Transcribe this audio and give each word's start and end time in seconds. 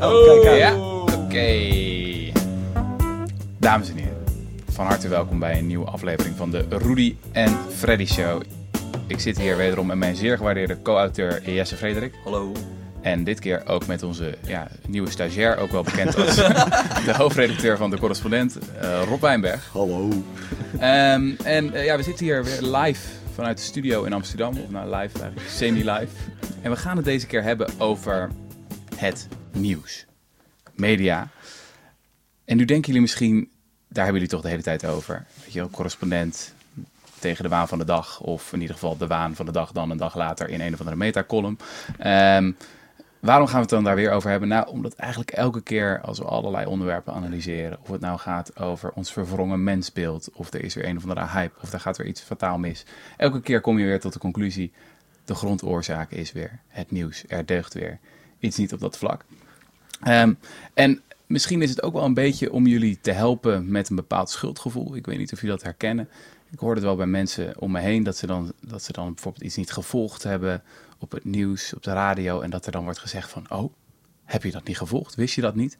Oh, 0.00 0.40
kijk 0.42 0.46
aan. 0.46 0.56
Ja, 0.56 0.74
oké. 1.24 2.32
Dames 3.58 3.90
en 3.90 3.96
heren, 3.96 4.24
van 4.70 4.86
harte 4.86 5.08
welkom 5.08 5.38
bij 5.38 5.58
een 5.58 5.66
nieuwe 5.66 5.86
aflevering 5.86 6.36
van 6.36 6.50
de 6.50 6.64
Rudy 6.68 7.16
en 7.32 7.56
Freddy 7.76 8.06
Show. 8.06 8.42
Ik 9.06 9.20
zit 9.20 9.38
hier 9.38 9.56
wederom 9.56 9.86
met 9.86 9.96
mijn 9.96 10.16
zeer 10.16 10.36
gewaardeerde 10.36 10.82
co-auteur 10.82 11.50
Jesse 11.50 11.76
Frederik. 11.76 12.14
Hallo. 12.24 12.52
En 13.00 13.24
dit 13.24 13.38
keer 13.38 13.62
ook 13.66 13.86
met 13.86 14.02
onze 14.02 14.34
ja, 14.46 14.68
nieuwe 14.86 15.10
stagiair, 15.10 15.58
ook 15.58 15.70
wel 15.70 15.82
bekend 15.82 16.16
als 16.16 16.36
de 17.06 17.14
hoofdredacteur 17.16 17.76
van 17.76 17.90
de 17.90 17.98
correspondent, 17.98 18.58
eh, 18.80 19.02
Rob 19.08 19.20
Wijnberg. 19.20 19.68
Hallo. 19.72 20.08
Ehm, 20.78 21.30
en 21.44 21.74
eh, 21.74 21.84
ja, 21.84 21.96
we 21.96 22.02
zitten 22.02 22.24
hier 22.24 22.44
weer 22.44 22.62
live 22.62 23.08
vanuit 23.34 23.56
de 23.56 23.62
studio 23.62 24.04
in 24.04 24.12
Amsterdam. 24.12 24.50
Of 24.50 24.70
nou, 24.70 24.84
live 24.84 25.20
eigenlijk, 25.20 25.48
semi-live. 25.48 26.14
En 26.62 26.70
we 26.70 26.76
gaan 26.76 26.96
het 26.96 27.04
deze 27.04 27.26
keer 27.26 27.42
hebben 27.42 27.68
over 27.78 28.30
het 28.98 29.28
nieuws. 29.52 30.06
Media. 30.74 31.28
En 32.44 32.56
nu 32.56 32.64
denken 32.64 32.86
jullie 32.86 33.00
misschien, 33.00 33.50
daar 33.88 34.04
hebben 34.04 34.14
jullie 34.14 34.28
toch 34.28 34.42
de 34.42 34.48
hele 34.48 34.62
tijd 34.62 34.86
over. 34.86 35.26
Weet 35.44 35.52
je 35.52 35.70
correspondent 35.70 36.54
tegen 37.18 37.42
de 37.42 37.48
waan 37.48 37.68
van 37.68 37.78
de 37.78 37.84
dag. 37.84 38.20
Of 38.20 38.52
in 38.52 38.60
ieder 38.60 38.74
geval 38.74 38.96
de 38.96 39.06
waan 39.06 39.34
van 39.34 39.46
de 39.46 39.52
dag 39.52 39.72
dan 39.72 39.90
een 39.90 39.96
dag 39.96 40.14
later 40.14 40.48
in 40.48 40.60
een 40.60 40.72
of 40.72 40.78
andere 40.78 40.96
metacolumn. 40.96 41.58
Ehm 41.98 42.52
waarom 43.20 43.46
gaan 43.46 43.54
we 43.54 43.60
het 43.60 43.70
dan 43.70 43.84
daar 43.84 43.94
weer 43.94 44.10
over 44.10 44.30
hebben? 44.30 44.48
Nou, 44.48 44.68
omdat 44.68 44.94
eigenlijk 44.94 45.30
elke 45.30 45.62
keer 45.62 46.00
als 46.00 46.18
we 46.18 46.24
allerlei 46.24 46.66
onderwerpen 46.66 47.14
analyseren, 47.14 47.78
of 47.80 47.88
het 47.88 48.00
nou 48.00 48.18
gaat 48.18 48.60
over 48.60 48.92
ons 48.92 49.12
verwrongen 49.12 49.62
mensbeeld, 49.64 50.30
of 50.32 50.52
er 50.52 50.64
is 50.64 50.74
weer 50.74 50.88
een 50.88 50.96
of 50.96 51.02
andere 51.02 51.26
hype, 51.26 51.58
of 51.62 51.72
er 51.72 51.80
gaat 51.80 51.96
weer 51.96 52.06
iets 52.06 52.20
fataal 52.20 52.58
mis. 52.58 52.84
Elke 53.16 53.40
keer 53.40 53.60
kom 53.60 53.78
je 53.78 53.84
weer 53.84 54.00
tot 54.00 54.12
de 54.12 54.18
conclusie, 54.18 54.72
de 55.24 55.34
grondoorzaak 55.34 56.10
is 56.10 56.32
weer 56.32 56.60
het 56.68 56.90
nieuws. 56.90 57.24
Er 57.28 57.46
deugt 57.46 57.74
weer 57.74 57.98
iets 58.38 58.56
niet 58.56 58.72
op 58.72 58.80
dat 58.80 58.98
vlak. 58.98 59.24
Ehm, 60.02 60.34
en 60.74 61.02
misschien 61.26 61.62
is 61.62 61.70
het 61.70 61.82
ook 61.82 61.92
wel 61.92 62.04
een 62.04 62.14
beetje 62.14 62.52
om 62.52 62.66
jullie 62.66 62.98
te 63.00 63.12
helpen 63.12 63.70
met 63.70 63.88
een 63.88 63.96
bepaald 63.96 64.30
schuldgevoel. 64.30 64.96
Ik 64.96 65.06
weet 65.06 65.18
niet 65.18 65.32
of 65.32 65.40
jullie 65.40 65.56
dat 65.56 65.64
herkennen. 65.64 66.08
Ik 66.50 66.58
hoor 66.58 66.74
het 66.74 66.84
wel 66.84 66.96
bij 66.96 67.06
mensen 67.06 67.60
om 67.60 67.70
me 67.70 67.80
heen 67.80 68.02
dat 68.02 68.16
ze 68.16 68.26
dan, 68.26 68.52
dat 68.60 68.82
ze 68.82 68.92
dan 68.92 69.14
bijvoorbeeld 69.14 69.44
iets 69.44 69.56
niet 69.56 69.72
gevolgd 69.72 70.22
hebben 70.22 70.62
op 70.98 71.12
het 71.12 71.24
nieuws, 71.24 71.74
op 71.74 71.82
de 71.82 71.92
radio. 71.92 72.40
En 72.40 72.50
dat 72.50 72.66
er 72.66 72.72
dan 72.72 72.84
wordt 72.84 72.98
gezegd 72.98 73.30
van, 73.30 73.46
oh, 73.50 73.72
heb 74.24 74.42
je 74.42 74.50
dat 74.50 74.64
niet 74.64 74.78
gevolgd? 74.78 75.14
Wist 75.14 75.34
je 75.34 75.40
dat 75.40 75.54
niet? 75.54 75.76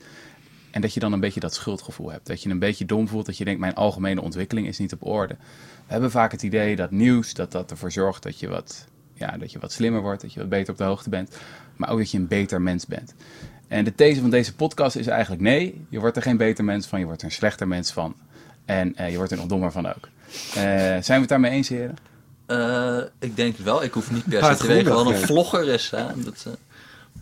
En 0.71 0.81
dat 0.81 0.95
je 0.95 1.01
dan 1.01 1.13
een 1.13 1.21
beetje 1.21 1.41
dat 1.41 1.55
schuldgevoel 1.55 2.11
hebt. 2.11 2.27
Dat 2.27 2.43
je 2.43 2.51
een 2.51 2.59
beetje 2.59 2.85
dom 2.85 3.09
voelt. 3.09 3.27
Dat 3.27 3.37
je 3.37 3.45
denkt, 3.45 3.61
mijn 3.61 3.75
algemene 3.75 4.23
ontwikkeling 4.23 4.67
is 4.67 4.79
niet 4.79 4.93
op 4.93 5.07
orde. 5.07 5.35
We 5.87 5.93
hebben 5.93 6.11
vaak 6.11 6.33
het 6.33 6.43
idee 6.43 6.77
dat 6.77 6.91
nieuws, 6.91 7.35
dat 7.35 7.53
dat 7.53 7.71
ervoor 7.71 7.93
zorgt 7.93 8.23
dat 8.23 8.39
je 8.39 8.49
wat, 8.49 8.87
ja, 9.15 9.37
dat 9.37 9.53
je 9.53 9.59
wat 9.59 9.73
slimmer 9.73 10.01
wordt. 10.01 10.23
Dat 10.23 10.33
je 10.33 10.41
wat 10.41 10.49
beter 10.49 10.73
op 10.73 10.79
de 10.79 10.85
hoogte 10.85 11.11
bent. 11.11 11.37
Maar 11.79 11.91
ook 11.91 11.99
dat 11.99 12.11
je 12.11 12.19
een 12.19 12.29
beter 12.29 12.63
mens 12.63 12.87
bent. 12.87 13.15
En 13.69 13.85
de 13.85 13.95
these 13.95 14.21
van 14.21 14.31
deze 14.31 14.55
podcast 14.55 14.97
is 14.97 15.07
eigenlijk 15.07 15.43
nee. 15.43 15.87
Je 15.89 16.01
wordt 16.01 16.17
er 16.17 16.23
geen 16.23 16.37
beter 16.37 16.65
mens 16.65 16.87
van. 16.87 16.99
Je 16.99 17.05
wordt 17.05 17.21
er 17.21 17.27
een 17.27 17.35
slechter 17.35 17.69
mens 17.69 17.93
van. 17.93 18.15
En 18.65 18.97
eh, 18.97 19.11
je 19.11 19.17
wordt 19.17 19.33
er 19.33 19.39
nog 19.39 19.47
dommer 19.47 19.73
van 19.73 19.87
ook. 19.87 20.09
Eh, 20.55 20.63
zijn 20.63 21.03
we 21.07 21.15
het 21.15 21.29
daarmee 21.29 21.51
eens, 21.51 21.69
heren? 21.69 21.97
Eh, 22.47 22.99
ik 23.19 23.37
denk 23.37 23.57
het 23.57 23.65
wel. 23.65 23.83
Ik 23.83 23.93
hoef 23.93 24.11
niet 24.11 24.25
per 24.29 24.45
se 24.45 24.57
te 24.57 24.67
weten 24.67 24.95
wat 24.95 25.07
een 25.07 25.17
vlogger 25.17 25.69
is. 25.69 25.91
Hè? 25.91 26.05
Dat, 26.17 26.47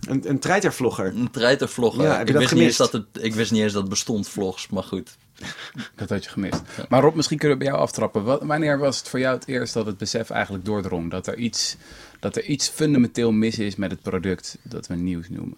Een, 0.06 0.22
een 0.28 0.38
treitervlogger. 0.38 1.06
een 1.06 1.30
treitervlogger. 1.30 2.02
Ja, 2.02 2.16
heb 2.16 2.26
je 2.26 2.26
ik, 2.26 2.32
dat 2.32 2.40
wist 2.40 2.54
niet 2.54 2.62
eens 2.62 2.76
gemist? 2.76 2.92
dat 2.92 3.06
het, 3.12 3.24
ik 3.24 3.34
wist 3.34 3.50
niet 3.50 3.62
eens 3.62 3.72
dat 3.72 3.80
het 3.80 3.90
bestond, 3.90 4.28
vlogs. 4.28 4.68
Maar 4.68 4.82
goed. 4.82 5.16
Dat 5.96 6.08
had 6.08 6.24
je 6.24 6.30
gemist. 6.30 6.62
Maar 6.88 7.02
Rob, 7.02 7.14
misschien 7.14 7.38
kunnen 7.38 7.58
we 7.58 7.64
bij 7.64 7.72
jou 7.72 7.84
aftrappen. 7.86 8.24
Wat- 8.24 8.42
wanneer 8.42 8.78
was 8.78 8.98
het 8.98 9.08
voor 9.08 9.18
jou 9.18 9.34
het 9.34 9.48
eerst 9.48 9.74
dat 9.74 9.86
het 9.86 9.98
besef 9.98 10.30
eigenlijk 10.30 10.64
doordrong? 10.64 11.10
Dat 11.10 11.26
er 11.26 11.36
iets, 11.36 11.76
dat 12.20 12.36
er 12.36 12.44
iets 12.44 12.68
fundamenteel 12.68 13.32
mis 13.32 13.58
is 13.58 13.76
met 13.76 13.90
het 13.90 14.02
product 14.02 14.58
dat 14.62 14.86
we 14.86 14.94
nieuws 14.94 15.28
noemen? 15.28 15.56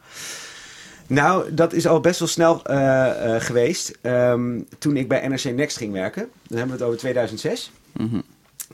Nou, 1.06 1.54
dat 1.54 1.72
is 1.72 1.86
al 1.86 2.00
best 2.00 2.18
wel 2.18 2.28
snel 2.28 2.64
eh, 2.64 3.34
eh, 3.34 3.42
geweest. 3.42 3.98
Ehm, 4.00 4.60
toen 4.78 4.96
ik 4.96 5.08
bij 5.08 5.28
NRC 5.28 5.44
Next 5.44 5.76
ging 5.76 5.92
werken. 5.92 6.28
Dan 6.46 6.58
hebben 6.58 6.76
we 6.76 6.82
het 6.82 6.82
over 6.82 6.98
2006. 6.98 7.70
Mhm. 7.92 8.20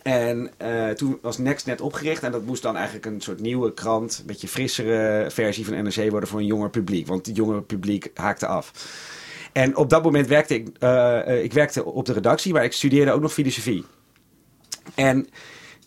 En 0.04 0.50
eh, 0.56 0.91
toen 0.91 1.19
was 1.22 1.38
Next 1.38 1.66
net 1.66 1.81
opgericht. 1.81 2.22
En 2.22 2.32
dat 2.32 2.44
moest 2.44 2.62
dan 2.62 2.76
eigenlijk 2.76 3.06
een 3.06 3.20
soort 3.20 3.41
nieuwe 3.41 3.75
krant. 3.75 4.19
Een 4.19 4.26
beetje 4.26 4.48
frissere 4.48 5.31
versie 5.31 5.65
van 5.65 5.82
NRC 5.82 6.10
worden 6.10 6.28
voor 6.28 6.38
een 6.38 6.47
jonger 6.47 6.70
publiek. 6.70 7.06
Want 7.06 7.26
het 7.26 7.37
jongere 7.37 7.62
publiek 7.62 8.10
haakte 8.15 8.47
af. 8.47 8.72
En 9.53 9.76
op 9.76 9.91
dat 9.91 10.03
moment 10.03 10.26
werkte 10.26 10.54
ik, 10.54 10.69
eh, 10.78 11.28
eh, 11.28 11.42
ik 11.42 11.53
werkte 11.53 11.84
op 11.84 12.06
de 12.06 12.12
redactie. 12.12 12.53
Maar 12.53 12.65
ik 12.65 12.72
studeerde 12.72 13.12
ook 13.12 13.20
nog 13.20 13.32
filosofie. 13.32 13.84
En 14.94 15.28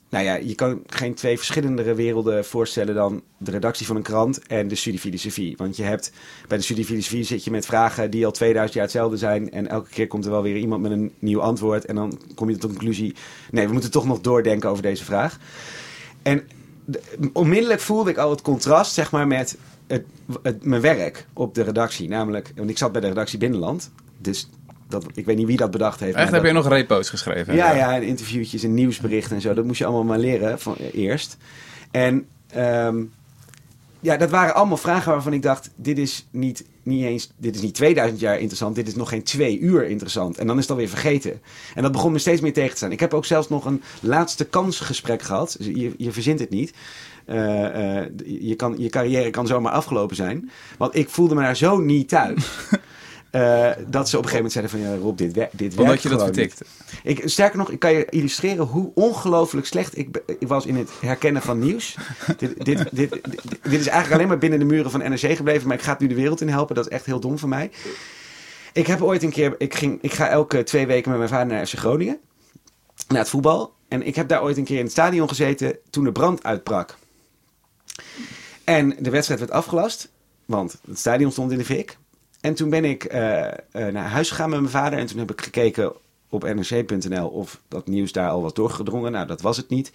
nou 0.09 0.23
ja, 0.25 0.35
je 0.35 0.55
kan 0.55 0.81
geen 0.87 1.13
twee 1.13 1.37
verschillendere 1.37 1.93
werelden 1.93 2.45
voorstellen 2.45 2.95
dan 2.95 3.21
de 3.37 3.51
redactie 3.51 3.85
van 3.85 3.95
een 3.95 4.01
krant 4.01 4.47
en 4.47 4.67
de 4.67 4.75
studie 4.75 4.99
filosofie. 4.99 5.57
Want 5.57 5.77
je 5.77 5.83
hebt 5.83 6.11
bij 6.47 6.57
de 6.57 6.63
studie 6.63 6.85
filosofie 6.85 7.23
zit 7.23 7.43
je 7.43 7.51
met 7.51 7.65
vragen 7.65 8.11
die 8.11 8.25
al 8.25 8.31
2000 8.31 8.73
jaar 8.73 8.83
hetzelfde 8.83 9.17
zijn. 9.17 9.51
En 9.51 9.67
elke 9.67 9.89
keer 9.89 10.07
komt 10.07 10.25
er 10.25 10.31
wel 10.31 10.41
weer 10.41 10.55
iemand 10.57 10.81
met 10.81 10.91
een 10.91 11.13
nieuw 11.19 11.41
antwoord. 11.41 11.85
En 11.85 11.95
dan 11.95 12.21
kom 12.35 12.49
je 12.49 12.57
tot 12.57 12.69
de 12.69 12.75
conclusie: 12.75 13.15
nee, 13.51 13.67
we 13.67 13.73
moeten 13.73 13.91
toch 13.91 14.05
nog 14.05 14.21
doordenken 14.21 14.69
over 14.69 14.83
deze 14.83 15.03
vraag. 15.03 15.39
En 16.21 16.47
de- 16.85 17.01
onmiddellijk 17.33 17.79
voelde 17.79 18.09
ik 18.09 18.17
al 18.17 18.29
het 18.29 18.41
contrast, 18.41 18.93
zeg 18.93 19.11
maar, 19.11 19.27
met 19.27 19.57
het, 19.87 20.05
het, 20.41 20.65
mijn 20.65 20.81
werk 20.81 21.27
op 21.33 21.55
de 21.55 21.61
redactie. 21.63 22.09
Namelijk, 22.09 22.51
want 22.55 22.69
ik 22.69 22.77
zat 22.77 22.91
bij 22.91 23.01
de 23.01 23.07
redactie 23.07 23.39
Binnenland. 23.39 23.91
Dus 24.17 24.49
dat, 24.87 25.05
ik 25.13 25.25
weet 25.25 25.37
niet 25.37 25.47
wie 25.47 25.57
dat 25.57 25.71
bedacht 25.71 25.99
heeft. 25.99 26.15
Echt, 26.15 26.23
heb 26.31 26.41
dat- 26.41 26.47
je 26.51 26.57
nog 26.57 26.67
repo's 26.67 27.09
geschreven? 27.09 27.55
ja, 27.55 27.73
ja, 27.73 27.95
en 27.95 28.03
interviewtjes 28.03 28.63
en 28.63 28.73
nieuwsberichten 28.73 29.35
en 29.35 29.41
zo. 29.41 29.53
Dat 29.53 29.65
moest 29.65 29.77
je 29.79 29.85
allemaal 29.85 30.03
maar 30.03 30.19
leren 30.19 30.59
van, 30.59 30.75
eh, 30.77 30.93
eerst. 30.93 31.37
En 31.91 32.25
ehm, 32.49 33.03
ja, 33.99 34.17
dat 34.17 34.29
waren 34.29 34.55
allemaal 34.55 34.77
vragen 34.77 35.11
waarvan 35.11 35.33
ik 35.33 35.41
dacht... 35.41 35.69
dit 35.75 35.97
is 35.97 36.27
niet, 36.31 36.65
niet 36.83 37.03
eens... 37.03 37.31
dit 37.37 37.55
is 37.55 37.61
niet 37.61 37.73
2000 37.73 38.19
jaar 38.19 38.35
interessant. 38.37 38.75
Dit 38.75 38.87
is 38.87 38.95
nog 38.95 39.09
geen 39.09 39.23
twee 39.23 39.59
uur 39.59 39.85
interessant. 39.87 40.37
En 40.37 40.47
dan 40.47 40.55
is 40.55 40.61
het 40.61 40.71
alweer 40.71 40.89
vergeten. 40.89 41.41
En 41.75 41.81
dat 41.83 41.91
begon 41.91 42.11
me 42.11 42.17
steeds 42.19 42.41
meer 42.41 42.53
tegen 42.53 42.69
te 42.71 42.77
staan. 42.77 42.91
Ik 42.91 42.99
heb 42.99 43.13
ook 43.13 43.25
zelfs 43.25 43.49
nog 43.49 43.65
een 43.65 43.81
laatste 43.99 44.45
kansgesprek 44.45 45.21
gehad. 45.21 45.55
Dus 45.57 45.67
Je, 45.67 45.93
je 45.97 46.11
verzint 46.11 46.39
het 46.39 46.49
niet. 46.49 46.73
Eh, 47.25 47.97
eh, 47.99 48.07
je, 48.25 48.55
kan, 48.55 48.75
je 48.77 48.89
carrière 48.89 49.29
kan 49.29 49.47
zomaar 49.47 49.71
afgelopen 49.71 50.15
zijn. 50.15 50.51
Want 50.77 50.95
ik 50.95 51.09
voelde 51.09 51.35
me 51.35 51.41
daar 51.41 51.55
zo 51.55 51.77
niet 51.77 52.09
thuis... 52.09 52.45
Eh, 53.29 53.71
dat 53.87 54.09
ze 54.09 54.17
op 54.17 54.23
een 54.23 54.29
gegeven 54.29 54.35
moment 54.35 54.51
zeiden 54.51 54.71
van... 54.71 54.79
Ja, 54.79 54.95
Rob, 54.95 55.17
dit, 55.17 55.33
dit 55.33 55.49
werkt 55.59 55.77
Omdat 55.77 56.01
je 56.01 56.09
dat 56.09 56.23
vertikte. 56.23 56.65
Ik, 57.03 57.21
sterker 57.25 57.57
nog, 57.57 57.69
ik 57.69 57.79
kan 57.79 57.93
je 57.93 58.05
illustreren 58.09 58.65
hoe 58.65 58.91
ongelooflijk 58.93 59.67
slecht 59.67 59.97
ik, 59.97 60.21
ik 60.39 60.47
was 60.47 60.65
in 60.65 60.75
het 60.75 60.89
herkennen 61.01 61.41
van 61.41 61.59
nieuws. 61.59 61.97
dit, 62.37 62.55
dit, 62.65 62.65
dit, 62.65 62.89
dit, 62.91 63.21
dit 63.61 63.79
is 63.79 63.87
eigenlijk 63.87 64.13
alleen 64.13 64.27
maar 64.27 64.37
binnen 64.37 64.59
de 64.59 64.65
muren 64.65 64.91
van 64.91 64.99
NRC 64.99 65.35
gebleven, 65.35 65.67
maar 65.67 65.77
ik 65.77 65.83
ga 65.83 65.91
het 65.91 65.99
nu 65.99 66.07
de 66.07 66.15
wereld 66.15 66.41
in 66.41 66.49
helpen. 66.49 66.75
Dat 66.75 66.85
is 66.85 66.91
echt 66.91 67.05
heel 67.05 67.19
dom 67.19 67.37
van 67.37 67.49
mij. 67.49 67.71
Ik 68.73 68.87
heb 68.87 69.01
ooit 69.01 69.23
een 69.23 69.31
keer, 69.31 69.55
ik, 69.57 69.75
ging, 69.75 69.97
ik 70.01 70.13
ga 70.13 70.27
elke 70.27 70.63
twee 70.63 70.87
weken 70.87 71.09
met 71.09 71.19
mijn 71.19 71.31
vader 71.31 71.47
naar 71.47 71.67
FC 71.67 71.77
Groningen, 71.77 72.19
naar 73.07 73.19
het 73.19 73.29
voetbal. 73.29 73.73
En 73.87 74.03
ik 74.07 74.15
heb 74.15 74.27
daar 74.27 74.41
ooit 74.41 74.57
een 74.57 74.63
keer 74.63 74.77
in 74.77 74.83
het 74.83 74.91
stadion 74.91 75.29
gezeten 75.29 75.77
toen 75.89 76.03
de 76.03 76.11
brand 76.11 76.43
uitbrak. 76.43 76.97
En 78.63 78.95
de 78.99 79.09
wedstrijd 79.09 79.39
werd 79.39 79.51
afgelast, 79.51 80.11
want 80.45 80.79
het 80.87 80.99
stadion 80.99 81.31
stond 81.31 81.51
in 81.51 81.57
de 81.57 81.65
fik. 81.65 81.97
En 82.47 82.53
toen 82.53 82.69
ben 82.69 82.85
ik 82.85 83.03
eh, 83.03 83.45
eh, 83.47 83.53
naar 83.71 84.09
huis 84.09 84.29
gegaan 84.29 84.49
met 84.49 84.59
mijn 84.59 84.71
vader. 84.71 84.99
En 84.99 85.05
toen 85.05 85.19
heb 85.19 85.31
ik 85.31 85.41
gekeken 85.41 85.93
op 86.29 86.43
nrc.nl 86.43 87.27
of 87.27 87.61
dat 87.67 87.87
nieuws 87.87 88.11
daar 88.11 88.29
al 88.29 88.41
was 88.41 88.53
doorgedrongen. 88.53 89.11
Nou, 89.11 89.27
dat 89.27 89.41
was 89.41 89.57
het 89.57 89.69
niet. 89.69 89.91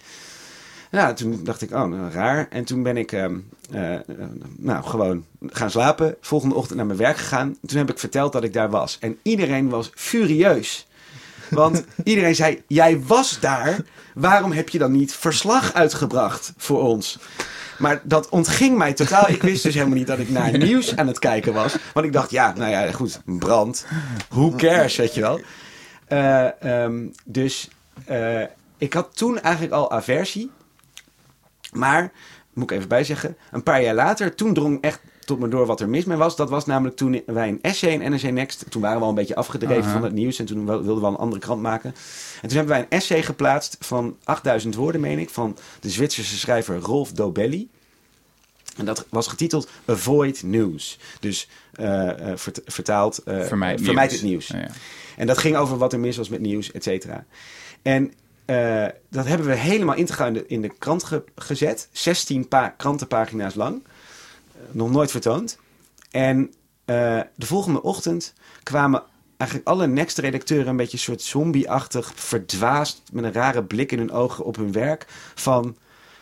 Nou, 0.91 1.15
toen 1.15 1.43
dacht 1.43 1.61
ik, 1.61 1.71
oh, 1.71 1.83
nou, 1.83 2.11
raar. 2.11 2.47
En 2.49 2.63
toen 2.63 2.83
ben 2.83 2.97
ik 2.97 3.11
ehm, 3.11 3.37
eh, 3.71 3.95
nou, 4.57 4.83
gewoon 4.83 5.25
gaan 5.45 5.71
slapen. 5.71 6.15
Volgende 6.21 6.55
ochtend 6.55 6.77
naar 6.77 6.85
mijn 6.85 6.97
werk 6.97 7.17
gegaan. 7.17 7.57
Toen 7.65 7.77
heb 7.77 7.89
ik 7.89 7.99
verteld 7.99 8.31
dat 8.31 8.43
ik 8.43 8.53
daar 8.53 8.69
was. 8.69 8.97
En 8.99 9.17
iedereen 9.21 9.69
was 9.69 9.91
furieus. 9.93 10.87
Want 11.49 11.83
iedereen 12.03 12.35
zei, 12.35 12.61
jij 12.67 13.01
was 13.01 13.39
daar. 13.39 13.79
Waarom 14.13 14.51
heb 14.51 14.69
je 14.69 14.77
dan 14.77 14.91
niet 14.91 15.13
verslag 15.13 15.73
uitgebracht 15.73 16.53
voor 16.57 16.81
ons? 16.81 17.19
Maar 17.77 18.01
dat 18.03 18.29
ontging 18.29 18.77
mij 18.77 18.93
totaal. 18.93 19.29
Ik 19.29 19.41
wist 19.41 19.63
dus 19.63 19.73
helemaal 19.73 19.97
niet 19.97 20.07
dat 20.07 20.19
ik 20.19 20.29
naar 20.29 20.57
nieuws 20.57 20.95
aan 20.95 21.07
het 21.07 21.19
kijken 21.19 21.53
was. 21.53 21.75
Want 21.93 22.05
ik 22.05 22.13
dacht, 22.13 22.31
ja, 22.31 22.53
nou 22.57 22.71
ja, 22.71 22.91
goed, 22.91 23.21
brand. 23.25 23.85
Who 24.29 24.53
cares, 24.57 24.95
weet 24.95 25.13
je 25.13 25.21
wel. 25.21 25.39
Eh, 26.07 26.61
ehm, 26.61 27.07
dus 27.25 27.69
eh, 28.05 28.41
ik 28.77 28.93
had 28.93 29.17
toen 29.17 29.39
eigenlijk 29.39 29.73
al 29.73 29.91
aversie. 29.91 30.51
Maar, 31.71 32.11
moet 32.53 32.71
ik 32.71 32.77
even 32.77 32.89
bijzeggen, 32.89 33.37
een 33.51 33.63
paar 33.63 33.81
jaar 33.81 33.95
later, 33.95 34.35
toen 34.35 34.53
drong 34.53 34.81
echt 34.81 34.99
tot 35.25 35.39
me 35.39 35.47
door 35.47 35.65
wat 35.65 35.81
er 35.81 35.89
mis 35.89 36.05
mee 36.05 36.17
was. 36.17 36.35
Dat 36.35 36.49
was 36.49 36.65
namelijk 36.65 36.95
toen 36.95 37.21
wij 37.25 37.47
een 37.47 37.59
essay 37.61 37.89
in 37.91 38.11
NRC 38.11 38.31
Next, 38.31 38.65
toen 38.69 38.81
waren 38.81 38.97
we 38.97 39.03
al 39.03 39.09
een 39.09 39.15
beetje 39.15 39.35
afgedreven 39.35 39.83
Aha. 39.83 39.91
van 39.93 40.03
het 40.03 40.13
nieuws 40.13 40.39
en 40.39 40.45
toen 40.45 40.65
wilden 40.65 40.99
we 40.99 41.05
al 41.05 41.11
een 41.11 41.17
andere 41.17 41.41
krant 41.41 41.61
maken. 41.61 41.89
En 42.41 42.47
toen 42.47 42.57
hebben 42.57 42.75
wij 42.75 42.79
een 42.79 42.89
essay 42.89 43.23
geplaatst 43.23 43.77
van 43.79 44.17
8000 44.23 44.75
woorden, 44.75 45.01
meen 45.01 45.19
ik, 45.19 45.29
van 45.29 45.57
de 45.79 45.89
Zwitserse 45.89 46.37
schrijver 46.37 46.79
Rolf 46.79 47.11
Dobelli. 47.11 47.69
En 48.77 48.85
dat 48.85 49.05
was 49.09 49.27
getiteld 49.27 49.69
Avoid 49.85 50.43
News. 50.43 50.99
Dus 51.19 51.49
eh, 51.73 52.09
eh, 52.31 52.37
vert- 52.37 52.61
vertaald 52.65 53.17
eh, 53.17 53.41
Vermijd, 53.41 53.81
vermijd 53.81 54.21
nieuws. 54.21 54.47
het 54.47 54.57
nieuws. 54.57 54.67
Ja. 54.71 54.75
En 55.17 55.27
dat 55.27 55.37
ging 55.37 55.55
over 55.55 55.77
wat 55.77 55.93
er 55.93 55.99
mis 55.99 56.17
was 56.17 56.29
met 56.29 56.39
nieuws, 56.41 56.71
et 56.71 56.83
cetera. 56.83 57.25
En 57.81 58.13
dat 59.09 59.25
hebben 59.25 59.47
we 59.47 59.55
helemaal 59.55 59.95
integraal 59.95 60.27
in 60.27 60.33
de, 60.33 60.43
in 60.47 60.61
de 60.61 60.69
krant 60.77 61.03
ge- 61.03 61.23
gezet. 61.35 61.87
16 61.91 62.47
pa- 62.47 62.73
krantenpagina's 62.77 63.55
lang. 63.55 63.83
Nog 64.71 64.91
nooit 64.91 65.11
vertoond. 65.11 65.57
En 66.11 66.53
eh, 66.85 67.21
de 67.35 67.45
volgende 67.45 67.81
ochtend 67.81 68.33
kwamen 68.63 69.03
eigenlijk 69.37 69.69
alle 69.69 69.87
Next-redacteuren 69.87 70.67
een 70.67 70.75
beetje 70.75 70.97
een 70.97 71.03
soort 71.03 71.21
zombie-achtig, 71.21 72.11
verdwaasd, 72.15 73.01
met 73.11 73.23
een 73.23 73.33
rare 73.33 73.63
blik 73.63 73.91
in 73.91 73.97
hun 73.97 74.11
ogen 74.11 74.45
op 74.45 74.55
hun 74.55 74.71
werk. 74.71 75.05
Van, 75.35 75.77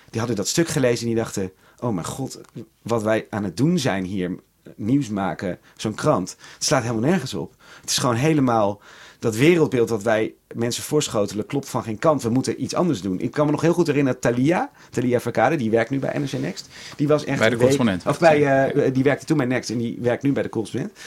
die 0.10 0.20
hadden 0.20 0.38
dat 0.38 0.48
stuk 0.48 0.68
gelezen 0.68 1.08
en 1.08 1.14
die 1.14 1.24
dachten, 1.24 1.52
oh 1.80 1.94
mijn 1.94 2.06
god, 2.06 2.42
wat 2.82 3.04
wij 3.04 3.28
aan 3.30 3.44
het 3.44 3.58
doen 3.58 3.80
zijn 3.80 4.04
hier, 4.04 4.40
nieuws 4.76 5.10
maken, 5.10 5.60
zo'n 5.76 5.96
krant. 5.96 6.36
Het 6.54 6.64
slaat 6.64 6.82
helemaal 6.82 7.10
nergens 7.10 7.34
op. 7.34 7.56
Het 7.82 7.90
is 7.90 7.98
gewoon 7.98 8.16
helemaal 8.16 8.82
dat 9.21 9.35
wereldbeeld 9.35 9.88
dat 9.88 10.03
wij 10.03 10.33
mensen 10.56 10.83
voorschotelen 10.83 11.45
klopt 11.45 11.69
van 11.69 11.83
geen 11.83 12.00
kant. 12.00 12.23
We 12.23 12.29
moeten 12.29 12.63
iets 12.63 12.73
anders 12.73 13.01
doen. 13.01 13.19
Ik 13.19 13.31
kan 13.31 13.45
me 13.45 13.51
nog 13.51 13.62
heel 13.62 13.73
goed 13.73 13.88
herinneren, 13.88 14.19
Thalia, 14.19 14.71
Thalia 14.89 15.19
Verkade, 15.19 15.56
die 15.56 15.69
werkt 15.69 15.89
nu 15.89 16.00
bij 16.00 16.18
NRC 16.19 16.31
Next. 16.31 16.68
Die 16.95 17.07
was 17.07 17.23
echt 17.25 17.39
Bij 17.39 17.50
de 17.50 17.50
week- 17.50 17.59
correspondent. 17.59 18.06
Of 18.06 18.19
bij, 18.19 18.65
eh, 18.65 18.94
die 18.94 19.03
werkte 19.03 19.25
toen 19.25 19.38
bij 19.38 19.45
Next 19.45 19.69
en 19.69 19.77
die 19.77 19.97
werkt 20.00 20.23
nu 20.23 20.31
bij 20.31 20.44
de 20.44 20.50
correspondent. 20.50 20.97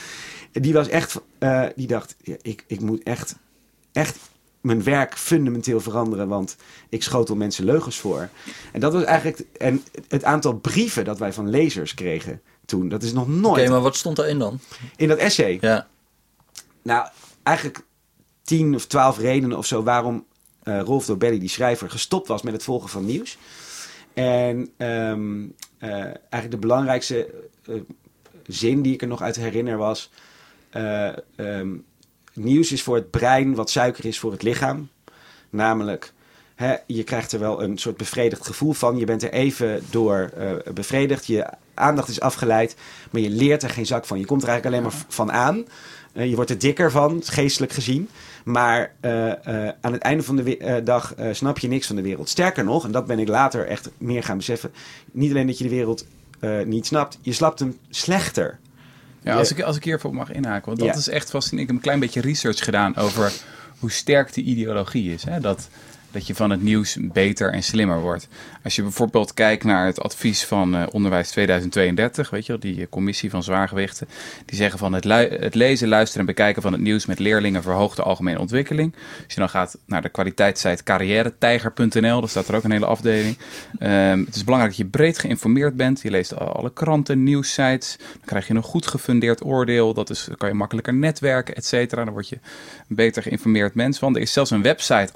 Die 0.52 0.72
was 0.72 0.88
echt, 0.88 1.20
eh, 1.38 1.64
die 1.76 1.86
dacht, 1.86 2.16
ja, 2.22 2.34
ik, 2.42 2.64
ik 2.66 2.80
moet 2.80 3.02
echt, 3.02 3.36
echt 3.92 4.18
mijn 4.60 4.82
werk 4.82 5.16
fundamenteel 5.16 5.80
veranderen, 5.80 6.28
want 6.28 6.56
ik 6.88 7.02
schotel 7.02 7.36
mensen 7.36 7.64
leugens 7.64 7.98
voor. 7.98 8.28
En 8.72 8.80
dat 8.80 8.92
was 8.92 9.04
eigenlijk, 9.04 9.42
en 9.58 9.82
het 10.08 10.24
aantal 10.24 10.54
brieven 10.54 11.04
dat 11.04 11.18
wij 11.18 11.32
van 11.32 11.50
lezers 11.50 11.94
kregen 11.94 12.40
toen, 12.66 12.88
dat 12.88 13.02
is 13.02 13.12
nog 13.12 13.24
Oké, 13.26 13.32
nooit 13.32 13.68
maar 13.68 13.80
wat 13.80 13.96
stond 13.96 14.16
daarin 14.16 14.38
dan? 14.38 14.58
in 14.96 15.08
dat 15.08 15.18
essay. 15.18 15.58
Ja. 15.60 15.86
Nou, 16.82 17.08
eigenlijk 17.42 17.84
tien 18.44 18.74
of 18.74 18.86
twaalf 18.86 19.18
redenen 19.18 19.58
of 19.58 19.66
zo 19.66 19.82
waarom 19.82 20.24
eh, 20.62 20.80
Rolf 20.80 21.06
Dobelli, 21.06 21.38
die 21.38 21.48
schrijver, 21.48 21.90
gestopt 21.90 22.28
was 22.28 22.42
met 22.42 22.52
het 22.52 22.62
volgen 22.62 22.88
van 22.88 23.04
nieuws. 23.04 23.38
En 24.14 24.70
ehm, 24.76 25.42
eh, 25.78 25.90
eigenlijk 26.04 26.50
de 26.50 26.56
belangrijkste 26.56 27.30
eh, 27.66 27.74
zin 28.46 28.82
die 28.82 28.92
ik 28.92 29.02
er 29.02 29.08
nog 29.08 29.22
uit 29.22 29.36
herinner 29.36 29.76
was... 29.76 30.10
eh, 30.70 31.08
ehm, 31.36 31.68
nieuws 32.32 32.72
is 32.72 32.82
voor 32.82 32.94
het 32.94 33.10
brein 33.10 33.54
wat 33.54 33.70
suiker 33.70 34.04
is 34.04 34.18
voor 34.18 34.32
het 34.32 34.42
lichaam. 34.42 34.88
Namelijk, 35.50 36.12
hè, 36.54 36.74
je 36.86 37.02
krijgt 37.02 37.32
er 37.32 37.38
wel 37.38 37.62
een 37.62 37.78
soort 37.78 37.96
bevredigd 37.96 38.46
gevoel 38.46 38.72
van. 38.72 38.96
Je 38.96 39.04
bent 39.04 39.22
er 39.22 39.32
even 39.32 39.82
door 39.90 40.32
bevredigd. 40.74 41.26
Je 41.26 41.46
aandacht 41.74 42.08
is 42.08 42.20
afgeleid, 42.20 42.76
maar 43.10 43.20
je 43.20 43.30
leert 43.30 43.62
er 43.62 43.70
geen 43.70 43.86
zak 43.86 44.06
van. 44.06 44.18
Je 44.18 44.26
komt 44.26 44.42
er 44.42 44.48
eigenlijk 44.48 44.76
alleen 44.76 44.92
maar 44.92 45.04
van 45.08 45.32
aan. 45.32 45.64
Je 46.12 46.34
wordt 46.34 46.50
er 46.50 46.58
dikker 46.58 46.90
van, 46.90 47.22
geestelijk 47.24 47.72
gezien. 47.72 48.08
Maar 48.44 48.92
eh, 49.00 49.66
eh, 49.66 49.74
aan 49.80 49.92
het 49.92 50.02
einde 50.02 50.22
van 50.22 50.36
de 50.36 50.56
eh, 50.58 50.84
dag 50.84 51.14
snap 51.32 51.58
je 51.58 51.68
niks 51.68 51.86
van 51.86 51.96
de 51.96 52.02
wereld. 52.02 52.28
Sterker 52.28 52.64
nog, 52.64 52.84
en 52.84 52.92
dat 52.92 53.06
ben 53.06 53.18
ik 53.18 53.28
later 53.28 53.66
echt 53.66 53.90
meer 53.98 54.22
gaan 54.22 54.36
beseffen. 54.36 54.72
Niet 55.12 55.30
alleen 55.30 55.46
dat 55.46 55.58
je 55.58 55.64
de 55.64 55.70
wereld 55.70 56.06
niet 56.64 56.86
snapt, 56.86 57.18
je 57.20 57.32
snapt 57.32 57.58
hem 57.58 57.78
slechter. 57.90 58.58
Ja, 59.22 59.36
als 59.36 59.50
ik, 59.50 59.62
als 59.62 59.76
ik 59.76 59.84
hiervoor 59.84 60.14
mag 60.14 60.32
inhaken, 60.32 60.66
want 60.66 60.78
dat 60.78 60.88
Ja. 60.88 60.94
is 60.94 61.08
echt 61.08 61.30
fascinerend. 61.30 61.60
Ik 61.60 61.66
heb 61.66 61.76
een 61.76 61.82
klein 61.90 62.00
beetje 62.00 62.20
research 62.20 62.64
gedaan 62.64 62.96
over 62.96 63.32
hoe 63.78 63.90
sterk 63.90 64.34
die 64.34 64.44
ideologie 64.44 65.12
is. 65.12 65.24
Hè? 65.24 65.40
Dat, 65.40 65.68
dat 66.14 66.26
je 66.26 66.34
van 66.34 66.50
het 66.50 66.62
nieuws 66.62 66.96
beter 67.00 67.52
en 67.52 67.62
slimmer 67.62 68.00
wordt. 68.00 68.28
Als 68.64 68.76
je 68.76 68.82
bijvoorbeeld 68.82 69.34
kijkt 69.34 69.64
naar 69.64 69.86
het 69.86 70.00
advies 70.00 70.44
van 70.44 70.74
eh, 70.74 70.86
Onderwijs 70.90 71.30
2032, 71.30 72.30
weet 72.30 72.46
je 72.46 72.52
wel, 72.52 72.60
die 72.60 72.80
eh, 72.80 72.86
commissie 72.90 73.30
van 73.30 73.42
zwaargewichten, 73.42 74.08
die 74.44 74.56
zeggen 74.56 74.78
van 74.78 74.92
het, 74.92 75.04
het 75.40 75.54
lezen, 75.54 75.88
luisteren 75.88 76.20
en 76.20 76.34
bekijken 76.34 76.62
van 76.62 76.72
het 76.72 76.80
nieuws 76.80 77.06
met 77.06 77.18
leerlingen 77.18 77.62
verhoogt 77.62 77.96
de 77.96 78.02
algemene 78.02 78.38
ontwikkeling. 78.38 78.94
Als 78.94 79.34
je 79.34 79.40
dan 79.40 79.48
gaat 79.48 79.78
naar 79.86 80.02
de 80.02 80.08
kwaliteitssite 80.08 80.82
carrièretijger.nl, 80.82 82.20
daar 82.20 82.28
staat 82.28 82.48
er 82.48 82.54
ook 82.54 82.64
een 82.64 82.70
hele 82.70 82.86
afdeling. 82.86 83.38
Ehm, 83.78 84.18
het 84.24 84.34
is 84.34 84.44
belangrijk 84.44 84.76
dat 84.76 84.86
je 84.86 84.90
breed 84.90 85.18
geïnformeerd 85.18 85.76
bent. 85.76 86.00
Je 86.02 86.10
leest 86.10 86.36
al- 86.38 86.52
alle 86.56 86.72
kranten, 86.72 87.22
nieuwssites. 87.22 87.96
Dan 87.98 88.24
krijg 88.24 88.46
je 88.46 88.54
een 88.54 88.62
goed 88.62 88.86
gefundeerd 88.86 89.44
oordeel. 89.44 89.94
Dat 89.94 90.10
is, 90.10 90.24
dan 90.24 90.36
kan 90.36 90.48
je 90.48 90.54
makkelijker 90.54 90.94
netwerken, 90.94 91.54
et 91.54 91.66
cetera. 91.66 92.04
Dan 92.04 92.12
word 92.12 92.28
je 92.28 92.38
een 92.88 92.96
beter 92.96 93.22
geïnformeerd 93.22 93.74
mens 93.74 93.98
van. 93.98 94.14
Er 94.14 94.20
is 94.20 94.32
zelfs 94.32 94.50
een 94.50 94.62
website, 94.62 95.08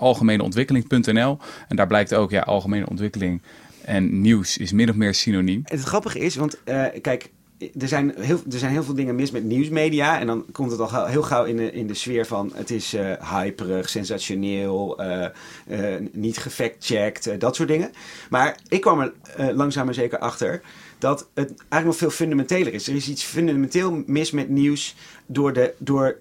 En 0.89 1.77
daar 1.77 1.87
blijkt 1.87 2.15
ook, 2.15 2.31
ja, 2.31 2.41
algemene 2.41 2.89
ontwikkeling 2.89 3.43
en 3.85 4.21
nieuws 4.21 4.57
is 4.57 4.73
min 4.73 4.91
of 4.91 4.97
meer 4.97 5.15
synoniem. 5.15 5.61
Het 5.65 5.83
grappige 5.83 6.19
is, 6.19 6.37
want 6.37 6.63
eh, 6.65 6.85
kijk, 7.01 7.31
er 7.79 7.89
zijn, 7.89 8.15
heel, 8.21 8.41
er 8.51 8.59
zijn 8.59 8.73
heel 8.73 8.83
veel 8.83 8.95
dingen 8.95 9.15
mis 9.15 9.31
met 9.31 9.45
nieuwsmedia. 9.45 10.21
En 10.21 10.27
dan 10.27 10.45
komt 10.53 10.71
het 10.71 10.81
al 10.81 11.07
heel 11.07 11.23
gauw 11.23 11.45
in 11.45 11.57
de, 11.57 11.73
in 11.73 11.87
de 11.87 11.95
sfeer 11.95 12.27
van 12.27 12.53
het 12.55 12.71
is 12.71 12.95
eh 12.95 13.37
hyperig, 13.39 13.89
sensationeel, 13.89 14.99
eh, 14.99 15.25
eh, 15.67 16.03
niet 16.13 16.39
gefactcheckt, 16.39 17.27
eh, 17.27 17.39
dat 17.39 17.57
soort 17.57 17.69
dingen. 17.69 17.91
Maar 18.31 18.59
ik 18.69 18.81
kwam 18.81 19.01
er 19.01 19.13
eh, 19.37 19.49
langzaam 19.55 19.85
maar 19.85 19.95
zeker 19.95 20.19
achter 20.19 20.61
dat 20.99 21.29
het 21.35 21.49
eigenlijk 21.49 21.85
nog 21.85 21.97
veel 21.97 22.11
fundamenteler 22.11 22.75
is. 22.75 22.89
Er 22.89 22.95
is 22.95 23.09
iets 23.09 23.23
fundamenteel 23.23 24.03
mis 24.07 24.31
met 24.31 24.49
nieuws 24.49 24.95
door 25.27 25.53
de, 25.53 25.75
door, 25.79 26.19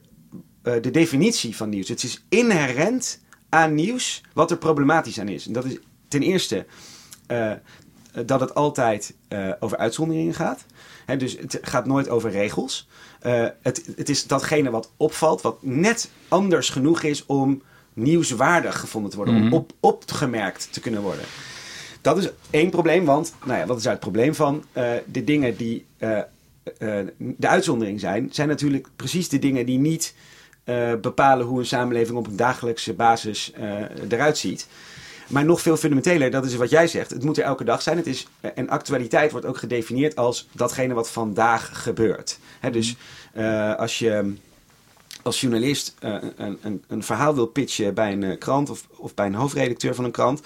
eh, 0.64 0.74
de 0.82 0.92
definitie 0.92 1.56
van 1.56 1.70
nieuws. 1.70 1.90
Het 1.90 2.04
is 2.04 2.26
inherent 2.30 3.20
aan 3.50 3.76
nieuws 3.76 4.22
wat 4.34 4.52
er 4.52 4.58
problematisch 4.58 5.20
aan 5.20 5.28
is. 5.28 5.48
En 5.48 5.54
dat 5.54 5.66
is 5.66 5.78
ten 6.08 6.22
eerste 6.22 6.66
eh, 7.28 7.52
dat 8.26 8.40
het 8.40 8.56
altijd 8.56 9.14
eh, 9.28 9.50
over 9.60 9.78
uitzonderingen 9.78 10.34
gaat. 10.34 10.66
Dus 11.18 11.38
het 11.38 11.60
gaat 11.62 11.86
nooit 11.86 12.10
over 12.10 12.32
regels. 12.32 12.88
Eh, 13.20 13.46
het, 13.62 13.90
het 13.96 14.10
is 14.10 14.28
datgene 14.28 14.70
wat 14.70 14.92
opvalt, 14.98 15.42
wat 15.42 15.58
net 15.64 16.10
anders 16.28 16.70
genoeg 16.70 17.04
is 17.04 17.26
om 17.26 17.62
nieuwswaardig 17.94 18.80
gevonden 18.80 19.12
te 19.12 19.18
worden, 19.18 19.36
Mhm. 19.36 19.46
om 19.46 19.54
op, 19.54 19.72
opgemerkt 19.80 20.68
te 20.72 20.80
kunnen 20.80 21.02
worden. 21.02 21.26
Dat 22.02 22.18
is 22.18 22.30
één 22.50 22.70
probleem, 22.70 23.06
want 23.06 23.34
nou 23.46 23.60
ja, 23.60 23.66
wat 23.66 23.78
is 23.78 23.84
daar 23.84 23.92
het 23.92 24.02
probleem 24.02 24.36
van? 24.36 24.64
De 25.06 25.24
dingen 25.24 25.58
die 25.58 25.86
de 27.18 27.48
uitzondering 27.48 28.00
zijn, 28.00 28.30
zijn 28.32 28.48
natuurlijk 28.48 28.88
precies 28.96 29.30
de 29.30 29.40
dingen 29.40 29.66
die 29.66 29.80
niet 29.80 30.14
eh, 30.68 30.94
bepalen 31.02 31.46
hoe 31.46 31.60
een 31.60 31.66
samenleving 31.66 32.18
op 32.18 32.28
een 32.28 32.36
dagelijkse 32.36 32.94
basis 32.94 33.52
eh, 33.52 34.10
eruit 34.10 34.38
ziet. 34.38 34.68
Maar 35.28 35.46
nog 35.46 35.62
veel 35.62 35.78
fundamenteler, 35.78 36.32
dat 36.32 36.46
is 36.46 36.56
wat 36.56 36.70
jij 36.70 36.88
zegt. 36.88 37.10
Het 37.10 37.24
moet 37.24 37.38
er 37.38 37.44
elke 37.44 37.64
dag 37.64 37.82
zijn. 37.82 37.98
Het 37.98 38.08
is, 38.08 38.28
eh, 38.40 38.52
en 38.56 38.70
actualiteit 38.70 39.32
wordt 39.32 39.46
ook 39.46 39.58
gedefinieerd 39.58 40.16
als 40.16 40.48
datgene 40.52 40.94
wat 40.94 41.10
vandaag 41.10 41.84
gebeurt. 41.84 42.40
Dus 42.72 42.96
als 43.78 44.00
je 44.00 44.34
als 45.24 45.42
journalist 45.42 45.96
een, 46.00 46.58
een, 46.62 46.84
een 46.88 47.04
verhaal 47.04 47.36
wil 47.36 47.46
pitchen 47.46 47.94
bij 47.94 48.12
een 48.12 48.38
krant 48.38 48.70
of, 48.70 48.88
of 48.96 49.14
bij 49.14 49.26
een 49.26 49.36
hoofdredacteur 49.36 49.96
van 49.96 50.06
een 50.06 50.12
krant, 50.12 50.42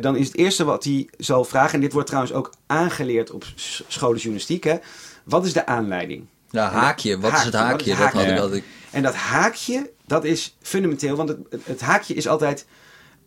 dan 0.00 0.16
is 0.16 0.26
het 0.26 0.36
eerste 0.36 0.64
wat 0.64 0.84
hij 0.84 1.08
zal 1.18 1.44
vragen, 1.44 1.74
en 1.74 1.80
dit 1.80 1.92
wordt 1.92 2.06
trouwens 2.06 2.34
ook 2.34 2.52
aangeleerd 2.66 3.30
op 3.30 3.44
scholen 3.88 4.16
journalistiek, 4.16 4.64
hè, 4.64 4.76
wat 5.24 5.46
is 5.46 5.52
de 5.52 5.66
aanleiding? 5.66 6.26
Ja, 6.50 6.70
haakje. 6.70 7.18
Wat 7.18 7.32
is 7.32 7.42
het 7.42 7.54
Haakje, 7.54 7.96
wat 7.96 7.98
is 7.98 8.12
haakje? 8.12 8.34
Dat 8.34 8.38
had 8.38 8.52
ik. 8.54 8.64
En 8.94 9.02
dat 9.02 9.14
haakje, 9.14 9.90
dat 10.06 10.24
is 10.24 10.56
fundamenteel, 10.62 11.16
want 11.16 11.28
het, 11.28 11.38
het 11.64 11.80
haakje 11.80 12.14
is 12.14 12.28
altijd. 12.28 12.66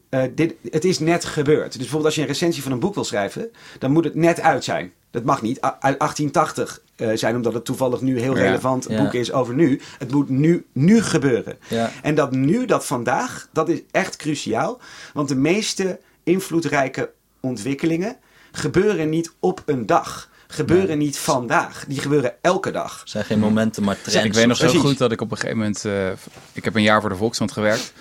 eh, 0.09 0.23
dit, 0.35 0.53
het 0.71 0.85
is 0.85 0.99
net 0.99 1.25
gebeurd. 1.25 1.65
Dus 1.67 1.75
bijvoorbeeld 1.77 2.05
als 2.05 2.15
je 2.15 2.21
een 2.21 2.27
recensie 2.27 2.63
van 2.63 2.71
een 2.71 2.79
boek 2.79 2.93
wil 2.93 3.03
schrijven, 3.03 3.49
dan 3.79 3.91
moet 3.91 4.03
het 4.03 4.15
net 4.15 4.39
uit 4.41 4.63
zijn. 4.63 4.93
Dat 5.11 5.23
mag 5.23 5.41
niet 5.41 5.61
uit 5.61 5.99
1880 5.99 6.81
eh, 6.95 7.09
zijn, 7.13 7.35
omdat 7.35 7.53
het 7.53 7.65
toevallig 7.65 8.01
nu 8.01 8.19
heel 8.19 8.35
Ja, 8.37 8.41
relevant 8.41 8.85
ja. 8.89 9.03
boek 9.03 9.13
is 9.13 9.31
over 9.31 9.53
nu. 9.53 9.81
Het 9.97 10.11
moet 10.11 10.29
nu, 10.29 10.65
nu 10.71 11.01
gebeuren. 11.01 11.57
Ja. 11.69 11.91
En 12.01 12.15
dat 12.15 12.31
nu, 12.31 12.65
dat 12.65 12.85
vandaag, 12.85 13.47
dat 13.53 13.69
is 13.69 13.81
echt 13.91 14.15
cruciaal. 14.15 14.79
Want 15.13 15.27
de 15.29 15.35
meeste 15.35 15.99
invloedrijke 16.23 17.11
ontwikkelingen 17.39 18.17
gebeuren 18.51 19.09
niet 19.09 19.31
op 19.39 19.63
een 19.65 19.85
dag. 19.85 20.29
Gebeuren 20.47 20.97
niet 20.97 21.17
vandaag. 21.17 21.85
Die 21.87 21.99
gebeuren 21.99 22.33
elke 22.41 22.71
dag. 22.71 22.99
Het 22.99 23.09
zijn 23.09 23.25
geen 23.25 23.39
momenten, 23.39 23.83
maar 23.83 24.01
trends. 24.01 24.25
ik 24.25 24.33
weet 24.33 24.47
nog 24.47 24.57
zo 24.57 24.79
goed 24.79 24.97
dat 24.97 25.11
ik 25.11 25.21
op 25.21 25.31
een 25.31 25.37
gegeven 25.37 25.57
moment... 25.57 25.85
eh, 25.85 26.09
ik 26.53 26.63
heb 26.63 26.75
een 26.75 26.81
jaar 26.81 27.01
voor 27.01 27.09
de 27.09 27.15
Volkskrant 27.15 27.51
gewerkt. 27.51 27.93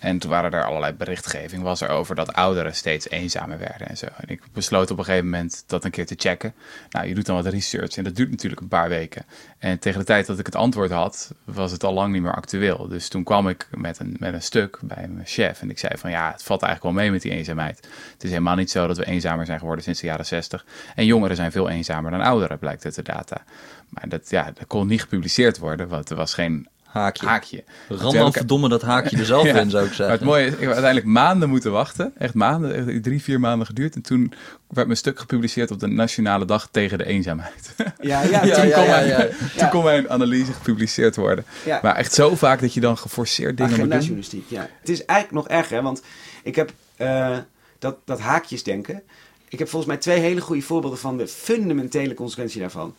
En 0.00 0.18
toen 0.18 0.30
waren 0.30 0.52
er 0.52 0.64
allerlei 0.64 0.92
berichtgeving 0.92 1.62
was 1.62 1.80
er 1.80 1.88
over 1.88 2.14
dat 2.14 2.32
ouderen 2.32 2.74
steeds 2.74 3.10
eenzamer 3.10 3.58
werden 3.58 3.88
en 3.88 3.96
zo. 3.96 4.06
En 4.16 4.28
ik 4.28 4.42
besloot 4.52 4.90
op 4.90 4.98
een 4.98 5.04
gegeven 5.04 5.24
moment 5.24 5.64
dat 5.66 5.84
een 5.84 5.90
keer 5.90 6.06
te 6.06 6.14
checken. 6.18 6.54
Nou, 6.90 7.06
je 7.06 7.14
doet 7.14 7.26
dan 7.26 7.42
wat 7.42 7.52
research 7.52 7.96
en 7.96 8.04
dat 8.04 8.16
duurt 8.16 8.30
natuurlijk 8.30 8.60
een 8.60 8.68
paar 8.68 8.88
weken. 8.88 9.24
En 9.58 9.78
tegen 9.78 9.98
de 9.98 10.06
tijd 10.06 10.26
dat 10.26 10.38
ik 10.38 10.46
het 10.46 10.54
antwoord 10.54 10.90
had, 10.90 11.34
was 11.44 11.72
het 11.72 11.84
al 11.84 11.92
lang 11.92 12.12
niet 12.12 12.22
meer 12.22 12.34
actueel. 12.34 12.88
Dus 12.88 13.08
toen 13.08 13.24
kwam 13.24 13.48
ik 13.48 13.68
met 13.70 13.98
een, 13.98 14.16
met 14.18 14.34
een 14.34 14.42
stuk 14.42 14.78
bij 14.82 15.08
mijn 15.08 15.26
chef 15.26 15.60
en 15.60 15.70
ik 15.70 15.78
zei 15.78 15.96
van 15.96 16.10
ja, 16.10 16.32
het 16.32 16.42
valt 16.42 16.62
eigenlijk 16.62 16.94
wel 16.94 17.04
mee 17.04 17.12
met 17.12 17.22
die 17.22 17.32
eenzaamheid. 17.32 17.88
Het 18.12 18.24
is 18.24 18.30
helemaal 18.30 18.56
niet 18.56 18.70
zo 18.70 18.86
dat 18.86 18.96
we 18.96 19.06
eenzamer 19.06 19.46
zijn 19.46 19.58
geworden 19.58 19.84
sinds 19.84 20.00
de 20.00 20.06
jaren 20.06 20.26
60. 20.26 20.64
En 20.94 21.06
jongeren 21.06 21.36
zijn 21.36 21.52
veel 21.52 21.68
eenzamer 21.68 22.10
dan 22.10 22.20
ouderen, 22.20 22.58
blijkt 22.58 22.84
uit 22.84 22.94
de 22.94 23.02
data. 23.02 23.44
Maar 23.88 24.08
dat, 24.08 24.30
ja, 24.30 24.44
dat 24.44 24.66
kon 24.66 24.86
niet 24.86 25.00
gepubliceerd 25.00 25.58
worden, 25.58 25.88
want 25.88 26.10
er 26.10 26.16
was 26.16 26.34
geen 26.34 26.68
Haakje. 26.90 27.26
haakje. 27.26 27.64
Ram 27.88 28.12
dan 28.12 28.32
verdomme 28.32 28.68
dat 28.68 28.82
haakje 28.82 29.16
er 29.16 29.24
zelf 29.24 29.44
Ja, 29.46 29.58
in, 29.60 29.70
zou 29.70 29.82
ik 29.84 29.88
Maar 29.88 29.96
zeggen. 29.96 30.14
het 30.16 30.24
mooie 30.24 30.46
is, 30.46 30.52
ik 30.52 30.58
heb 30.58 30.68
uiteindelijk 30.68 31.06
maanden 31.06 31.48
moeten 31.48 31.72
wachten. 31.72 32.12
Echt 32.18 32.34
maanden, 32.34 32.74
echt 32.88 33.02
drie, 33.02 33.22
vier 33.22 33.40
maanden 33.40 33.66
geduurd. 33.66 33.94
En 33.94 34.02
toen 34.02 34.32
werd 34.68 34.86
mijn 34.86 34.98
stuk 34.98 35.18
gepubliceerd 35.18 35.70
op 35.70 35.80
de 35.80 35.86
Nationale 35.86 36.44
Dag 36.44 36.68
tegen 36.70 36.98
de 36.98 37.04
Eenzaamheid. 37.04 37.74
Ja, 38.00 38.22
ja, 38.22 38.44
Ja, 38.44 38.54
toen, 38.56 38.66
ja, 38.68 38.74
kon 38.76 38.84
ja, 38.84 38.90
mijn, 38.90 39.06
ja. 39.06 39.18
toen 39.26 39.36
Ja. 39.56 39.66
kon 39.66 39.84
mijn 39.84 40.10
analyse 40.10 40.52
gepubliceerd 40.52 41.16
worden. 41.16 41.44
Ja. 41.64 41.78
Maar 41.82 41.96
echt 41.96 42.12
zo 42.14 42.36
vaak 42.36 42.60
dat 42.60 42.74
je 42.74 42.80
dan 42.80 42.98
geforceerd 42.98 43.56
dingen 43.56 43.70
moet 43.70 43.78
doen. 43.80 43.88
Agendajournalistiek, 43.88 44.44
ja. 44.48 44.68
Het 44.80 44.88
is 44.88 45.04
eigenlijk 45.04 45.46
nog 45.46 45.56
erger, 45.58 45.76
hè, 45.76 45.82
want 45.82 46.02
ik 46.42 46.56
heb 46.56 46.72
eh, 46.96 47.36
dat, 47.78 47.96
dat 48.04 48.20
haakjes 48.20 48.62
denken. 48.62 49.02
Ik 49.48 49.58
heb 49.58 49.68
volgens 49.68 49.90
mij 49.92 50.00
twee 50.00 50.18
hele 50.20 50.40
goede 50.40 50.62
voorbeelden 50.62 50.98
van 50.98 51.16
de 51.16 51.28
fundamentele 51.28 52.14
consequentie 52.14 52.60
daarvan. 52.60 52.94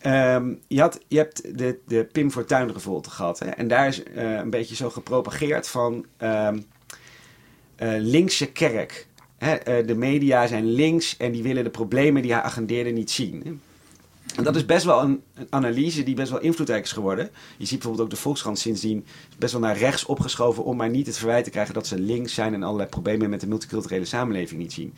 Ehm, 0.00 0.54
je, 0.66 0.80
had, 0.80 1.00
je 1.08 1.16
hebt 1.16 1.58
de, 1.58 1.78
de 1.86 2.08
Pim 2.12 2.30
Fortuyn 2.30 2.72
revolte 2.72 3.10
gehad. 3.10 3.38
Hè? 3.38 3.46
En 3.46 3.68
daar 3.68 3.86
is 3.86 4.02
eh, 4.02 4.32
een 4.32 4.50
beetje 4.50 4.74
zo 4.74 4.90
gepropageerd 4.90 5.68
van 5.68 6.06
eh, 7.78 7.94
linkse 7.98 8.46
kerk. 8.46 9.06
Hè? 9.36 9.54
Eh, 9.54 9.86
de 9.86 9.94
media 9.94 10.46
zijn 10.46 10.72
links 10.72 11.16
en 11.16 11.32
die 11.32 11.42
willen 11.42 11.64
de 11.64 11.70
problemen 11.70 12.22
die 12.22 12.32
hij 12.32 12.42
agendeerde 12.42 12.90
niet 12.90 13.10
zien. 13.10 13.42
hè. 13.44 13.52
En 14.36 14.44
dat 14.44 14.56
is 14.56 14.64
best 14.64 14.84
wel 14.84 15.02
een, 15.02 15.22
een 15.34 15.46
analyse 15.50 16.02
die 16.02 16.14
best 16.14 16.30
wel 16.30 16.40
invloedrijk 16.40 16.84
is 16.84 16.92
geworden. 16.92 17.30
Je 17.56 17.66
ziet 17.66 17.78
bijvoorbeeld 17.78 18.04
ook 18.04 18.14
de 18.14 18.20
Volkskrant 18.20 18.58
sindsdien 18.58 19.04
best 19.38 19.52
wel 19.52 19.60
naar 19.60 19.78
rechts 19.78 20.04
opgeschoven 20.04 20.64
om 20.64 20.76
maar 20.76 20.90
niet 20.90 21.06
het 21.06 21.18
verwijt 21.18 21.44
te 21.44 21.50
krijgen 21.50 21.74
dat 21.74 21.86
ze 21.86 22.00
links 22.00 22.34
zijn 22.34 22.54
en 22.54 22.62
allerlei 22.62 22.88
problemen 22.88 23.30
met 23.30 23.40
de 23.40 23.46
multiculturele 23.46 24.04
samenleving 24.04 24.60
niet 24.60 24.72
zien. 24.72 24.94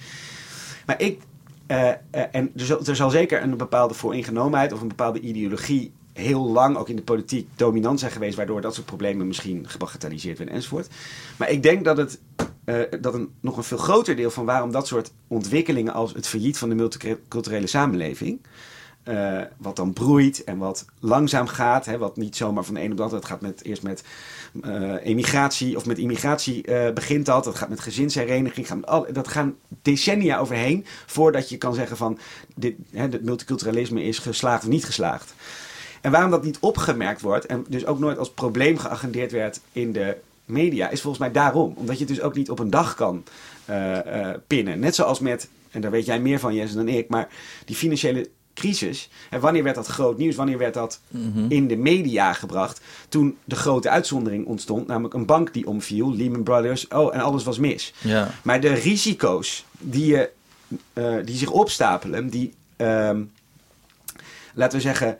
Maar 0.86 1.00
ik, 1.00 1.20
eh, 1.70 1.88
eh, 1.88 2.22
en 2.32 2.52
er 2.56 2.64
zal, 2.64 3.06
er 3.06 3.10
zeker 3.10 3.42
een 3.42 3.56
bepaalde 3.56 3.94
vooringenomenheid 3.94 4.72
of 4.72 4.80
een 4.80 4.88
bepaalde 4.88 5.20
ideologie 5.20 5.92
heel 6.12 6.50
lang 6.50 6.76
ook 6.76 6.88
in 6.88 6.96
de 6.96 7.02
politiek 7.02 7.48
dominant 7.56 8.00
zijn 8.00 8.12
geweest, 8.12 8.36
waardoor 8.36 8.60
dat 8.60 8.74
soort 8.74 8.86
problemen 8.86 9.26
misschien 9.26 9.68
gebagatelliseerd 9.68 10.38
werden 10.38 10.56
enzovoort. 10.56 10.88
Maar 11.36 11.50
ik 11.50 11.62
denk 11.62 11.84
dat 11.84 11.96
het 11.96 12.20
eh, 12.64 12.80
dat 13.00 13.14
een, 13.14 13.30
nog 13.40 13.56
een 13.56 13.62
veel 13.62 13.78
groter 13.78 14.16
deel 14.16 14.30
van 14.30 14.44
waarom 14.44 14.72
dat 14.72 14.86
soort 14.86 15.12
ontwikkelingen 15.28 15.92
als 15.92 16.12
het 16.12 16.26
failliet 16.26 16.58
van 16.58 16.68
de 16.68 16.74
multiculturele 16.74 17.66
samenleving, 17.66 18.40
wat 19.56 19.76
dan 19.76 19.92
broeit 19.92 20.44
en 20.44 20.58
wat 20.58 20.84
langzaam 21.00 21.46
gaat, 21.46 21.86
hè, 21.86 21.98
wat 21.98 22.16
niet 22.16 22.36
zomaar 22.36 22.64
van 22.64 22.74
de 22.74 22.82
een 22.82 22.90
op 22.90 22.96
de 22.96 23.02
andere, 23.02 23.26
gaat 23.26 23.40
met, 23.40 23.64
eerst 23.64 23.82
met 23.82 24.04
emigratie 25.02 25.76
of 25.76 25.86
met 25.86 25.98
immigratie 25.98 26.62
eh, 26.62 26.92
begint 26.92 27.26
dat, 27.26 27.44
dat 27.44 27.54
gaat 27.54 27.68
met 27.68 27.80
gezinshereniging, 27.80 28.66
gaat 28.66 28.86
al, 28.86 29.06
dat 29.12 29.28
gaan 29.28 29.56
decennia 29.82 30.38
overheen 30.38 30.86
voordat 31.06 31.48
je 31.48 31.58
kan 31.58 31.74
zeggen 31.74 31.96
van 31.96 32.18
dit, 32.54 32.74
hè, 32.90 33.02
het 33.02 33.24
multiculturalisme 33.24 34.02
is 34.02 34.18
geslaagd 34.18 34.62
of 34.62 34.68
niet 34.68 34.84
geslaagd. 34.84 35.34
En 36.00 36.10
waarom 36.10 36.30
dat 36.30 36.44
niet 36.44 36.58
opgemerkt 36.60 37.20
wordt 37.20 37.46
en 37.46 37.64
dus 37.68 37.86
ook 37.86 37.98
nooit 37.98 38.18
als 38.18 38.30
probleem 38.30 38.78
geagendeerd 38.78 39.32
werd 39.32 39.60
in 39.72 39.92
de 39.92 40.16
media, 40.44 40.90
is 40.90 41.00
volgens 41.00 41.22
mij 41.22 41.32
daarom. 41.32 41.74
Omdat 41.76 41.98
je 41.98 42.04
het 42.04 42.14
dus 42.14 42.22
ook 42.22 42.34
niet 42.34 42.50
op 42.50 42.58
een 42.58 42.70
dag 42.70 42.94
kan 42.94 43.24
eh, 43.64 44.28
eh, 44.30 44.38
pinnen. 44.46 44.78
Net 44.78 44.94
zoals 44.94 45.20
met, 45.20 45.48
en 45.70 45.80
daar 45.80 45.90
weet 45.90 46.06
jij 46.06 46.20
meer 46.20 46.38
van 46.38 46.54
Jesse 46.54 46.76
dan 46.76 46.88
ik, 46.88 47.08
maar 47.08 47.28
die 47.64 47.76
financiële 47.76 48.28
crisis. 48.60 49.08
En 49.30 49.40
wanneer 49.40 49.62
werd 49.62 49.74
dat 49.74 49.86
groot 49.86 50.18
nieuws? 50.18 50.36
Wanneer 50.36 50.58
werd 50.58 50.74
dat 50.74 51.00
in 51.48 51.68
de 51.68 51.76
media 51.76 52.32
gebracht? 52.32 52.80
Toen 53.08 53.36
de 53.44 53.56
grote 53.56 53.88
uitzondering 53.88 54.46
ontstond, 54.46 54.86
namelijk 54.86 55.14
een 55.14 55.26
bank 55.26 55.52
die 55.52 55.66
omviel, 55.66 56.14
Lehman 56.14 56.42
Brothers, 56.42 56.88
oh, 56.88 57.14
en 57.14 57.20
alles 57.20 57.44
was 57.44 57.58
mis. 57.58 57.94
Maar 58.42 58.60
de 58.60 58.72
risico's 58.72 59.64
die, 59.78 60.06
je, 60.06 60.30
eh, 60.92 61.16
die 61.24 61.36
zich 61.36 61.50
opstapelen, 61.50 62.28
die, 62.28 62.54
ehm, 62.76 63.22
laten 64.54 64.76
we 64.76 64.82
zeggen, 64.84 65.18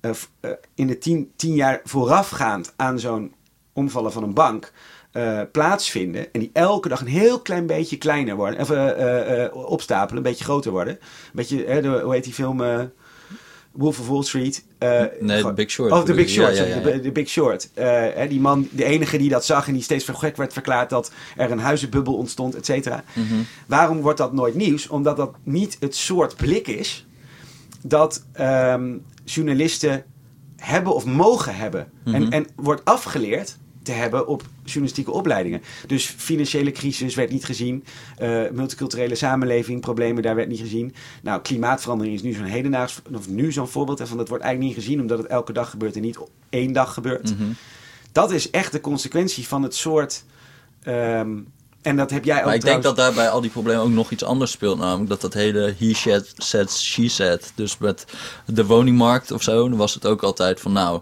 eh, 0.00 0.10
eh, 0.40 0.50
in 0.74 0.86
de 0.86 0.98
tien, 0.98 1.32
tien 1.36 1.54
jaar 1.54 1.80
voorafgaand 1.84 2.72
aan 2.76 2.98
zo'n 2.98 3.32
omvallen 3.72 4.12
van 4.12 4.22
een 4.22 4.34
bank 4.34 4.72
eh, 5.12 5.40
plaatsvinden. 5.52 6.32
En 6.32 6.40
die 6.40 6.50
elke 6.52 6.88
dag 6.88 7.00
een 7.00 7.06
heel 7.06 7.40
klein 7.40 7.66
beetje 7.66 7.98
kleiner 7.98 8.36
worden. 8.36 8.60
Of 8.60 8.70
eh, 8.70 9.56
opstapelen, 9.56 10.16
een 10.16 10.22
beetje 10.30 10.44
groter 10.44 10.70
worden. 10.70 10.94
Een 10.94 11.00
beetje, 11.32 11.64
hè, 11.66 11.82
de, 11.82 11.88
hoe 11.88 12.12
heet 12.14 12.24
die 12.24 12.32
film? 12.32 12.62
Wolf 13.72 14.00
of 14.00 14.08
Wall 14.08 14.22
Street. 14.22 14.64
Nee, 14.78 15.08
The 15.26 15.32
gewoon- 15.36 15.54
Big 15.54 15.70
Short. 15.70 15.92
Oh, 15.92 16.02
The 16.02 16.12
Big 16.14 16.28
Short. 16.28 16.56
ja, 16.56 16.64
ja, 16.64 16.80
de- 16.80 16.90
ja. 16.90 16.98
De, 16.98 17.12
Big 17.12 17.28
Short. 17.28 17.70
Hè, 17.74 18.28
die 18.28 18.40
man, 18.40 18.68
de 18.70 18.84
enige 18.84 19.18
die 19.18 19.28
dat 19.28 19.44
zag 19.44 19.66
en 19.66 19.72
die 19.72 19.82
steeds 19.82 20.08
gek 20.12 20.36
werd 20.36 20.52
verklaard 20.52 20.90
dat 20.90 21.12
er 21.36 21.50
een 21.50 21.58
huizenbubbel 21.58 22.14
ontstond, 22.14 22.54
et 22.54 22.66
cetera. 22.66 23.04
Mhm. 23.14 23.34
Waarom 23.66 24.00
wordt 24.00 24.18
dat 24.18 24.32
nooit 24.32 24.54
nieuws? 24.54 24.88
Omdat 24.88 25.16
dat 25.16 25.34
niet 25.42 25.76
het 25.80 25.96
soort 25.96 26.36
blik 26.36 26.66
is 26.68 27.06
dat 27.82 28.24
ehm, 28.32 28.96
journalisten 29.24 30.04
hebben 30.56 30.94
of 30.94 31.04
mogen 31.04 31.54
hebben. 31.56 31.92
en, 32.04 32.22
Mhm. 32.22 32.32
en 32.32 32.46
wordt 32.56 32.84
afgeleerd 32.84 33.56
te 33.82 33.92
hebben 33.92 34.26
op 34.26 34.42
journalistieke 34.64 35.10
opleidingen. 35.10 35.62
Dus 35.86 36.06
financiële 36.06 36.72
crisis 36.72 37.14
werd 37.14 37.30
niet 37.30 37.44
gezien. 37.44 37.84
eh, 38.16 38.42
multiculturele 38.52 39.14
samenleving, 39.14 39.80
problemen 39.80 40.22
daar 40.22 40.34
werd 40.34 40.48
niet 40.48 40.60
gezien. 40.60 40.94
Nou, 41.22 41.40
klimaatverandering 41.40 42.14
is 42.16 42.22
nu 42.22 42.32
zo'n 42.32 42.44
hedendaags, 42.44 43.00
of 43.14 43.28
nu 43.28 43.52
zo'n 43.52 43.68
voorbeeld 43.68 44.00
ervan. 44.00 44.16
Dat 44.16 44.28
wordt 44.28 44.44
eigenlijk 44.44 44.74
niet 44.74 44.84
gezien 44.84 45.00
omdat 45.00 45.18
het 45.18 45.26
elke 45.26 45.52
dag 45.52 45.70
gebeurt 45.70 45.96
en 45.96 46.02
niet 46.02 46.18
op 46.18 46.30
één 46.50 46.72
dag 46.72 46.94
gebeurt. 46.94 47.38
Mhm. 47.38 47.50
Dat 48.12 48.30
is 48.30 48.50
echt 48.50 48.72
de 48.72 48.80
consequentie 48.80 49.46
van 49.46 49.62
het 49.62 49.74
soort. 49.74 50.24
ehm, 50.82 51.38
en 51.82 51.96
dat 51.96 52.10
heb 52.10 52.24
jij 52.24 52.38
ook 52.38 52.44
Maar 52.44 52.54
ik 52.54 52.60
denk 52.64 52.82
dat 52.82 52.96
daar 52.96 53.12
bij 53.12 53.30
al 53.30 53.40
die 53.40 53.50
problemen 53.50 53.82
ook 53.82 53.90
nog 53.90 54.10
iets 54.10 54.24
anders 54.24 54.50
speelt. 54.50 54.78
Namelijk 54.78 55.08
dat 55.08 55.20
dat 55.20 55.34
hele 55.34 55.74
he 55.78 55.94
said, 55.94 56.32
said, 56.36 56.72
she 56.72 57.08
said. 57.08 57.52
Dus 57.54 57.78
met 57.78 58.04
de 58.46 58.66
woningmarkt 58.66 59.30
of 59.30 59.42
zo, 59.42 59.68
dan 59.68 59.78
was 59.78 59.94
het 59.94 60.06
ook 60.06 60.22
altijd 60.22 60.60
van 60.60 60.72
nou... 60.72 61.00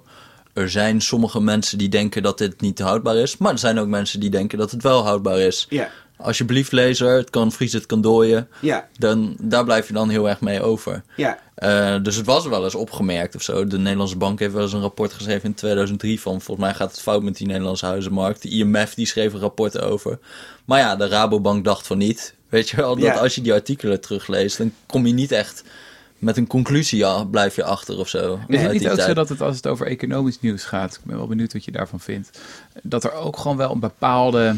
Er 0.53 0.71
zijn 0.71 1.01
sommige 1.01 1.41
mensen 1.41 1.79
die 1.79 1.89
denken 1.89 2.23
dat 2.23 2.39
dit 2.39 2.61
niet 2.61 2.79
houdbaar 2.79 3.17
is. 3.17 3.37
Maar 3.37 3.53
er 3.53 3.59
zijn 3.59 3.79
ook 3.79 3.87
mensen 3.89 4.21
die 4.21 4.31
denken 4.31 4.59
dat 4.59 4.71
het 4.71 4.83
wel 4.83 5.03
houdbaar 5.05 5.39
is. 5.39 5.67
Ja, 5.69 5.91
Alsjeblieft 6.17 6.73
lezer, 6.73 7.17
het 7.17 7.31
kan 7.31 7.53
vriezen, 7.53 7.79
het 7.79 7.87
kan 7.89 8.01
dooien. 8.01 8.49
ja, 8.61 8.89
Dan, 8.99 9.37
daar 9.41 9.65
blijf 9.65 9.87
je 9.87 9.93
dan 9.93 10.09
heel 10.09 10.29
erg 10.29 10.41
mee 10.41 10.63
over. 10.63 11.03
ja. 11.17 11.39
Eh, 11.55 11.97
dus 12.03 12.17
het 12.17 12.27
was 12.27 12.47
wel 12.47 12.65
eens 12.65 12.75
opgemerkt 12.75 13.35
of 13.35 13.43
zo. 13.43 13.67
De 13.67 13.79
Nederlandse 13.79 14.17
Bank 14.17 14.39
heeft 14.39 14.53
wel 14.53 14.63
eens 14.63 14.73
een 14.73 14.81
rapport 14.81 15.13
geschreven 15.13 15.45
in 15.49 15.55
2003 15.55 16.21
van... 16.21 16.41
volgens 16.41 16.67
mij 16.67 16.75
gaat 16.75 16.91
het 16.91 17.01
fout 17.01 17.23
met 17.23 17.37
die 17.37 17.47
Nederlandse 17.47 17.87
huizenmarkt. 17.87 18.43
De 18.43 18.49
IMF 18.49 18.95
die 18.95 19.07
schreef 19.07 19.33
een 19.33 19.41
rapport 19.41 19.81
over. 19.81 20.19
Maar 20.65 20.79
ja, 20.79 20.97
de 20.97 21.09
Rabobank 21.09 21.65
dacht 21.65 21.87
van 21.87 21.99
niet. 21.99 22.35
Weet 22.49 22.69
je 22.69 22.77
wel, 22.77 22.95
dat 22.95 23.05
Ja. 23.05 23.15
als 23.15 23.35
je 23.35 23.41
die 23.41 23.53
artikelen 23.53 24.01
terugleest... 24.01 24.59
dan 24.59 24.73
kom 24.87 25.07
je 25.07 25.13
niet 25.13 25.33
echt 25.33 25.65
met 26.21 26.37
een 26.37 26.47
conclusie 26.47 26.99
ja, 26.99 27.25
blijf 27.25 27.57
je 27.57 27.65
achter 27.65 27.99
of 27.99 28.09
zo. 28.09 28.41
Is 28.47 28.59
het 28.59 28.67
uit 28.67 28.79
niet 28.79 28.89
ook 28.89 29.01
zo 29.01 29.15
dat 29.15 29.29
het 29.29 29.41
als 29.41 29.57
het 29.57 29.67
over 29.67 29.87
economisch 29.87 30.41
nieuws 30.41 30.65
gaat, 30.65 30.95
ik 30.95 31.01
ben 31.05 31.17
wel 31.17 31.27
benieuwd 31.27 31.53
wat 31.53 31.65
je 31.65 31.71
daarvan 31.71 32.01
vindt, 32.01 32.41
dat 32.83 33.05
er 33.05 33.13
ook 33.13 33.37
gewoon 33.37 33.57
wel 33.57 33.73
een 33.73 33.81
bepaalde 33.81 34.57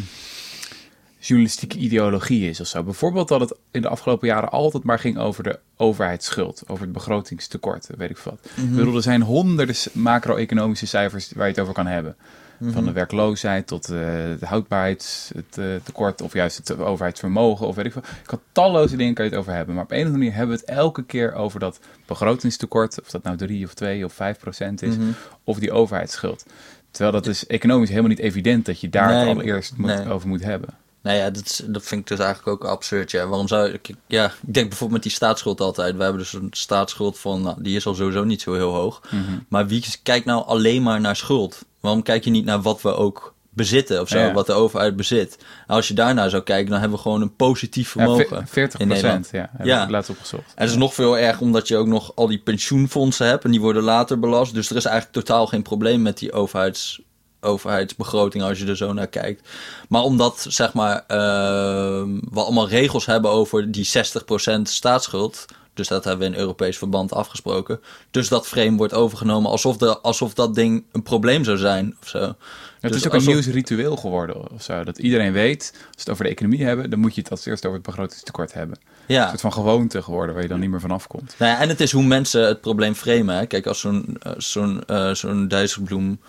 journalistieke 1.19 1.79
ideologie 1.79 2.49
is 2.49 2.61
of 2.61 2.67
zo. 2.67 2.83
Bijvoorbeeld 2.83 3.29
dat 3.29 3.41
het 3.41 3.55
in 3.71 3.83
de 3.83 3.89
afgelopen 3.89 4.29
jaren 4.29 4.51
altijd 4.51 4.83
maar 4.83 4.99
ging 4.99 5.19
over 5.19 5.43
de 5.43 5.59
overheidsschuld, 5.77 6.63
over 6.67 6.85
het 6.85 6.93
begrotingstekort, 6.93 7.89
weet 7.97 8.11
ik 8.11 8.19
wat. 8.19 8.49
Mhm. 8.55 8.67
Ik 8.67 8.77
bedoel, 8.77 8.97
er 8.97 9.03
zijn 9.03 9.23
honderden 9.23 9.77
macro-economische 9.93 10.87
cijfers 10.87 11.33
waar 11.33 11.47
je 11.47 11.53
het 11.53 11.61
over 11.61 11.75
kan 11.75 11.87
hebben. 11.87 12.17
Mhm. 12.63 12.73
Van 12.73 12.85
de 12.85 12.93
werkloosheid 12.93 13.67
tot 13.67 13.85
eh 13.85 13.91
de 13.91 14.37
houdbaarheidstekort 14.41 16.21
of 16.23 16.33
juist 16.33 16.57
het 16.57 16.79
overheidsvermogen 16.79 17.67
of 17.67 17.75
weet 17.75 17.85
ik 17.87 17.93
veel. 17.93 18.03
Ik 18.03 18.27
kan 18.27 18.41
talloze 18.53 18.97
dingen 18.97 19.15
kan 19.15 19.25
je 19.25 19.31
het 19.31 19.41
over 19.41 19.53
hebben. 19.53 19.75
Maar 19.75 19.85
op 19.85 19.91
een 19.91 19.97
of 19.99 20.05
andere 20.05 20.23
manier 20.25 20.37
hebben 20.37 20.57
we 20.57 20.63
het 20.67 20.71
elke 20.77 21.05
keer 21.05 21.35
over 21.35 21.61
dat 21.61 21.81
begrotingstekort. 22.07 23.01
Of 23.01 23.11
dat 23.11 23.23
nou 23.23 23.37
3 23.37 23.65
of 23.65 23.75
2 23.75 24.05
of 24.05 24.13
5 24.13 24.39
procent 24.39 24.83
is. 24.83 24.97
Mhm. 24.97 25.07
Of 25.45 25.59
die 25.59 25.73
overheidsschuld. 25.73 26.45
Terwijl 26.91 27.13
dat 27.13 27.27
is 27.27 27.47
economisch 27.47 27.89
helemaal 27.89 28.11
niet 28.11 28.19
evident 28.19 28.67
dat 28.67 28.81
je 28.81 28.89
daar 28.89 29.09
Nee, 29.09 29.19
het 29.19 29.29
allereerst 29.29 29.77
moet, 29.77 29.87
nee. 29.87 30.09
over 30.11 30.29
moet 30.29 30.43
hebben. 30.43 30.69
Nou 31.03 31.17
ja, 31.17 31.31
dat, 31.31 31.45
is- 31.45 31.63
dat 31.67 31.83
vind 31.85 32.01
ik 32.01 32.07
dus 32.07 32.19
eigenlijk 32.19 32.49
ook 32.65 32.71
absurd. 32.71 33.11
Ja. 33.11 33.27
Waarom 33.27 33.49
zou 33.49 33.69
ik... 33.71 33.91
Ja, 34.07 34.25
ik 34.27 34.33
denk 34.55 34.69
bijvoorbeeld 34.69 34.91
met 34.93 35.03
die 35.03 35.13
staatsschuld 35.13 35.61
altijd. 35.61 35.97
We 35.97 36.03
hebben 36.03 36.21
dus 36.21 36.33
een 36.33 36.49
staatsschuld 36.51 37.19
van... 37.19 37.43
Nou, 37.43 37.63
die 37.63 37.77
is 37.77 37.87
al 37.87 37.95
sowieso 37.95 38.25
niet 38.25 38.41
zo 38.43 38.55
heel 38.55 38.73
hoog. 38.75 39.03
Mhm. 39.11 39.39
Maar 39.49 39.67
wie 39.67 39.85
kijkt 40.03 40.25
nou 40.27 40.47
alleen 40.47 40.83
maar 40.83 41.01
naar 41.01 41.17
schuld? 41.17 41.65
Waarom 41.83 42.03
kijk 42.03 42.25
je 42.25 42.31
niet 42.31 42.45
naar 42.45 42.63
wat 42.63 42.83
we 42.83 42.95
ook 42.95 43.35
bezitten 43.55 44.01
of 44.01 44.09
zo? 44.09 44.19
Ja. 44.19 44.33
Wat 44.33 44.47
de 44.47 44.53
overheid 44.53 44.97
bezit? 44.97 45.37
Nou, 45.39 45.79
als 45.79 45.89
je 45.89 45.95
daarnaar 45.95 46.31
zou 46.31 46.43
kijken, 46.43 46.71
dan 46.71 46.79
hebben 46.81 46.97
we 46.97 47.03
gewoon 47.03 47.23
een 47.23 47.37
positief 47.37 47.89
vermogen. 47.89 48.27
ve- 48.27 48.43
40 48.47 48.81
in 48.81 48.89
Nederland. 48.89 49.29
ja. 49.33 49.51
Ja. 49.63 49.87
laatst 49.91 50.11
opgezocht. 50.11 50.43
En 50.55 50.63
het 50.63 50.71
is 50.71 50.77
nog 50.77 50.95
veel 50.95 51.19
erger 51.19 51.43
omdat 51.43 51.69
je 51.69 51.77
ook 51.77 51.87
nog 51.87 52.13
al 52.15 52.27
die 52.27 52.39
pensioenfondsen 52.39 53.27
hebt 53.27 53.45
en 53.45 53.51
die 53.51 53.61
worden 53.61 53.83
later 53.83 54.19
belast. 54.19 54.55
Dus 54.55 54.71
er 54.71 54.77
is 54.77 54.85
eigenlijk 54.85 55.15
totaal 55.27 55.47
geen 55.47 55.63
probleem 55.63 56.03
met 56.03 56.19
die 56.19 56.33
overheids, 56.33 57.01
overheidsbegroting 57.41 58.45
als 58.45 58.59
je 58.59 58.67
er 58.67 58.77
zo 58.77 58.93
naar 58.93 59.07
kijkt. 59.07 59.49
Maar 59.89 60.03
omdat 60.03 60.47
zeg 60.49 60.73
maar 60.73 61.05
ehm, 61.07 62.19
we 62.31 62.41
allemaal 62.41 62.69
regels 62.69 63.07
hebben 63.07 63.31
over 63.31 63.71
die 63.73 63.85
60% 63.87 64.61
staatsschuld. 64.63 65.45
Dus 65.75 65.89
dat 65.89 66.05
hebben 66.05 66.29
we 66.29 66.35
in 66.35 66.41
Europees 66.41 66.79
verband 66.79 67.13
afgesproken. 67.13 67.81
Dus 68.11 68.29
dat 68.29 68.47
frame 68.47 68.77
wordt 68.77 68.95
overgenomen 68.95 69.51
alsof, 69.51 69.77
de, 69.77 69.99
alsof 70.01 70.35
dat 70.35 70.55
ding 70.55 70.85
een 70.93 71.03
probleem 71.03 71.45
zou 71.45 71.57
zijn 71.57 71.97
of 72.03 72.09
zo. 72.09 72.19
Het 72.19 72.37
Dus 72.81 73.01
is 73.01 73.07
ook 73.07 73.13
alsof- 73.15 73.29
een 73.29 73.35
nieuwsritueel 73.35 73.97
geworden 73.97 74.51
of 74.53 74.63
zo. 74.63 74.85
Dat 74.85 74.99
iedereen 74.99 75.33
weet, 75.33 75.71
als 75.73 75.81
we 75.91 76.01
het 76.01 76.11
over 76.11 76.25
de 76.25 76.31
economie 76.31 76.65
hebben, 76.65 76.91
dan 76.91 76.99
moet 76.99 77.15
je 77.15 77.21
het 77.21 77.31
als 77.31 77.47
eerst 77.47 77.65
over 77.65 77.77
het 77.79 77.87
begrotingstekort 77.87 78.53
hebben. 78.53 78.77
Een 79.07 79.15
Ja. 79.15 79.29
soort 79.29 79.41
van 79.41 79.53
gewoonte 79.53 80.03
geworden 80.03 80.35
waar 80.35 80.43
je 80.43 80.49
dan 80.49 80.61
niet 80.61 80.71
meer 80.71 80.81
van 80.81 80.91
afkomt. 80.91 81.35
Nou 81.39 81.53
ja, 81.53 81.61
en 81.61 81.69
het 81.69 81.81
is 81.81 81.93
hoe 81.93 82.03
mensen 82.05 82.47
het 82.47 82.61
probleem 82.61 82.95
framen. 82.95 83.37
Hè. 83.37 83.47
Kijk, 83.47 83.67
als 83.67 83.81
zo'n 83.81 84.17
eh, 84.23 84.33
zo'n 84.37 84.85
eh, 84.87 85.11
zo'n 85.15 85.49
Dijsselbloem 85.49 86.21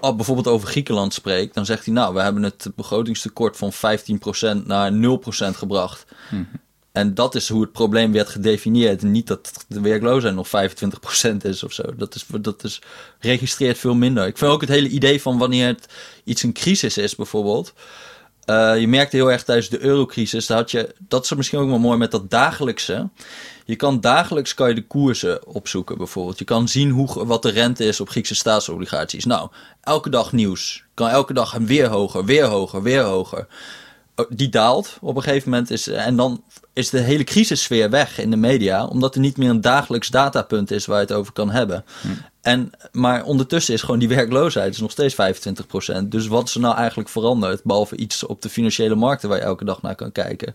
ah, 0.00 0.16
bijvoorbeeld 0.16 0.46
over 0.46 0.68
Griekenland 0.68 1.14
spreekt, 1.14 1.54
dan 1.54 1.66
zegt 1.66 1.84
hij, 1.84 1.94
nou, 1.94 2.14
we 2.14 2.20
hebben 2.20 2.42
het 2.42 2.66
begrotingstekort 2.76 3.56
van 3.56 3.72
15% 3.72 4.66
naar 4.66 4.92
0% 4.92 5.56
gebracht. 5.56 6.04
Mhm. 6.30 6.42
En 6.92 7.14
dat 7.14 7.34
is 7.34 7.48
hoe 7.48 7.60
het 7.60 7.72
probleem 7.72 8.12
werd 8.12 8.28
gedefinieerd. 8.28 9.02
Niet 9.02 9.26
dat 9.26 9.64
de 9.68 9.80
werkloosheid 9.80 10.34
nog 10.34 10.48
25% 10.48 11.36
is 11.42 11.62
of 11.62 11.72
zo. 11.72 11.82
Dat, 11.96 12.14
is, 12.14 12.26
dat 12.40 12.64
is, 12.64 12.80
registreert 13.20 13.78
veel 13.78 13.94
minder. 13.94 14.26
Ik 14.26 14.38
vind 14.38 14.50
ook 14.50 14.60
het 14.60 14.70
hele 14.70 14.88
idee 14.88 15.22
van 15.22 15.38
wanneer 15.38 15.66
het 15.66 15.86
iets 16.24 16.42
een 16.42 16.52
crisis 16.52 16.98
is, 16.98 17.14
bijvoorbeeld. 17.16 17.72
eh, 18.44 18.80
je 18.80 18.88
merkte 18.88 19.16
heel 19.16 19.30
erg 19.32 19.42
tijdens 19.44 19.68
de 19.68 19.80
eurocrisis, 19.80 20.46
dat, 20.46 20.70
je, 20.70 20.94
dat 20.98 21.24
is 21.24 21.34
misschien 21.34 21.58
ook 21.58 21.68
wel 21.68 21.78
mooi 21.78 21.98
met 21.98 22.10
dat 22.10 22.30
dagelijkse. 22.30 23.08
Je 23.64 23.76
kan 23.76 24.00
dagelijks 24.00 24.54
kan 24.54 24.68
je 24.68 24.74
de 24.74 24.86
koersen 24.86 25.46
opzoeken 25.46 25.98
bijvoorbeeld. 25.98 26.38
Je 26.38 26.44
kan 26.44 26.68
zien 26.68 26.90
hoe, 26.90 27.26
wat 27.26 27.42
de 27.42 27.50
rente 27.50 27.84
is 27.84 28.00
op 28.00 28.08
Griekse 28.08 28.34
staatsobligaties. 28.34 29.24
Nou, 29.24 29.48
elke 29.80 30.10
dag 30.10 30.32
nieuws. 30.32 30.84
Kan 30.94 31.08
elke 31.08 31.32
dag 31.32 31.52
weer 31.52 31.86
hoger, 31.88 32.24
weer 32.24 32.44
hoger, 32.44 32.82
weer 32.82 33.02
hoger. 33.02 33.46
Oh, 34.16 34.26
Die 34.28 34.48
daalt 34.48 34.98
op 35.00 35.16
een 35.16 35.22
gegeven 35.22 35.50
moment. 35.50 35.70
Is, 35.70 35.86
en 35.88 36.16
dan 36.16 36.42
is 36.72 36.90
de 36.90 36.98
hele 36.98 37.24
crisissfeer 37.24 37.90
weg 37.90 38.18
in 38.18 38.30
de 38.30 38.36
media. 38.36 38.86
Omdat 38.86 39.14
er 39.14 39.20
niet 39.20 39.36
meer 39.36 39.50
een 39.50 39.60
dagelijks 39.60 40.08
datapunt 40.08 40.70
is 40.70 40.86
waar 40.86 40.96
je 40.96 41.06
het 41.06 41.12
over 41.12 41.32
kan 41.32 41.50
hebben. 41.50 41.84
En, 42.40 42.70
maar 42.92 43.24
ondertussen 43.24 43.74
is 43.74 43.82
gewoon 43.82 43.98
die 43.98 44.08
werkloosheid 44.08 44.74
is 44.74 44.80
nog 44.80 44.90
steeds 44.90 45.14
25%. 45.14 46.02
Dus 46.04 46.26
wat 46.26 46.48
is 46.48 46.54
er 46.54 46.60
nou 46.60 46.76
eigenlijk 46.76 47.08
veranderd? 47.08 47.64
Behalve 47.64 47.96
iets 47.96 48.26
op 48.26 48.42
de 48.42 48.48
financiële 48.48 48.94
markten 48.94 49.28
waar 49.28 49.38
je 49.38 49.44
elke 49.44 49.64
dag 49.64 49.82
naar 49.82 49.94
kan 49.94 50.12
kijken. 50.12 50.54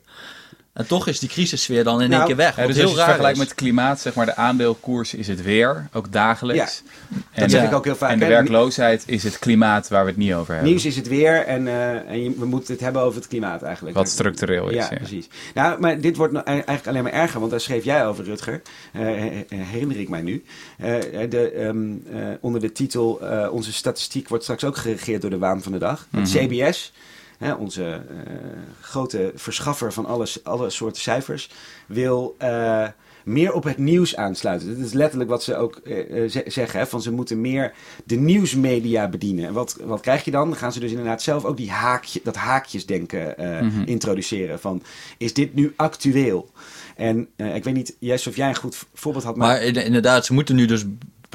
En 0.75 0.87
toch 0.87 1.07
is 1.07 1.19
die 1.19 1.29
crisissfeer 1.29 1.83
dan 1.83 2.01
in 2.01 2.09
Nou, 2.09 2.19
één 2.19 2.27
keer 2.27 2.35
weg. 2.45 2.55
Ja, 2.55 2.65
dus 2.67 2.75
heel 2.75 2.83
als 2.83 2.91
je 2.93 2.97
het 2.99 3.07
raar 3.07 3.15
vergelijkt 3.15 3.37
is. 3.37 3.43
met 3.43 3.49
het 3.49 3.57
klimaat, 3.59 3.99
zeg 3.99 4.13
maar 4.13 4.25
de 4.25 4.35
aandeelkoers 4.35 5.13
is 5.13 5.27
het 5.27 5.41
weer, 5.43 5.87
ook 5.93 6.11
dagelijks. 6.11 6.83
en, 7.31 7.41
dat 7.41 7.51
zeg 7.51 7.61
eh, 7.61 7.67
ik 7.67 7.73
ook 7.73 7.85
heel 7.85 7.95
vaak, 7.95 8.09
En 8.11 8.19
de 8.19 8.25
werkloosheid 8.25 9.03
is 9.05 9.23
het 9.23 9.39
klimaat 9.39 9.87
waar 9.87 10.03
we 10.03 10.09
het 10.09 10.19
niet 10.19 10.33
over 10.33 10.53
hebben. 10.53 10.69
Nieuws 10.71 10.85
is 10.85 10.95
het 10.95 11.07
weer 11.07 11.45
en, 11.45 11.67
eh, 11.67 12.09
en 12.09 12.23
je- 12.23 12.33
we 12.37 12.45
moeten 12.45 12.73
het 12.73 12.83
hebben 12.83 13.01
over 13.01 13.19
het 13.19 13.27
klimaat 13.29 13.61
eigenlijk. 13.61 13.95
Wat 13.95 14.09
structureel 14.09 14.69
is. 14.69 14.75
Ja, 14.75 14.87
Ja, 14.91 14.97
precies. 14.97 15.27
Nou, 15.53 15.79
maar 15.79 15.99
dit 16.01 16.15
wordt 16.15 16.33
nou 16.33 16.45
eigenlijk 16.45 16.87
alleen 16.87 17.03
maar 17.03 17.11
erger, 17.13 17.39
want 17.39 17.51
daar 17.51 17.59
schreef 17.61 17.83
jij 17.83 18.05
over, 18.07 18.23
Rutger. 18.23 18.61
Eh, 18.93 19.01
her- 19.01 19.43
herinner 19.49 19.99
ik 19.99 20.09
mij 20.09 20.21
nu. 20.21 20.43
Eh, 20.77 20.89
de, 21.29 21.51
ehm, 21.51 21.91
eh, 22.17 22.27
onder 22.41 22.61
de 22.61 22.71
titel 22.71 23.21
eh, 23.21 23.53
Onze 23.53 23.73
statistiek 23.73 24.29
wordt 24.29 24.43
straks 24.43 24.63
ook 24.63 24.77
geregeerd 24.77 25.21
door 25.21 25.29
de 25.29 25.37
waan 25.37 25.61
van 25.63 25.71
de 25.71 25.77
dag. 25.77 26.07
Het 26.11 26.33
Mhm. 26.33 26.45
CBS, 26.47 26.93
hè, 27.37 27.53
onze 27.53 27.83
eh, 27.85 28.33
grote 28.81 29.31
verschaffer 29.35 29.93
van 29.93 30.05
alles, 30.05 30.43
alle 30.43 30.69
soorten 30.69 31.01
cijfers, 31.01 31.49
wil 31.87 32.35
eh, 32.37 32.87
meer 33.23 33.53
op 33.53 33.63
het 33.63 33.77
nieuws 33.77 34.15
aansluiten. 34.15 34.77
Dat 34.77 34.85
is 34.85 34.93
letterlijk 34.93 35.29
wat 35.29 35.43
ze 35.43 35.55
ook 35.55 35.75
eh, 35.75 36.29
ze- 36.29 36.43
zeggen. 36.47 36.79
Hè, 36.79 36.87
van 36.87 37.01
ze 37.01 37.11
moeten 37.11 37.41
meer 37.41 37.73
de 38.03 38.15
nieuwsmedia 38.15 39.07
bedienen. 39.09 39.45
En 39.45 39.53
wat, 39.53 39.77
wat 39.83 40.01
krijg 40.01 40.25
je 40.25 40.31
dan? 40.31 40.49
Dan 40.49 40.57
gaan 40.57 40.71
ze 40.73 40.79
dus 40.79 40.89
inderdaad 40.91 41.21
zelf 41.21 41.45
ook 41.45 41.57
die 41.57 41.71
haakje, 41.71 42.19
dat 42.23 42.35
haakjesdenken 42.35 43.33
Mhm. 43.65 43.81
introduceren. 43.85 44.59
Van, 44.59 44.83
is 45.17 45.33
dit 45.33 45.53
nu 45.53 45.73
actueel? 45.75 46.49
En 46.95 47.27
ik 47.37 47.63
weet 47.63 47.73
niet, 47.73 47.95
Jess, 47.99 48.27
of 48.27 48.35
jij 48.35 48.47
een 48.49 48.55
goed 48.55 48.85
voorbeeld 48.93 49.23
had. 49.23 49.35
Maar 49.35 49.61
in- 49.61 49.75
inderdaad, 49.85 50.25
ze 50.25 50.33
moeten 50.33 50.55
nu 50.55 50.65
dus 50.65 50.85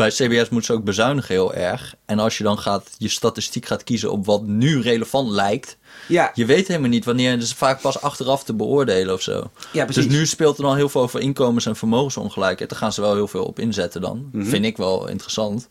bij 0.01 0.11
CBS 0.11 0.49
moeten 0.49 0.63
ze 0.63 0.73
ook 0.73 0.85
bezuinigen 0.85 1.35
heel 1.35 1.55
erg. 1.55 1.95
En 2.07 2.19
als 2.19 2.39
je 2.39 2.45
dan 2.45 2.59
gaat, 2.59 2.91
je 2.99 3.09
statistiek 3.09 3.67
gaat 3.67 3.85
kiezen 3.85 4.13
op 4.13 4.27
wat 4.27 4.43
nu 4.43 4.81
relevant 4.81 5.31
lijkt, 5.31 5.77
ja, 6.09 6.31
je 6.35 6.45
weet 6.45 6.69
helemaal 6.69 6.89
niet 6.89 7.05
wanneer. 7.05 7.39
Is 7.39 7.53
vaak 7.53 7.81
pas 7.81 8.01
achteraf 8.01 8.45
te 8.45 8.55
beoordelen 8.55 9.15
of 9.15 9.23
zo. 9.23 9.51
ja, 9.73 9.85
precies. 9.85 10.07
Dus 10.07 10.17
nu 10.17 10.27
speelt 10.27 10.57
er 10.57 10.63
dan 10.63 10.77
heel 10.77 10.89
veel 10.89 11.01
over 11.01 11.21
inkomens- 11.21 11.67
en 11.67 11.77
vermogensongelijkheid. 11.77 12.71
Daar 12.71 12.79
gaan 12.79 12.93
ze 12.93 13.01
wel 13.01 13.15
heel 13.15 13.29
veel 13.29 13.45
op 13.45 13.59
inzetten 13.59 14.01
dan. 14.01 14.29
Mhm. 14.33 14.45
Vind 14.47 14.65
ik 14.65 14.77
wel 14.77 15.09
interessant. 15.09 15.69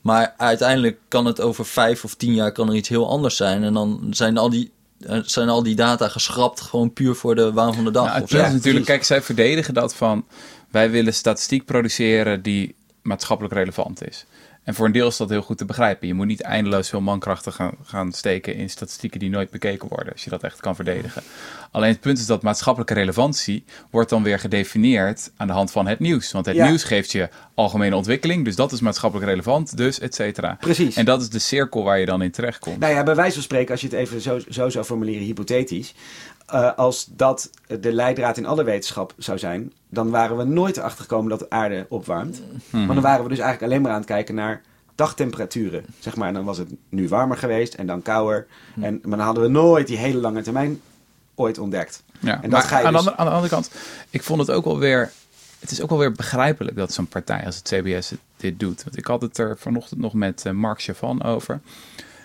Maar 0.00 0.34
uiteindelijk 0.36 0.98
kan 1.08 1.26
het 1.26 1.40
over 1.40 1.66
vijf 1.66 2.04
of 2.04 2.14
tien 2.14 2.34
jaar 2.34 2.52
kan 2.52 2.68
er 2.68 2.74
iets 2.74 2.88
heel 2.88 3.08
anders 3.08 3.36
zijn. 3.36 3.64
En 3.64 3.72
dan 3.72 4.06
zijn 4.10 4.38
al 4.38 4.50
die, 4.50 4.70
eh, 5.00 5.18
zijn 5.24 5.48
al 5.48 5.62
die 5.62 5.74
data 5.74 6.08
geschrapt 6.08 6.60
gewoon 6.60 6.92
puur 6.92 7.14
voor 7.14 7.34
de 7.34 7.52
waan 7.52 7.74
van 7.74 7.84
de 7.84 7.90
dag. 7.90 8.04
Nou, 8.04 8.14
het 8.20 8.34
of 8.34 8.46
is 8.46 8.52
natuurlijk, 8.52 8.86
kijk, 8.86 9.04
zij 9.04 9.22
verdedigen 9.22 9.74
dat 9.74 9.94
van 9.94 10.24
wij 10.70 10.90
willen 10.90 11.14
statistiek 11.14 11.64
produceren 11.64 12.42
die 12.42 12.74
maatschappelijk 13.02 13.54
relevant 13.54 14.08
is. 14.08 14.26
En 14.64 14.74
voor 14.74 14.86
een 14.86 14.92
deel 14.92 15.08
is 15.08 15.16
dat 15.16 15.28
heel 15.28 15.42
goed 15.42 15.58
te 15.58 15.64
begrijpen. 15.64 16.06
Je 16.06 16.14
moet 16.14 16.26
niet 16.26 16.40
eindeloos 16.40 16.88
veel 16.88 17.00
mankrachten 17.00 17.52
gaan, 17.52 17.74
gaan 17.84 18.12
steken 18.12 18.54
in 18.54 18.70
statistieken 18.70 19.20
die 19.20 19.30
nooit 19.30 19.50
bekeken 19.50 19.88
worden, 19.88 20.12
als 20.12 20.24
je 20.24 20.30
dat 20.30 20.42
echt 20.42 20.60
kan 20.60 20.74
verdedigen. 20.74 21.22
Alleen 21.70 21.90
het 21.90 22.00
punt 22.00 22.18
is 22.18 22.26
dat 22.26 22.42
maatschappelijke 22.42 22.94
relevantie 22.94 23.64
wordt 23.90 24.10
dan 24.10 24.22
weer 24.22 24.38
gedefinieerd 24.38 25.30
aan 25.36 25.46
de 25.46 25.52
hand 25.52 25.70
van 25.70 25.86
het 25.86 25.98
nieuws. 25.98 26.32
Want 26.32 26.46
het 26.46 26.56
Ja. 26.56 26.66
nieuws 26.66 26.84
geeft 26.84 27.12
je 27.12 27.28
algemene 27.54 27.96
ontwikkeling, 27.96 28.44
dus 28.44 28.56
dat 28.56 28.72
is 28.72 28.80
maatschappelijk 28.80 29.28
relevant, 29.28 29.76
dus 29.76 29.98
et 29.98 30.14
cetera. 30.14 30.56
Precies. 30.60 30.96
En 30.96 31.04
dat 31.04 31.20
is 31.20 31.28
de 31.30 31.38
cirkel 31.38 31.82
waar 31.84 31.98
je 31.98 32.06
dan 32.06 32.22
in 32.22 32.30
terechtkomt. 32.30 32.78
Nou 32.78 32.92
ja, 32.94 33.02
bij 33.02 33.14
wijze 33.14 33.34
van 33.34 33.42
spreken, 33.42 33.70
als 33.70 33.80
je 33.80 33.86
het 33.86 33.96
even 33.96 34.20
zo, 34.20 34.38
zo 34.48 34.68
zou 34.68 34.84
formuleren, 34.84 35.22
hypothetisch. 35.22 35.94
Eh, 36.50 36.74
als 36.76 37.08
dat 37.16 37.50
de 37.80 37.92
leidraad 37.92 38.36
in 38.36 38.46
alle 38.46 38.64
wetenschap 38.64 39.14
zou 39.16 39.38
zijn, 39.38 39.72
dan 39.88 40.10
waren 40.10 40.36
we 40.36 40.44
nooit 40.44 40.76
erachter 40.76 41.00
gekomen 41.00 41.30
dat 41.30 41.38
de 41.38 41.50
aarde 41.50 41.86
opwarmt. 41.88 42.42
Mhm. 42.70 42.86
Maar 42.86 42.94
dan 42.94 43.04
waren 43.04 43.22
we 43.22 43.28
dus 43.28 43.38
eigenlijk 43.38 43.72
alleen 43.72 43.82
maar 43.82 43.92
aan 43.92 43.98
het 43.98 44.06
kijken 44.06 44.34
naar 44.34 44.62
dagtemperaturen. 44.94 45.84
Zeg 45.98 46.16
maar, 46.16 46.28
en 46.28 46.34
dan 46.34 46.44
was 46.44 46.58
het 46.58 46.68
nu 46.88 47.08
warmer 47.08 47.36
geweest 47.36 47.74
en 47.74 47.86
dan 47.86 48.02
kouder. 48.02 48.46
En, 48.80 49.00
maar 49.02 49.16
dan 49.16 49.26
hadden 49.26 49.42
we 49.44 49.48
nooit 49.50 49.86
die 49.86 49.96
hele 49.96 50.18
lange 50.18 50.42
termijn 50.42 50.80
ooit 51.34 51.58
ontdekt. 51.58 52.02
Ja, 52.18 52.34
En 52.34 52.40
dat 52.40 52.50
maar 52.50 52.62
ga 52.62 52.78
je 52.78 52.84
aan, 52.86 52.92
dus- 52.92 53.02
de 53.02 53.08
andere, 53.08 53.16
aan 53.16 53.26
de 53.26 53.32
andere 53.32 53.52
kant, 53.52 53.70
ik 54.10 54.22
vond 54.22 54.40
het 54.40 54.50
ook 54.50 54.64
wel 54.64 54.78
weer. 54.78 55.12
Het 55.58 55.70
is 55.70 55.82
ook 55.82 55.88
wel 55.88 55.98
weer 55.98 56.12
begrijpelijk 56.12 56.76
dat 56.76 56.92
zo'n 56.92 57.06
partij 57.06 57.44
als 57.44 57.56
het 57.56 57.68
CBS 57.68 58.12
dit 58.36 58.60
doet. 58.60 58.84
Want 58.84 58.96
ik 58.98 59.06
had 59.06 59.22
het 59.22 59.38
er 59.38 59.58
vanochtend 59.58 60.00
nog 60.00 60.12
met 60.12 60.46
eh, 60.46 60.52
Mark 60.52 60.82
Chavan 60.82 61.22
over. 61.22 61.60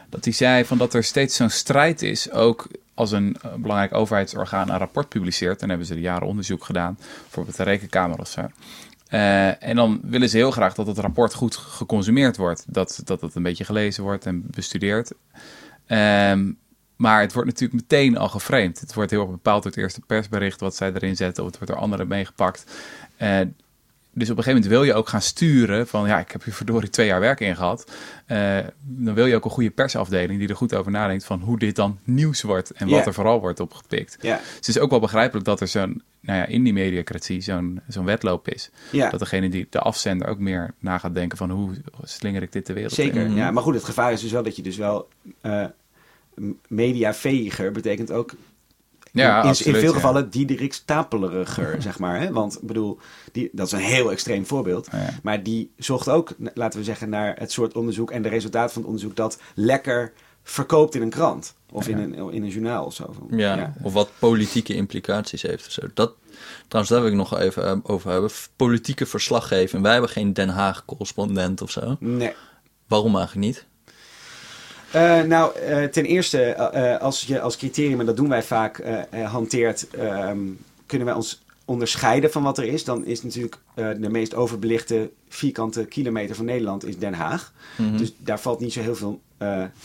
Dat 0.10 0.24
hij 0.24 0.34
zei 0.34 0.66
van 0.66 0.78
dat 0.78 0.94
er 0.94 1.04
steeds 1.04 1.36
zo'n 1.36 1.50
strijd 1.50 2.02
is, 2.02 2.32
ook 2.32 2.68
als 2.94 3.12
een 3.12 3.36
eh, 3.42 3.54
belangrijk 3.54 3.94
overheidsorgaan 3.94 4.70
een 4.70 4.78
rapport 4.78 5.10
publiceert. 5.10 5.60
Dan 5.60 5.70
hebben 5.70 5.88
ze 5.88 5.94
er 5.94 6.00
jaren 6.00 6.28
onderzoek 6.28 6.64
gedaan, 6.64 6.98
bijvoorbeeld 7.22 7.58
de 7.58 7.64
rekenkamer 7.64 8.20
of 8.20 8.28
zo. 8.28 8.50
Eh, 9.08 9.64
en 9.64 9.76
dan 9.76 10.00
willen 10.04 10.30
ze 10.30 10.38
heel 10.38 10.52
graag 10.52 10.74
dat 10.74 10.88
het 10.88 10.98
rapport 10.98 11.34
goed 11.34 11.56
geconsumeerd 11.56 12.38
wordt. 12.38 12.66
Dat, 12.68 13.02
dat 13.04 13.22
het 13.22 13.36
een 13.36 13.44
beetje 13.44 13.66
gelezen 13.66 14.04
wordt 14.04 14.26
en 14.26 14.44
bestudeerd. 14.48 15.12
Ehm, 15.86 16.52
maar 16.96 17.22
het 17.22 17.34
wordt 17.34 17.50
natuurlijk 17.50 17.82
meteen 17.82 18.18
al 18.18 18.30
geframed. 18.30 18.80
Het 18.80 18.94
wordt 18.94 19.12
heel 19.12 19.22
erg 19.22 19.32
bepaald 19.32 19.64
door 19.64 19.72
het 19.72 19.82
eerste 19.82 20.02
persbericht 20.02 20.60
wat 20.60 20.76
zij 20.76 20.94
erin 20.94 21.16
zetten. 21.16 21.44
Of 21.44 21.50
het 21.50 21.58
wordt 21.60 21.74
door 21.74 21.82
anderen 21.82 22.08
meegepakt. 22.08 22.66
Eh, 23.18 23.40
dus 24.16 24.30
op 24.30 24.38
een 24.38 24.44
gegeven 24.44 24.62
moment 24.62 24.66
wil 24.80 24.84
je 24.84 24.94
ook 24.94 25.08
gaan 25.10 25.22
sturen 25.22 25.88
van... 25.88 26.08
ja, 26.08 26.20
ik 26.20 26.32
heb 26.32 26.44
hier 26.44 26.54
verdorie 26.54 26.90
twee 26.90 27.08
jaar 27.08 27.20
werk 27.20 27.40
in 27.40 27.56
gehad. 27.56 27.92
Eh, 28.26 28.58
dan 28.82 29.14
wil 29.14 29.26
je 29.26 29.36
ook 29.36 29.46
een 29.46 29.52
goede 29.52 29.70
persafdeling 29.70 30.40
die 30.40 30.48
er 30.48 30.56
goed 30.56 30.76
over 30.76 30.92
nadenkt... 30.92 31.26
van 31.26 31.40
hoe 31.40 31.60
dit 31.60 31.76
dan 31.76 32.00
nieuws 32.04 32.42
wordt 32.42 32.72
en 32.72 32.90
wat 32.90 33.06
er 33.06 33.14
vooral 33.14 33.40
wordt 33.40 33.60
opgepikt. 33.60 34.22
Dus 34.22 34.40
het 34.56 34.68
is 34.68 34.80
ook 34.80 34.90
wel 34.90 35.00
begrijpelijk 35.00 35.46
dat 35.46 35.62
er 35.62 35.68
zo'n... 35.68 36.04
nou 36.20 36.40
ja, 36.40 36.46
in 36.46 36.64
die 36.64 36.74
mediacratie 36.74 37.42
zo'n 37.42 37.82
zo'n 37.88 38.06
wedloop 38.06 38.48
is. 38.48 38.70
Dat 38.92 39.20
degene 39.20 39.50
die 39.50 39.68
de 39.70 39.80
afzender 39.80 40.28
ook 40.28 40.40
meer 40.40 40.74
na 40.80 40.98
gaat 40.98 41.14
denken 41.14 41.38
van... 41.38 41.50
hoe 41.52 41.72
slinger 42.04 42.42
ik 42.42 42.52
dit 42.52 42.66
de 42.66 42.74
wereld 42.74 42.94
Zeker, 42.94 43.22
in. 43.22 43.36
ja. 43.36 43.52
Maar 43.52 43.64
goed, 43.64 43.74
het 43.74 43.84
gevaar 43.84 44.12
is 44.12 44.22
dus 44.22 44.32
wel 44.32 44.44
dat 44.44 44.56
je 44.56 44.62
dus 44.62 44.78
wel... 44.78 45.08
eh 45.42 45.66
mediaveger 46.68 47.72
betekent 47.72 48.12
ook 48.12 48.34
Ja, 49.16 49.44
in, 49.44 49.56
veel 49.56 49.82
ja. 49.82 49.92
gevallen 49.92 50.30
Diederik 50.30 50.74
Stapeleriger, 50.74 51.82
zeg 51.82 52.00
maar. 52.00 52.20
Hè? 52.20 52.32
Want 52.32 52.56
ik 52.62 52.68
bedoel, 52.68 53.00
die, 53.32 53.50
dat 53.52 53.66
is 53.66 53.72
een 53.72 53.80
heel 53.80 54.12
extreem 54.12 54.46
voorbeeld. 54.46 54.88
Ja. 54.92 55.10
Maar 55.24 55.44
die 55.44 55.72
zocht 55.78 56.10
ook, 56.10 56.34
laten 56.54 56.80
we 56.80 56.86
zeggen, 56.86 57.10
naar 57.10 57.36
het 57.40 57.52
soort 57.52 57.76
onderzoek 57.76 58.12
en 58.12 58.22
de 58.22 58.30
resultaten 58.30 58.74
van 58.74 58.82
het 58.82 58.92
onderzoek 58.92 59.16
dat 59.16 59.40
lekker 59.54 60.14
verkoopt 60.44 60.96
in 60.96 61.02
een 61.02 61.10
krant. 61.10 61.56
Of 61.72 61.88
in, 61.88 61.98
een, 61.98 62.14
in 62.14 62.44
een 62.44 62.50
journaal 62.50 62.86
of 62.86 62.94
zo. 62.94 63.16
Ja, 63.30 63.74
of 63.82 63.94
wat 63.94 64.10
politieke 64.20 64.74
implicaties 64.74 65.42
heeft 65.42 65.66
of 65.66 65.72
zo. 65.72 65.82
Dat, 65.94 66.14
trouwens, 66.68 66.94
daar 66.94 67.04
wil 67.04 67.12
ik 67.12 67.18
nog 67.18 67.40
even 67.40 67.66
eh, 67.66 67.78
over 67.84 68.12
hebben. 68.12 68.30
Politieke 68.56 69.06
verslaggeving. 69.06 69.84
Wij 69.84 69.92
hebben 69.92 70.10
geen 70.10 70.34
Den 70.34 70.50
Haag-correspondent 70.50 71.62
of 71.62 71.72
zo. 71.72 71.96
Nee. 72.00 72.34
Waarom 72.88 73.16
eigenlijk 73.16 73.48
niet? 73.48 73.66
Eh, 74.96 75.22
nou, 75.22 75.56
eh, 75.60 75.84
ten 75.84 76.06
eerste, 76.06 76.42
eh, 76.42 77.02
als 77.02 77.22
je 77.24 77.42
als 77.42 77.58
criterium, 77.58 78.00
en 78.00 78.06
dat 78.06 78.16
doen 78.18 78.30
wij 78.30 78.44
vaak, 78.44 78.84
hanteert, 79.12 79.88
ehm, 79.90 80.40
kunnen 80.86 81.08
wij 81.08 81.16
ons 81.16 81.44
onderscheiden 81.66 82.32
van 82.32 82.44
wat 82.44 82.58
er 82.58 82.64
is. 82.64 82.84
Dan 82.84 83.06
is 83.06 83.24
natuurlijk 83.24 83.58
de 83.76 84.10
meest 84.10 84.36
overbelichte 84.36 85.12
vierkante 85.30 85.86
kilometer 85.86 86.36
van 86.36 86.46
Nederland 86.46 86.86
is 86.86 86.98
Den 86.98 87.14
Haag. 87.14 87.54
Mhm. 87.78 87.98
Dus 87.98 88.14
daar 88.18 88.40
valt 88.40 88.60
niet 88.60 88.74
zo 88.74 88.82
heel 88.82 88.96
veel 88.96 89.22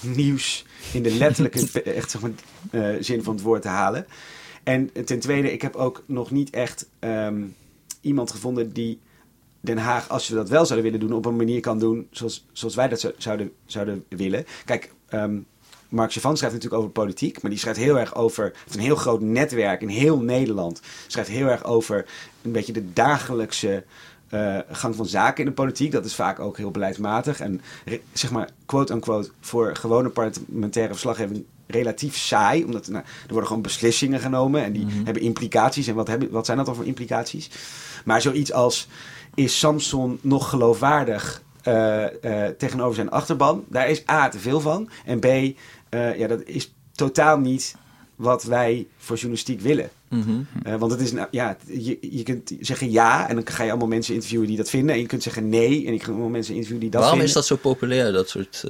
nieuws 0.00 0.64
in 0.92 1.02
de 1.02 1.14
letterlijke 1.14 1.82
echt, 1.82 2.10
zeg 2.10 2.20
maar, 2.20 2.30
zin 3.00 3.22
van 3.22 3.34
het 3.34 3.42
woord 3.42 3.62
te 3.62 3.68
halen. 3.68 4.06
En 4.62 4.90
ten 5.04 5.18
tweede, 5.20 5.52
ik 5.52 5.62
heb 5.62 5.74
ook 5.74 6.02
nog 6.06 6.30
niet 6.30 6.50
echt 6.50 6.86
ehm, 6.98 7.42
iemand 8.00 8.30
gevonden 8.30 8.72
die 8.72 8.98
Den 9.60 9.78
Haag, 9.78 10.08
als 10.08 10.28
we 10.28 10.34
dat 10.34 10.48
wel 10.48 10.66
zouden 10.66 10.90
willen 10.92 11.06
doen, 11.08 11.16
op 11.18 11.24
een 11.26 11.36
manier 11.36 11.60
kan 11.60 11.78
doen 11.78 12.06
zoals, 12.10 12.46
zoals 12.52 12.74
wij 12.74 12.88
dat 12.88 13.00
zo- 13.00 13.12
zouden, 13.18 13.52
zouden 13.66 14.04
willen. 14.08 14.44
Kijk, 14.64 14.92
ehm 15.10 15.38
Mark 15.90 16.12
Chavan 16.12 16.36
schrijft 16.36 16.54
natuurlijk 16.54 16.82
over 16.82 16.94
politiek, 16.94 17.42
maar 17.42 17.50
die 17.50 17.60
schrijft 17.60 17.78
heel 17.78 17.98
erg 17.98 18.14
over 18.14 18.44
heeft 18.44 18.74
een 18.74 18.80
heel 18.80 18.96
groot 18.96 19.20
netwerk 19.20 19.80
in 19.80 19.88
heel 19.88 20.18
Nederland. 20.18 20.80
Schrijft 21.06 21.30
heel 21.30 21.46
erg 21.46 21.64
over 21.64 22.06
een 22.42 22.52
beetje 22.52 22.72
de 22.72 22.92
dagelijkse 22.92 23.84
eh, 24.28 24.58
gang 24.70 24.96
van 24.96 25.06
zaken 25.06 25.44
in 25.44 25.48
de 25.48 25.54
politiek. 25.54 25.92
Dat 25.92 26.04
is 26.04 26.14
vaak 26.14 26.38
ook 26.38 26.56
heel 26.56 26.70
beleidsmatig 26.70 27.40
en 27.40 27.60
zeg 28.12 28.30
maar 28.30 28.48
quote-unquote 28.66 29.30
voor 29.40 29.76
gewone 29.76 30.08
parlementaire 30.08 30.92
verslaggeving 30.92 31.44
relatief 31.66 32.16
saai. 32.16 32.64
Omdat 32.64 32.88
nou, 32.88 33.04
er 33.04 33.28
worden 33.28 33.46
gewoon 33.46 33.62
beslissingen 33.62 34.20
genomen 34.20 34.64
en 34.64 34.72
die 34.72 34.86
hebben 35.04 35.22
implicaties. 35.22 35.86
En 35.86 35.94
wat, 35.94 36.08
hebben, 36.08 36.30
wat 36.30 36.46
zijn 36.46 36.56
dat 36.56 36.66
dan 36.66 36.74
voor 36.74 36.86
implicaties? 36.86 37.50
Maar 38.04 38.20
zoiets 38.20 38.52
als, 38.52 38.88
is 39.34 39.58
Samson 39.58 40.18
nog 40.22 40.48
geloofwaardig 40.48 41.42
eh, 41.62 42.46
eh, 42.46 42.54
tegenover 42.56 42.94
zijn 42.94 43.10
achterban? 43.10 43.64
Daar 43.68 43.90
is 43.90 44.08
A, 44.10 44.28
te 44.28 44.38
veel 44.38 44.60
van. 44.60 44.88
En 45.04 45.18
B, 45.18 45.24
eh, 45.24 46.18
ja, 46.18 46.26
dat 46.26 46.42
is 46.44 46.74
totaal 46.92 47.38
niet 47.38 47.74
wat 48.16 48.44
wij 48.44 48.86
voor 48.98 49.16
journalistiek 49.16 49.60
willen. 49.60 49.90
Mhm. 50.08 50.78
Want 50.78 50.92
het 50.92 51.00
is, 51.00 51.12
nou, 51.12 51.28
ja, 51.30 51.56
je, 51.66 51.98
je 52.00 52.22
kunt 52.22 52.52
zeggen 52.60 52.90
ja 52.90 53.28
en 53.28 53.34
dan 53.34 53.46
ga 53.46 53.62
je 53.62 53.70
allemaal 53.70 53.88
mensen 53.88 54.14
interviewen 54.14 54.46
die 54.46 54.56
dat 54.56 54.70
vinden. 54.70 54.94
En 54.94 55.00
je 55.00 55.06
kunt 55.06 55.22
zeggen 55.22 55.48
nee 55.48 55.86
en 55.86 55.92
je 55.92 55.98
kunt 55.98 56.10
allemaal 56.10 56.28
mensen 56.28 56.54
interviewen 56.54 56.82
die 56.82 56.90
dat 56.90 57.00
Waarom 57.00 57.18
vinden. 57.18 57.40
is 57.42 57.48
dat 57.48 57.58
zo 57.58 57.70
populair, 57.70 58.12
dat 58.12 58.28
soort... 58.28 58.64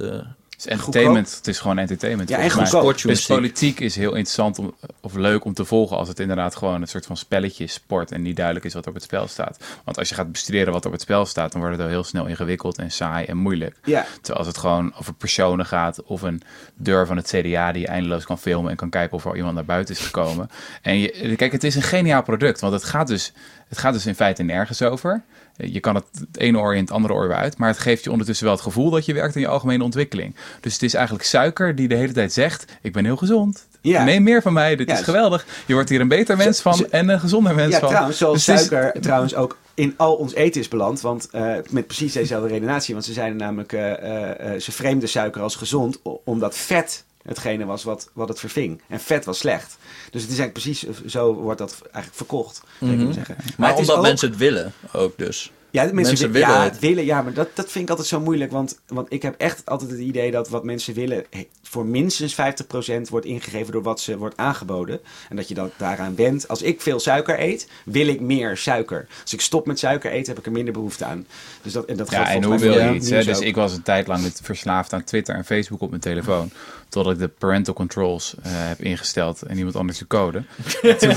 is 0.60 0.66
entertainment. 0.66 1.36
Het 1.36 1.46
is 1.46 1.58
gewoon 1.58 1.78
entertainment. 1.78 2.28
Ja, 2.28 2.38
en 2.38 2.50
goedkoop. 2.50 3.02
Dus 3.02 3.26
politiek 3.26 3.80
is 3.80 3.96
heel 3.96 4.14
interessant 4.14 4.58
om, 4.58 4.74
of 5.00 5.14
leuk 5.14 5.44
om 5.44 5.54
te 5.54 5.64
volgen 5.64 5.96
als 5.96 6.08
het 6.08 6.20
inderdaad 6.20 6.56
gewoon 6.56 6.80
een 6.80 6.88
soort 6.88 7.06
van 7.06 7.16
spelletje 7.16 7.64
is, 7.64 7.72
sport 7.72 8.12
en 8.12 8.22
niet 8.22 8.36
duidelijk 8.36 8.66
is 8.66 8.74
wat 8.74 8.82
er 8.82 8.88
op 8.88 8.94
het 8.94 9.04
spel 9.04 9.28
staat. 9.28 9.58
Want 9.84 9.98
als 9.98 10.08
je 10.08 10.14
gaat 10.14 10.32
bestuderen 10.32 10.72
wat 10.72 10.80
er 10.80 10.86
op 10.86 10.92
het 10.92 11.02
spel 11.02 11.26
staat, 11.26 11.52
dan 11.52 11.60
wordt 11.60 11.76
het 11.76 11.84
al 11.84 11.90
heel 11.92 12.04
snel 12.04 12.26
ingewikkeld 12.26 12.78
en 12.78 12.90
saai 12.90 13.26
en 13.26 13.36
moeilijk. 13.36 13.76
Ja, 13.84 14.06
Terwijl 14.12 14.38
als 14.38 14.46
het 14.46 14.58
gewoon 14.58 14.92
over 14.98 15.14
personen 15.14 15.66
gaat 15.66 16.02
of 16.02 16.22
een 16.22 16.42
deur 16.74 17.06
van 17.06 17.16
het 17.16 17.26
CDA 17.26 17.72
die 17.72 17.82
je 17.82 17.88
eindeloos 17.88 18.24
kan 18.24 18.38
filmen 18.38 18.70
en 18.70 18.76
kan 18.76 18.90
kijken 18.90 19.16
of 19.16 19.24
er 19.24 19.36
iemand 19.36 19.54
naar 19.54 19.64
buiten 19.64 19.94
is 19.94 20.00
gekomen. 20.00 20.50
En 20.82 20.98
je, 20.98 21.36
kijk, 21.36 21.52
het 21.52 21.64
is 21.64 21.74
een 21.74 21.82
geniaal 21.82 22.22
product, 22.22 22.60
want 22.60 22.72
het 22.72 22.84
gaat 22.84 23.06
dus, 23.06 23.32
het 23.68 23.78
gaat 23.78 23.92
dus 23.92 24.06
in 24.06 24.14
feite 24.14 24.42
nergens 24.42 24.82
over. 24.82 25.22
Je 25.62 25.80
kan 25.80 25.94
het, 25.94 26.04
het 26.12 26.38
ene 26.38 26.58
oor 26.58 26.74
in 26.74 26.80
het 26.82 26.90
andere 26.90 27.14
oor 27.14 27.28
weer 27.28 27.36
uit, 27.36 27.58
maar 27.58 27.68
het 27.68 27.78
geeft 27.78 28.04
je 28.04 28.10
ondertussen 28.10 28.44
wel 28.46 28.54
het 28.54 28.62
gevoel 28.64 28.90
dat 28.90 29.04
je 29.04 29.12
werkt 29.14 29.34
in 29.34 29.40
je 29.40 29.48
algemene 29.48 29.84
ontwikkeling. 29.84 30.34
Dus 30.60 30.72
het 30.72 30.82
is 30.82 30.94
eigenlijk 30.94 31.24
suiker 31.24 31.74
die 31.74 31.88
de 31.88 31.94
hele 31.94 32.12
tijd 32.12 32.32
zegt: 32.32 32.64
Ik 32.82 32.92
ben 32.92 33.04
heel 33.04 33.16
gezond. 33.16 33.68
Ja. 33.82 34.04
Neem 34.04 34.22
meer 34.22 34.42
van 34.42 34.52
mij, 34.52 34.76
dit 34.76 34.86
Ja, 34.86 34.92
is 34.92 34.98
dus- 34.98 35.08
geweldig. 35.08 35.46
Je 35.66 35.74
wordt 35.74 35.88
hier 35.88 36.00
een 36.00 36.08
beter 36.08 36.36
mens 36.36 36.56
Zo- 36.56 36.62
van 36.62 36.74
zo- 36.74 36.86
en 36.90 37.08
een 37.08 37.20
gezonder 37.20 37.54
mens 37.54 37.72
ja 37.72 37.78
van. 37.80 37.88
trouwens, 37.88 38.18
zoals 38.18 38.44
Dus 38.44 38.54
is- 38.60 38.66
suiker 38.66 39.00
trouwens 39.00 39.34
ook 39.34 39.58
in 39.74 39.94
al 39.96 40.14
ons 40.14 40.34
eten 40.34 40.60
is 40.60 40.68
beland. 40.68 41.00
Want 41.00 41.28
eh, 41.30 41.54
met 41.70 41.86
precies 41.86 42.12
dezelfde 42.12 42.48
redenatie. 42.48 42.94
Want 42.94 43.06
ze 43.06 43.12
zeiden 43.12 43.36
namelijk, 43.38 43.72
eh, 43.72 44.54
eh, 44.54 44.60
ze 44.60 44.72
vreemden 44.72 45.08
suiker 45.08 45.42
als 45.42 45.56
gezond. 45.56 46.00
Omdat 46.24 46.56
vet 46.56 47.04
hetgene 47.22 47.64
was 47.64 47.84
wat, 47.84 48.10
wat 48.12 48.28
het 48.28 48.40
verving. 48.40 48.80
En 48.88 49.00
vet 49.00 49.24
was 49.24 49.38
slecht. 49.38 49.76
Dus 50.10 50.22
het 50.22 50.30
is 50.30 50.38
eigenlijk 50.38 50.52
precies 50.52 50.86
zo 51.12 51.34
wordt 51.34 51.58
dat 51.58 51.78
eigenlijk 51.82 52.14
verkocht. 52.16 52.62
zou 52.78 52.92
Mhm. 52.92 53.12
zeggen. 53.12 53.36
maar 53.56 53.76
omdat 53.76 53.96
ook- 53.96 54.02
mensen 54.02 54.28
het 54.28 54.38
willen 54.38 54.72
ook 54.92 55.12
dus. 55.18 55.52
Ja, 55.72 55.82
mensen, 55.82 56.02
Mensen 56.02 56.26
wi- 56.26 56.32
willen 56.40 56.54
ja, 56.54 56.62
het. 56.64 56.78
willen. 56.78 57.04
Ja, 57.04 57.22
maar 57.22 57.32
dat, 57.32 57.48
dat 57.54 57.70
vind 57.70 57.84
ik 57.84 57.90
altijd 57.90 58.08
zo 58.08 58.20
moeilijk. 58.20 58.52
Want, 58.52 58.78
want 58.88 59.12
ik 59.12 59.22
heb 59.22 59.34
echt 59.38 59.66
altijd 59.66 59.90
het 59.90 60.00
idee 60.00 60.30
dat 60.30 60.48
wat 60.48 60.64
mensen 60.64 60.94
willen... 60.94 61.24
voor 61.62 61.86
minstens 61.86 62.34
50% 62.34 63.08
wordt 63.10 63.26
ingegeven 63.26 63.72
door 63.72 63.82
wat 63.82 64.00
ze 64.00 64.16
wordt 64.18 64.36
aangeboden. 64.36 65.00
En 65.28 65.36
dat 65.36 65.48
je 65.48 65.54
dan 65.54 65.70
daaraan 65.76 66.14
bent. 66.14 66.48
Als 66.48 66.62
ik 66.62 66.80
veel 66.80 67.00
suiker 67.00 67.40
eet, 67.40 67.68
wil 67.84 68.06
ik 68.06 68.20
meer 68.20 68.56
suiker. 68.56 69.06
Als 69.22 69.32
ik 69.32 69.40
stop 69.40 69.66
met 69.66 69.78
suiker 69.78 70.10
eten, 70.10 70.28
heb 70.28 70.38
ik 70.38 70.46
er 70.46 70.52
minder 70.52 70.72
behoefte 70.72 71.04
aan. 71.04 71.26
Dus 71.62 71.72
dat, 71.72 71.84
en 71.84 71.96
dat 71.96 72.10
Ja, 72.10 72.16
geldt 72.16 72.30
en 72.30 72.36
hoe 72.36 72.44
volgens 72.44 72.62
mij 72.68 72.78
wil 72.78 72.88
je 72.92 72.98
iets? 72.98 73.08
Dus 73.08 73.36
ook. 73.36 73.42
ik 73.42 73.54
was 73.54 73.72
een 73.72 73.82
tijd 73.82 74.06
lang 74.06 74.32
verslaafd 74.42 74.92
aan 74.92 75.04
Twitter 75.04 75.34
en 75.34 75.44
Facebook 75.44 75.80
op 75.80 75.88
mijn 75.90 76.00
telefoon. 76.02 76.50
Totdat 76.90 77.12
ik 77.12 77.18
de 77.18 77.28
parental 77.28 77.74
controls 77.74 78.34
eh, 78.42 78.50
heb 78.52 78.80
ingesteld 78.80 79.42
en 79.42 79.56
iemand 79.58 79.76
anders 79.76 79.98
de 79.98 80.06
code. 80.06 80.42
En 80.82 80.98
toen, 81.02 81.14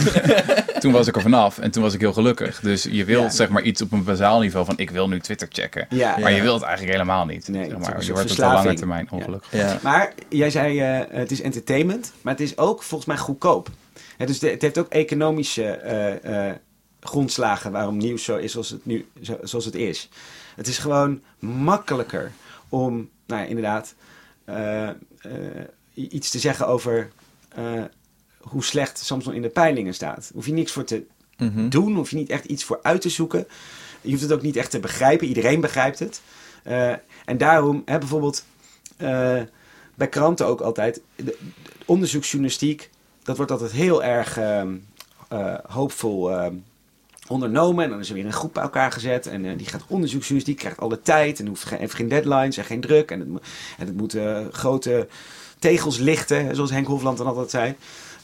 toen 0.80 0.92
was 0.92 1.08
ik 1.08 1.16
er 1.16 1.22
vanaf 1.22 1.58
en 1.58 1.72
toen 1.72 1.84
was 1.84 1.94
ik 1.94 2.00
heel 2.00 2.14
gelukkig. 2.14 2.60
Dus 2.60 2.84
je 2.84 3.06
wilt 3.06 3.24
Ja. 3.24 3.30
zeg 3.30 3.50
maar 3.50 3.62
iets 3.62 3.82
op 3.82 3.92
een 3.92 4.04
bazaal 4.04 4.40
niveau 4.40 4.66
van 4.66 4.78
ik 4.78 4.90
wil 4.92 5.08
nu 5.08 5.20
Twitter 5.20 5.48
checken. 5.52 5.88
Ja. 5.90 6.10
Maar 6.20 6.30
Ja. 6.32 6.36
je 6.36 6.42
wilt 6.42 6.60
het 6.60 6.64
eigenlijk 6.68 6.98
helemaal 6.98 7.26
niet. 7.26 7.48
Nee, 7.48 7.64
zeg 7.64 7.72
het 7.72 7.80
maar. 7.88 8.04
Je 8.04 8.12
wordt 8.14 8.30
op 8.32 8.36
de 8.38 8.42
lange 8.44 8.74
termijn 8.74 9.08
ongelukkig. 9.12 9.52
Ja. 9.52 9.80
Maar 9.84 10.14
jij 10.30 10.50
zei, 10.50 10.80
eh, 10.80 11.18
het 11.18 11.32
is 11.32 11.42
entertainment, 11.42 12.14
maar 12.22 12.34
het 12.34 12.42
is 12.42 12.58
ook 12.58 12.84
volgens 12.84 13.10
mij 13.10 13.18
goedkoop. 13.18 13.70
Hè, 14.18 14.26
dus 14.26 14.40
de- 14.40 14.50
het 14.50 14.62
heeft 14.62 14.78
ook 14.78 14.88
economische 14.90 15.64
eh, 15.66 16.50
eh, 16.50 16.56
grondslagen 17.00 17.72
waarom 17.72 17.98
nieuws 17.98 18.24
zo 18.24 18.38
is 18.38 18.52
zoals 18.52 18.70
het, 18.70 18.86
nu, 18.86 19.06
zo- 19.22 19.40
zoals 19.44 19.66
het 19.66 19.76
is. 19.76 20.10
Het 20.56 20.68
is 20.68 20.78
gewoon 20.78 21.22
makkelijker 21.40 22.32
om, 22.70 23.10
nou 23.28 23.42
ja, 23.42 23.48
inderdaad, 23.48 23.96
iets 25.94 26.30
te 26.30 26.40
zeggen 26.40 26.68
over 26.68 27.12
eh, 27.50 27.84
hoe 28.42 28.64
slecht 28.64 28.98
Samsung 28.98 29.36
in 29.36 29.42
de 29.42 29.50
peilingen 29.50 29.94
staat. 29.94 30.32
Hoef 30.34 30.46
je 30.46 30.54
niks 30.54 30.72
voor 30.72 30.84
te 30.84 31.04
Mhm. 31.38 31.70
doen, 31.70 31.96
hoef 31.96 32.10
je 32.10 32.16
niet 32.16 32.30
echt 32.30 32.46
iets 32.46 32.64
voor 32.64 32.80
uit 32.82 33.02
te 33.02 33.10
zoeken. 33.10 33.48
Je 34.02 34.10
hoeft 34.10 34.22
het 34.22 34.32
ook 34.32 34.42
niet 34.42 34.56
echt 34.56 34.72
te 34.72 34.80
begrijpen. 34.80 35.28
Iedereen 35.28 35.62
begrijpt 35.62 36.00
het. 36.00 36.22
Eh, 36.64 36.90
en 37.26 37.38
daarom, 37.38 37.82
hè, 37.86 37.98
bijvoorbeeld 37.98 38.46
eh, 38.98 39.42
bij 39.96 40.08
kranten 40.10 40.46
ook 40.46 40.62
altijd, 40.62 41.02
de, 41.16 41.24
de 41.24 41.38
onderzoeksjournalistiek, 41.86 42.90
dat 43.24 43.38
wordt 43.38 43.52
altijd 43.52 43.72
heel 43.72 44.04
erg 44.04 44.38
ehm, 44.38 44.76
eh, 45.30 45.56
hoopvol 45.68 46.32
ehm, 46.32 46.56
ondernomen. 47.28 47.84
En 47.84 47.90
dan 47.90 48.00
is 48.00 48.10
er 48.10 48.16
weer 48.16 48.26
een 48.26 48.34
groep 48.34 48.54
bij 48.54 48.64
elkaar 48.64 48.92
gezet. 48.92 49.28
En 49.28 49.46
eh, 49.46 49.58
die 49.58 49.68
gaat 49.68 49.84
onderzoeksjournalistiek, 49.88 50.58
krijgt 50.58 50.80
alle 50.80 51.02
tijd. 51.02 51.40
En 51.40 51.48
hoeft 51.48 51.64
geen, 51.64 51.80
heeft 51.80 51.94
geen 51.94 52.08
deadlines 52.08 52.58
en 52.58 52.66
geen 52.66 52.82
druk. 52.82 53.12
En 53.12 53.20
het, 53.20 53.30
en 53.78 53.88
het 53.88 53.98
moet 53.98 54.14
eh, 54.14 54.46
grote 54.52 55.08
tegels 55.60 55.98
lichten, 55.98 56.56
zoals 56.56 56.72
Henk 56.72 56.88
Hofland 56.88 57.18
dan 57.18 57.28
altijd 57.28 57.50
zei. 57.50 57.76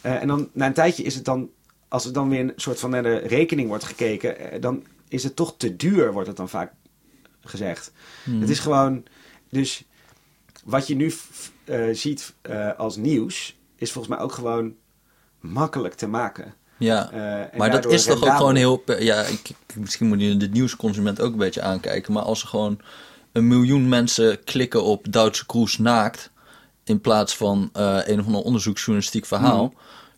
Eh, 0.02 0.22
en 0.22 0.28
dan 0.28 0.50
na 0.54 0.66
een 0.66 0.74
tijdje 0.74 1.04
is 1.04 1.16
het 1.16 1.26
dan, 1.26 1.50
als 1.88 2.06
er 2.06 2.14
dan 2.14 2.30
weer 2.30 2.40
een 2.40 2.54
soort 2.56 2.80
van 2.80 2.90
naar 2.90 3.04
de 3.04 3.18
rekening 3.18 3.68
wordt 3.68 3.84
gekeken, 3.84 4.62
dan 4.62 4.84
is 5.08 5.24
het 5.24 5.36
toch 5.36 5.54
te 5.58 5.76
duur, 5.76 6.14
wordt 6.14 6.28
het 6.28 6.38
dan 6.38 6.50
vaak 6.50 6.74
gezegd. 7.42 7.92
Mhm. 8.26 8.40
Het 8.40 8.50
is 8.50 8.60
gewoon, 8.60 9.04
dus 9.50 9.84
wat 10.64 10.88
je 10.88 10.96
nu 10.96 11.14
ziet 11.92 12.34
als 12.78 12.96
nieuws, 12.96 13.58
is 13.76 13.92
volgens 13.92 14.16
mij 14.16 14.24
ook 14.24 14.32
gewoon 14.32 14.76
makkelijk 15.40 15.94
te 15.94 16.08
maken. 16.08 16.54
Ja. 16.80 17.10
Eh, 17.12 17.58
Maar 17.60 17.72
dat 17.72 17.86
is 17.86 18.04
toch 18.04 18.24
ook 18.24 18.36
gewoon 18.36 18.56
heel... 18.56 18.84
Ja, 19.00 19.22
ik, 19.22 19.50
misschien 19.76 20.08
moet 20.08 20.22
je 20.22 20.38
de 20.38 20.50
nieuwsconsument 20.50 21.22
ook 21.22 21.32
een 21.32 21.38
beetje 21.38 21.62
aankijken. 21.62 22.14
Maar 22.14 22.24
als 22.24 22.42
er 22.42 22.48
gewoon 22.48 22.80
een 23.32 23.48
miljoen 23.48 23.90
mensen 23.90 24.44
klikken 24.44 24.84
op 24.84 25.06
Duitse 25.12 25.46
Kroes 25.46 25.78
naakt... 25.78 26.30
in 26.84 27.02
plaats 27.02 27.36
van 27.38 27.70
eh, 27.74 27.98
een 28.06 28.20
of 28.20 28.26
ander 28.26 28.42
onderzoeksjournalistiek 28.42 29.26
verhaal... 29.26 29.64
Mhm. 29.66 29.74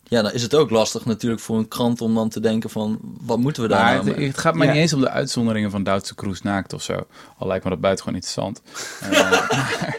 Ja, 0.08 0.22
dan 0.22 0.32
is 0.32 0.42
het 0.42 0.54
ook 0.54 0.70
lastig 0.70 1.04
natuurlijk 1.04 1.42
voor 1.42 1.58
een 1.58 1.68
krant 1.68 2.00
om 2.00 2.14
dan 2.14 2.28
te 2.28 2.40
denken 2.40 2.70
van... 2.70 2.98
wat 3.20 3.38
moeten 3.38 3.62
we 3.62 3.68
daar 3.68 3.82
Maar 3.82 3.94
nou 3.94 4.06
het, 4.08 4.16
mee? 4.16 4.26
het 4.26 4.38
gaat 4.38 4.54
mij 4.54 4.66
Ja. 4.66 4.72
niet 4.72 4.82
eens 4.82 4.92
om 4.92 5.00
de 5.00 5.08
uitzonderingen 5.10 5.70
van 5.70 5.82
Duitse 5.82 6.14
Kroes 6.14 6.42
naakt 6.42 6.72
of 6.72 6.82
zo. 6.82 7.06
Al 7.38 7.46
lijkt 7.46 7.64
me 7.64 7.70
dat 7.70 7.80
buitengewoon 7.80 8.14
interessant. 8.20 8.62
Eh, 9.00 9.10
maar, 9.30 9.96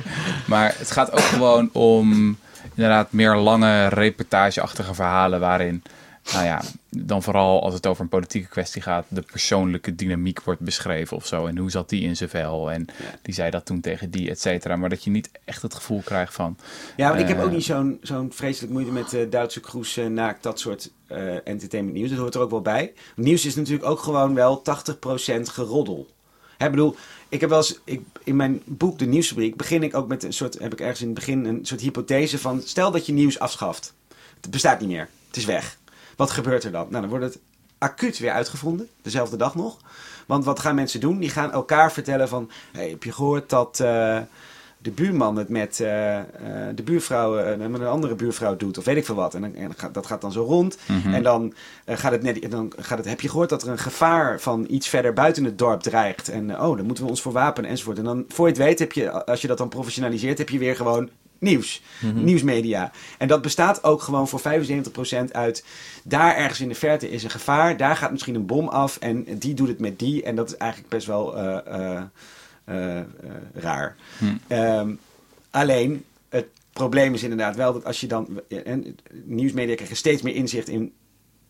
maar 0.47 0.75
het 0.77 0.91
gaat 0.91 1.11
ook 1.11 1.19
gewoon 1.19 1.69
om 1.71 2.37
inderdaad 2.75 3.11
meer 3.11 3.35
lange 3.35 3.87
reportageachtige 3.87 4.93
verhalen 4.93 5.39
waarin, 5.39 5.83
nou 6.31 6.45
ja, 6.45 6.61
dan 6.89 7.23
vooral 7.23 7.63
als 7.63 7.73
het 7.73 7.87
over 7.87 8.03
een 8.03 8.09
politieke 8.09 8.47
kwestie 8.47 8.81
gaat, 8.81 9.05
de 9.07 9.21
persoonlijke 9.21 9.95
dynamiek 9.95 10.43
wordt 10.43 10.61
beschreven 10.61 11.17
of 11.17 11.25
zo. 11.25 11.45
En 11.45 11.57
hoe 11.57 11.71
zat 11.71 11.89
die 11.89 12.01
in 12.01 12.15
zijn 12.15 12.29
vel? 12.29 12.71
En 12.71 12.85
die 13.21 13.33
zei 13.33 13.49
dat 13.49 13.65
toen 13.65 13.81
tegen 13.81 14.11
die, 14.11 14.29
et 14.29 14.39
cetera. 14.39 14.75
Maar 14.75 14.89
dat 14.89 15.03
je 15.03 15.09
niet 15.09 15.29
echt 15.45 15.61
het 15.61 15.73
gevoel 15.73 16.01
krijgt 16.01 16.33
van, 16.33 16.57
Ja, 16.97 17.07
want 17.07 17.21
ik 17.21 17.27
heb 17.27 17.37
Eh, 17.37 17.43
ook 17.43 17.51
niet 17.51 17.63
zo'n 17.63 17.97
zo'n 18.01 18.31
vreselijk 18.33 18.73
moeite 18.73 18.91
met 18.91 19.13
eh, 19.13 19.29
Duitse 19.29 19.59
kroes 19.59 19.97
eh, 19.97 20.05
naakt, 20.05 20.43
dat 20.43 20.59
soort 20.59 20.91
entertainment 21.43 21.97
nieuws. 21.97 22.09
Dat 22.09 22.19
hoort 22.19 22.35
er 22.35 22.41
ook 22.41 22.49
wel 22.49 22.61
bij. 22.61 22.93
Nieuws 23.15 23.45
is 23.45 23.55
natuurlijk 23.55 23.85
ook 23.85 23.99
gewoon 23.99 24.33
wel 24.33 24.61
80% 24.61 25.49
geroddel. 25.49 26.07
Hè, 26.57 26.69
bedoel, 26.69 26.95
ik 27.29 27.41
heb 27.41 27.49
wel 27.49 27.57
eens, 27.57 27.79
ik, 27.83 28.01
in 28.23 28.35
mijn 28.35 28.61
boek 28.65 28.99
De 28.99 29.05
Nieuwsfabriek 29.05 29.55
begin 29.55 29.83
ik 29.83 29.95
ook 29.95 30.07
met 30.07 30.23
een 30.23 30.33
soort, 30.33 30.59
heb 30.59 30.73
ik 30.73 30.79
ergens 30.79 31.01
in 31.01 31.05
het 31.05 31.15
begin 31.15 31.45
een 31.45 31.65
soort 31.65 31.81
hypothese 31.81 32.39
van, 32.39 32.61
stel 32.61 32.91
dat 32.91 33.05
je 33.05 33.13
nieuws 33.13 33.39
afschaft. 33.39 33.93
Het 34.41 34.51
bestaat 34.51 34.79
niet 34.79 34.89
meer. 34.89 35.09
Het 35.27 35.37
is 35.37 35.45
weg. 35.45 35.77
Wat 36.15 36.31
gebeurt 36.31 36.63
er 36.63 36.71
dan? 36.71 36.87
Nou, 36.89 37.01
dan 37.01 37.09
wordt 37.09 37.25
het 37.25 37.39
acuut 37.77 38.19
weer 38.19 38.31
uitgevonden, 38.31 38.87
dezelfde 39.01 39.37
dag 39.37 39.55
nog. 39.55 39.77
Want 40.25 40.45
wat 40.45 40.59
gaan 40.59 40.75
mensen 40.75 40.99
doen? 40.99 41.19
Die 41.19 41.29
gaan 41.29 41.51
elkaar 41.51 41.91
vertellen 41.91 42.27
van, 42.29 42.51
hey, 42.71 42.89
heb 42.89 43.03
je 43.03 43.11
gehoord 43.11 43.49
dat 43.49 43.79
eh, 43.79 44.19
de 44.77 44.91
buurman 44.91 45.35
het 45.35 45.49
met 45.49 45.79
eh, 45.79 46.19
eh, 46.19 46.25
de 46.75 46.83
buurvrouw, 46.83 47.57
met 47.57 47.81
een 47.81 47.87
andere 47.87 48.15
buurvrouw 48.15 48.55
doet, 48.55 48.77
of 48.77 48.85
weet 48.85 48.97
ik 48.97 49.05
veel 49.05 49.15
wat. 49.15 49.33
En, 49.33 49.41
dan, 49.41 49.55
en 49.55 49.71
dat 49.91 50.05
gaat 50.05 50.21
dan 50.21 50.31
zo 50.31 50.43
rond. 50.43 50.77
Mhm. 50.87 51.13
En 51.13 51.23
dan, 51.23 51.53
gaat 51.85 52.11
het 52.11 52.23
net, 52.23 52.51
dan 52.51 52.73
gaat 52.77 52.97
het, 52.97 53.07
heb 53.07 53.21
je 53.21 53.29
gehoord 53.29 53.49
dat 53.49 53.63
er 53.63 53.69
een 53.69 53.77
gevaar 53.77 54.39
van 54.39 54.65
iets 54.69 54.87
verder 54.87 55.13
buiten 55.13 55.43
het 55.43 55.57
dorp 55.57 55.81
dreigt. 55.81 56.29
En 56.29 56.61
oh, 56.61 56.77
dan 56.77 56.85
moeten 56.85 57.03
we 57.03 57.09
ons 57.09 57.21
voor 57.21 57.31
wapenen 57.31 57.69
enzovoort. 57.69 57.97
En 57.97 58.03
dan, 58.03 58.25
voor 58.27 58.47
je 58.47 58.53
het 58.53 58.61
weet, 58.61 58.79
heb 58.79 58.91
je, 58.91 59.25
als 59.25 59.41
je 59.41 59.47
dat 59.47 59.57
dan 59.57 59.69
professionaliseert, 59.69 60.37
heb 60.37 60.49
je 60.49 60.57
weer 60.57 60.75
gewoon 60.75 61.09
nieuws. 61.43 61.81
Nieuwsmedia. 62.13 62.91
En 63.17 63.27
dat 63.27 63.41
bestaat 63.41 63.83
ook 63.83 64.01
gewoon 64.01 64.27
voor 64.27 64.41
75% 64.41 65.31
uit. 65.31 65.65
Daar 66.03 66.35
ergens 66.35 66.61
in 66.61 66.67
de 66.67 66.75
verte 66.75 67.09
is 67.09 67.23
een 67.23 67.29
gevaar. 67.29 67.77
Daar 67.77 67.95
gaat 67.95 68.11
misschien 68.11 68.35
een 68.35 68.45
bom 68.45 68.67
af. 68.67 68.97
En 68.97 69.37
die 69.37 69.53
doet 69.53 69.67
het 69.67 69.79
met 69.79 69.99
die. 69.99 70.23
En 70.23 70.35
dat 70.35 70.47
is 70.47 70.57
eigenlijk 70.57 70.91
best 70.91 71.07
wel 71.07 71.37
eh, 71.37 71.57
eh, 71.65 72.03
eh, 72.65 73.05
raar. 73.53 73.95
Hm. 74.17 74.25
Ehm, 74.47 74.93
alleen, 75.51 76.05
het 76.29 76.47
probleem 76.73 77.13
is 77.13 77.23
inderdaad 77.23 77.55
wel 77.55 77.73
dat 77.73 77.85
als 77.85 78.01
je 78.01 78.07
dan. 78.07 78.41
En 78.47 78.97
nieuwsmedia 79.23 79.75
krijgen 79.75 79.97
steeds 79.97 80.21
meer 80.21 80.35
inzicht 80.35 80.67
in, 80.67 80.93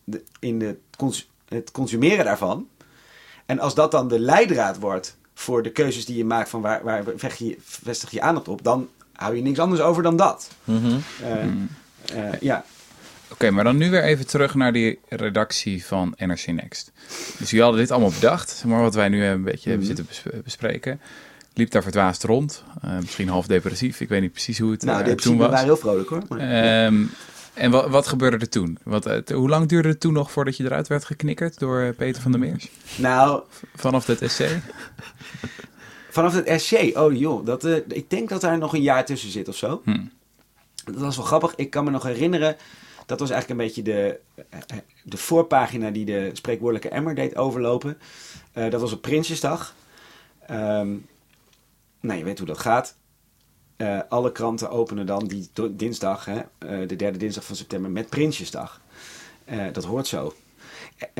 de, 0.04 0.22
in 0.38 0.58
de, 0.58 0.76
cons- 0.96 1.30
het 1.48 1.70
consumeren 1.70 2.24
daarvan. 2.24 2.68
En 3.46 3.58
als 3.58 3.74
dat 3.74 3.90
dan 3.90 4.08
de 4.08 4.18
leidraad 4.18 4.78
wordt 4.78 5.16
voor 5.34 5.62
de 5.62 5.72
keuzes 5.72 6.04
die 6.04 6.16
je 6.16 6.24
maakt 6.24 6.48
van 6.48 6.60
waar, 6.60 6.82
waar 6.84 7.04
vestig 7.04 7.48
je, 7.48 7.56
vestig 7.60 8.10
je 8.10 8.20
aandacht 8.20 8.48
op, 8.48 8.62
dan 8.62 8.88
hou 9.16 9.36
je 9.36 9.42
niks 9.42 9.58
anders 9.58 9.80
over 9.80 10.02
dan 10.02 10.16
dat. 10.16 10.50
Mhm. 10.64 10.96
Eh, 11.22 11.42
eh, 12.28 12.40
ja. 12.40 12.64
Oké, 13.28 13.50
maar 13.50 13.64
dan 13.64 13.76
nu 13.76 13.90
weer 13.90 14.02
even 14.02 14.26
terug 14.26 14.54
naar 14.54 14.72
die 14.72 14.98
redactie 15.08 15.84
van 15.86 16.14
NRC 16.16 16.46
Next. 16.46 16.92
Dus 17.38 17.48
jullie 17.50 17.62
hadden 17.64 17.80
dit 17.80 17.90
allemaal 17.90 18.10
bedacht, 18.10 18.62
maar 18.66 18.80
wat 18.80 18.94
wij 18.94 19.08
nu 19.08 19.24
een 19.24 19.42
beetje 19.42 19.70
hebben 19.70 19.86
Mhm. 19.88 19.96
zitten 19.96 20.06
bes- 20.32 20.42
bespreken. 20.44 21.00
Liep 21.54 21.70
daar 21.70 21.82
verdwaasd 21.82 22.22
rond, 22.22 22.62
eh, 22.82 22.98
misschien 22.98 23.28
half 23.28 23.46
depressief, 23.46 24.00
ik 24.00 24.08
weet 24.08 24.20
niet 24.20 24.32
precies 24.32 24.58
hoe 24.58 24.70
het 24.70 24.82
Nou, 24.84 25.00
eh, 25.00 25.06
de 25.06 25.14
toen 25.14 25.36
was. 25.36 25.48
waren 25.48 25.64
heel 25.64 25.76
vrolijk 25.76 26.08
hoor. 26.08 26.22
Maar- 26.28 26.38
Ehm, 26.38 27.02
En 27.54 27.70
wat, 27.70 27.88
wat 27.88 28.06
gebeurde 28.06 28.36
er 28.38 28.48
toen? 28.48 28.78
Wat, 28.82 29.06
eh, 29.06 29.36
hoe 29.36 29.48
lang 29.48 29.68
duurde 29.68 29.88
het 29.88 30.00
toen 30.00 30.12
nog 30.12 30.30
voordat 30.30 30.56
je 30.56 30.64
eruit 30.64 30.88
werd 30.88 31.04
geknikkerd 31.04 31.58
door 31.58 31.80
eh, 31.80 31.88
Peter 31.96 32.22
van 32.22 32.30
der 32.30 32.40
Meers? 32.40 32.68
Nou, 32.96 33.42
Vanaf 33.74 34.06
het 34.06 34.20
SC? 34.30 34.38
vanaf 36.14 36.34
het 36.34 36.60
SC, 36.60 36.72
oh 36.96 37.18
joh, 37.18 37.46
dat, 37.46 37.64
eh, 37.64 37.76
ik 37.88 38.10
denk 38.10 38.28
dat 38.28 38.40
daar 38.40 38.58
nog 38.58 38.74
een 38.74 38.82
jaar 38.82 39.04
tussen 39.04 39.30
zit 39.30 39.48
of 39.48 39.56
zo. 39.56 39.80
Hm. 39.84 40.04
Dat 40.84 41.00
was 41.00 41.16
wel 41.16 41.26
grappig. 41.26 41.54
Ik 41.54 41.70
kan 41.70 41.84
me 41.84 41.90
nog 41.90 42.02
herinneren, 42.02 42.56
dat 43.06 43.20
was 43.20 43.30
eigenlijk 43.30 43.60
een 43.60 43.66
beetje 43.66 43.82
de, 43.82 44.20
eh, 44.50 44.78
de 45.02 45.16
voorpagina 45.16 45.90
die 45.90 46.04
de 46.04 46.30
spreekwoordelijke 46.32 46.88
emmer 46.88 47.14
deed 47.14 47.36
overlopen. 47.36 47.98
Eh, 48.52 48.70
dat 48.70 48.80
was 48.80 48.92
op 48.92 49.02
Prinsjesdag. 49.02 49.74
Ehm, 50.46 50.96
nou, 52.00 52.18
je 52.18 52.24
weet 52.24 52.38
hoe 52.38 52.46
dat 52.46 52.58
gaat. 52.58 52.96
Eh, 53.76 53.98
alle 54.08 54.32
kranten 54.32 54.70
openen 54.70 55.06
dan 55.06 55.26
die 55.26 55.50
dinsdag, 55.70 56.24
hè, 56.24 56.38
eh, 56.58 56.88
de 56.88 56.96
derde 56.96 57.18
dinsdag 57.18 57.44
van 57.44 57.56
september, 57.56 57.90
met 57.90 58.08
Prinsjesdag. 58.08 58.80
Eh, 59.44 59.64
dat 59.72 59.84
hoort 59.84 60.06
zo. 60.06 60.34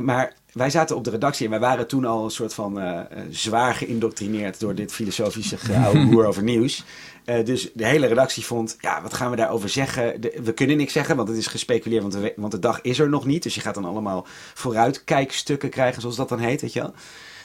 Maar 0.02 0.34
wij 0.52 0.70
zaten 0.70 0.96
op 0.96 1.04
de 1.04 1.10
redactie 1.10 1.44
en 1.44 1.50
wij 1.50 1.60
waren 1.60 1.86
toen 1.86 2.04
al 2.04 2.24
een 2.24 2.30
soort 2.30 2.54
van 2.54 2.80
eh, 2.80 3.00
eh, 3.00 3.06
zwaar 3.30 3.74
geïndoctrineerd 3.74 4.60
door 4.60 4.74
dit 4.74 4.92
filosofische 4.92 5.56
oude 5.84 6.02
hoer 6.04 6.26
over 6.30 6.42
nieuws. 6.42 6.84
Eh, 7.24 7.44
dus 7.44 7.70
de 7.74 7.86
hele 7.86 8.06
redactie 8.06 8.44
vond, 8.44 8.76
ja, 8.80 9.02
wat 9.02 9.14
gaan 9.14 9.30
we 9.30 9.36
daarover 9.36 9.68
zeggen? 9.68 10.20
De- 10.20 10.40
we 10.42 10.52
kunnen 10.52 10.76
niks 10.76 10.92
zeggen, 10.92 11.16
want 11.16 11.28
het 11.28 11.36
is 11.36 11.46
gespeculeerd, 11.46 12.02
want 12.02 12.14
de, 12.14 12.32
want 12.36 12.52
de 12.52 12.58
dag 12.58 12.80
is 12.80 12.98
er 12.98 13.08
nog 13.08 13.24
niet. 13.26 13.42
Dus 13.42 13.54
je 13.54 13.60
gaat 13.60 13.74
dan 13.74 13.84
allemaal 13.84 14.26
vooruitkijkstukken 14.54 15.70
krijgen, 15.70 16.00
zoals 16.00 16.16
dat 16.16 16.28
dan 16.28 16.38
heet, 16.38 16.60
weet 16.60 16.72
je 16.72 16.80
wel. 16.80 16.94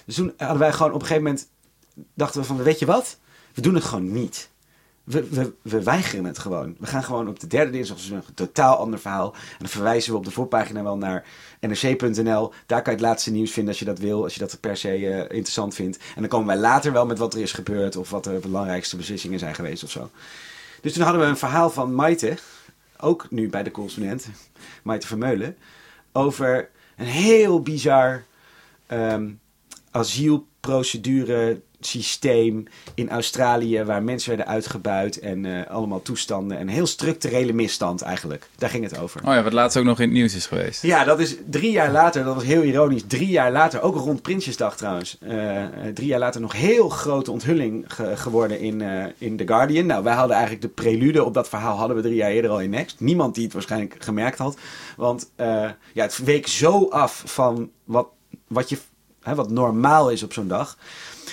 Dus 0.05 0.15
toen 0.15 0.33
hadden 0.37 0.59
wij 0.59 0.71
gewoon 0.73 0.93
op 0.93 1.01
een 1.01 1.07
gegeven 1.07 1.23
moment, 1.23 1.47
dachten 2.13 2.41
we 2.41 2.47
van, 2.47 2.63
weet 2.63 2.79
je 2.79 2.85
wat? 2.85 3.17
We 3.53 3.61
doen 3.61 3.75
het 3.75 3.83
gewoon 3.83 4.11
niet. 4.11 4.48
We, 5.09 5.29
we, 5.29 5.53
we 5.61 5.83
weigeren 5.83 6.25
het 6.25 6.39
gewoon. 6.39 6.75
We 6.79 6.85
gaan 6.85 7.03
gewoon 7.03 7.27
op 7.27 7.39
de 7.39 7.47
derde 7.47 7.71
dinsdag 7.71 7.97
dus 7.97 8.09
een 8.09 8.23
totaal 8.33 8.77
ander 8.77 8.99
verhaal. 8.99 9.33
En 9.33 9.55
dan 9.57 9.67
verwijzen 9.67 10.11
we 10.11 10.17
op 10.17 10.25
de 10.25 10.31
voorpagina 10.31 10.83
wel 10.83 10.97
naar 10.97 11.25
nrc.nl. 11.59 12.53
Daar 12.65 12.81
kan 12.81 12.93
je 12.93 12.99
het 12.99 13.07
laatste 13.07 13.31
nieuws 13.31 13.51
vinden 13.51 13.71
als 13.71 13.79
je 13.79 13.85
dat 13.85 13.99
wil. 13.99 14.23
Als 14.23 14.33
je 14.33 14.39
dat 14.39 14.59
per 14.59 14.77
se 14.77 14.89
eh, 14.89 15.17
interessant 15.19 15.75
vindt. 15.75 15.97
En 15.97 16.21
dan 16.21 16.27
komen 16.27 16.47
wij 16.47 16.57
later 16.57 16.91
wel 16.91 17.05
met 17.05 17.17
wat 17.17 17.33
er 17.33 17.41
is 17.41 17.51
gebeurd. 17.51 17.95
Of 17.95 18.09
wat 18.09 18.23
de 18.23 18.39
belangrijkste 18.41 18.97
beslissingen 18.97 19.39
zijn 19.39 19.55
geweest 19.55 19.83
of 19.83 19.91
zo. 19.91 20.09
Dus 20.81 20.93
toen 20.93 21.03
hadden 21.03 21.21
we 21.21 21.27
een 21.27 21.37
verhaal 21.37 21.69
van 21.69 21.95
Maite. 21.95 22.37
Ook 22.97 23.27
nu 23.29 23.49
bij 23.49 23.63
de 23.63 23.71
correspondent. 23.71 24.27
Maite 24.83 25.07
Vermeulen. 25.07 25.57
Over 26.11 26.69
een 26.97 27.05
heel 27.05 27.61
bizar 27.61 28.23
ehm, 28.87 29.29
asielprocedure 29.91 31.61
systeem 31.79 32.63
in 32.95 33.09
Australië 33.09 33.83
waar 33.83 34.03
mensen 34.03 34.29
werden 34.29 34.47
uitgebuit 34.47 35.19
en 35.19 35.45
eh, 35.45 35.71
allemaal 35.71 36.01
toestanden. 36.01 36.59
Een 36.59 36.69
heel 36.69 36.87
structurele 36.87 37.53
misstand 37.53 38.01
eigenlijk. 38.01 38.49
Daar 38.57 38.69
ging 38.69 38.83
het 38.83 38.99
over. 38.99 39.21
Oh 39.27 39.33
ja, 39.33 39.43
wat 39.43 39.53
laatst 39.53 39.77
ook 39.77 39.83
nog 39.83 39.99
in 39.99 40.05
het 40.05 40.13
nieuws 40.17 40.35
is 40.35 40.45
geweest. 40.45 40.81
Ja, 40.81 41.03
dat 41.03 41.19
is 41.19 41.35
drie 41.49 41.71
jaar 41.71 41.91
later, 41.91 42.23
dat 42.23 42.35
was 42.35 42.43
heel 42.43 42.61
ironisch, 42.63 43.03
drie 43.07 43.27
jaar 43.27 43.51
later, 43.51 43.81
ook 43.81 43.95
rond 43.95 44.21
Prinsjesdag 44.21 44.77
trouwens, 44.77 45.17
eh, 45.19 45.63
eh, 45.63 45.69
drie 45.93 46.07
jaar 46.07 46.19
later 46.19 46.41
nog 46.41 46.53
heel 46.53 46.89
grote 46.89 47.31
onthulling 47.31 47.85
ge- 47.87 48.17
geworden 48.17 48.59
in, 48.59 48.81
in 49.17 49.37
The 49.37 49.47
Guardian. 49.47 49.85
Nou, 49.85 50.03
wij 50.03 50.13
hadden 50.15 50.35
eigenlijk 50.35 50.65
de 50.65 50.81
prelude 50.81 51.23
op 51.23 51.33
dat 51.33 51.49
verhaal 51.49 51.77
hadden 51.77 51.95
we 51.95 52.01
drie 52.01 52.15
jaar 52.15 52.31
eerder 52.31 52.51
al 52.51 52.61
in 52.61 52.69
Next. 52.69 52.99
Niemand 52.99 53.35
die 53.35 53.43
het 53.43 53.53
waarschijnlijk 53.53 53.95
gemerkt 53.99 54.37
had, 54.37 54.57
want 54.97 55.31
ja, 55.35 55.75
het 55.93 56.17
week 56.17 56.47
zo 56.47 56.87
af 56.89 57.23
van 57.25 57.69
wat, 57.83 58.07
wat, 58.47 58.69
je, 58.69 58.77
hè, 59.21 59.35
wat 59.35 59.49
normaal 59.49 60.09
is 60.11 60.23
op 60.23 60.33
zo'n 60.33 60.47
dag. 60.47 60.77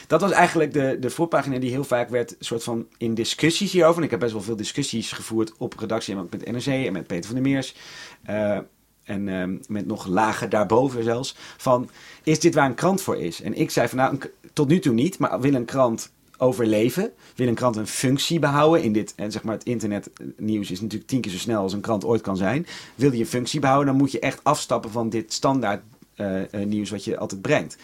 Dat 0.06 0.20
was 0.20 0.30
eigenlijk 0.30 0.72
de, 0.72 0.96
de 1.00 1.10
voorpagina 1.10 1.58
die 1.58 1.70
heel 1.70 1.84
vaak 1.84 2.08
werd 2.08 2.36
soort 2.38 2.62
van 2.62 2.86
in 2.98 3.14
discussies 3.14 3.72
hierover. 3.72 3.98
En 3.98 4.04
ik 4.04 4.10
heb 4.10 4.20
best 4.20 4.32
wel 4.32 4.42
veel 4.42 4.56
discussies 4.56 5.12
gevoerd 5.12 5.52
op 5.58 5.78
redactie 5.78 6.16
en 6.16 6.28
met 6.30 6.50
NRC 6.50 6.66
en 6.66 6.92
met 6.92 7.06
Peter 7.06 7.24
van 7.24 7.34
der 7.34 7.50
Meers. 7.50 7.74
Eh, 8.22 8.58
en 9.04 9.28
ehm, 9.28 9.56
met 9.68 9.86
nog 9.86 10.06
lager 10.06 10.48
daarboven 10.48 11.02
zelfs. 11.02 11.36
Van, 11.56 11.90
is 12.22 12.40
dit 12.40 12.54
waar 12.54 12.66
een 12.66 12.74
krant 12.74 13.02
voor 13.02 13.16
is? 13.16 13.42
En 13.42 13.54
ik 13.54 13.70
zei 13.70 13.88
van, 13.88 13.98
nou, 13.98 14.18
tot 14.52 14.68
nu 14.68 14.78
toe 14.78 14.94
niet. 14.94 15.18
Maar 15.18 15.40
wil 15.40 15.54
een 15.54 15.64
krant 15.64 16.10
overleven? 16.38 17.12
Wil 17.34 17.48
een 17.48 17.54
krant 17.54 17.76
een 17.76 17.86
functie 17.86 18.38
behouden? 18.38 18.82
In 18.82 18.92
dit, 18.92 19.12
en 19.16 19.32
zeg 19.32 19.42
maar, 19.42 19.54
het 19.54 19.64
internetnieuws 19.64 20.70
is 20.70 20.80
natuurlijk 20.80 21.10
tien 21.10 21.20
keer 21.20 21.32
zo 21.32 21.38
snel 21.38 21.62
als 21.62 21.72
een 21.72 21.80
krant 21.80 22.04
ooit 22.04 22.20
kan 22.20 22.36
zijn. 22.36 22.66
Wil 22.94 23.12
je 23.12 23.18
een 23.18 23.26
functie 23.26 23.60
behouden, 23.60 23.86
dan 23.86 23.96
moet 23.96 24.12
je 24.12 24.20
echt 24.20 24.40
afstappen 24.42 24.90
van 24.90 25.08
dit 25.08 25.32
standaard 25.32 25.82
eh, 26.14 26.54
eh, 26.54 26.66
nieuws 26.66 26.90
wat 26.90 27.04
je 27.04 27.18
altijd 27.18 27.42
brengt. 27.42 27.76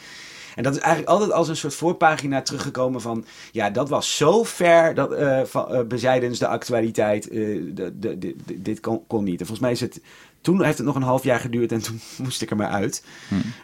En 0.55 0.62
dat 0.62 0.73
is 0.75 0.81
eigenlijk 0.81 1.12
altijd 1.12 1.33
als 1.33 1.49
een 1.49 1.57
soort 1.57 1.75
voorpagina 1.75 2.43
teruggekomen 2.43 3.01
van... 3.01 3.25
ja, 3.53 3.71
dat 3.71 3.88
was 3.88 4.17
zo 4.17 4.43
ver 4.45 4.95
dat, 4.95 5.15
van, 5.49 5.75
eh, 5.75 5.81
bezijdens 5.83 6.38
de 6.38 6.47
actualiteit. 6.47 7.29
eh, 7.29 7.37
de, 7.75 7.93
de, 7.99 8.37
dit 8.55 8.81
kon, 8.81 9.07
kon 9.07 9.25
niet. 9.25 9.41
En 9.41 9.47
volgens 9.47 9.61
mij 9.61 9.71
is 9.71 9.81
het... 9.81 10.01
Toen 10.41 10.65
heeft 10.65 10.79
het 10.79 10.87
nog 10.87 10.97
een 10.97 11.03
half 11.03 11.25
jaar 11.25 11.41
geduurd 11.41 11.73
en 11.73 11.83
toen 11.83 12.01
moest 12.23 12.43
ik 12.43 12.51
er 12.51 12.57
maar 12.57 12.69
uit. 12.71 13.05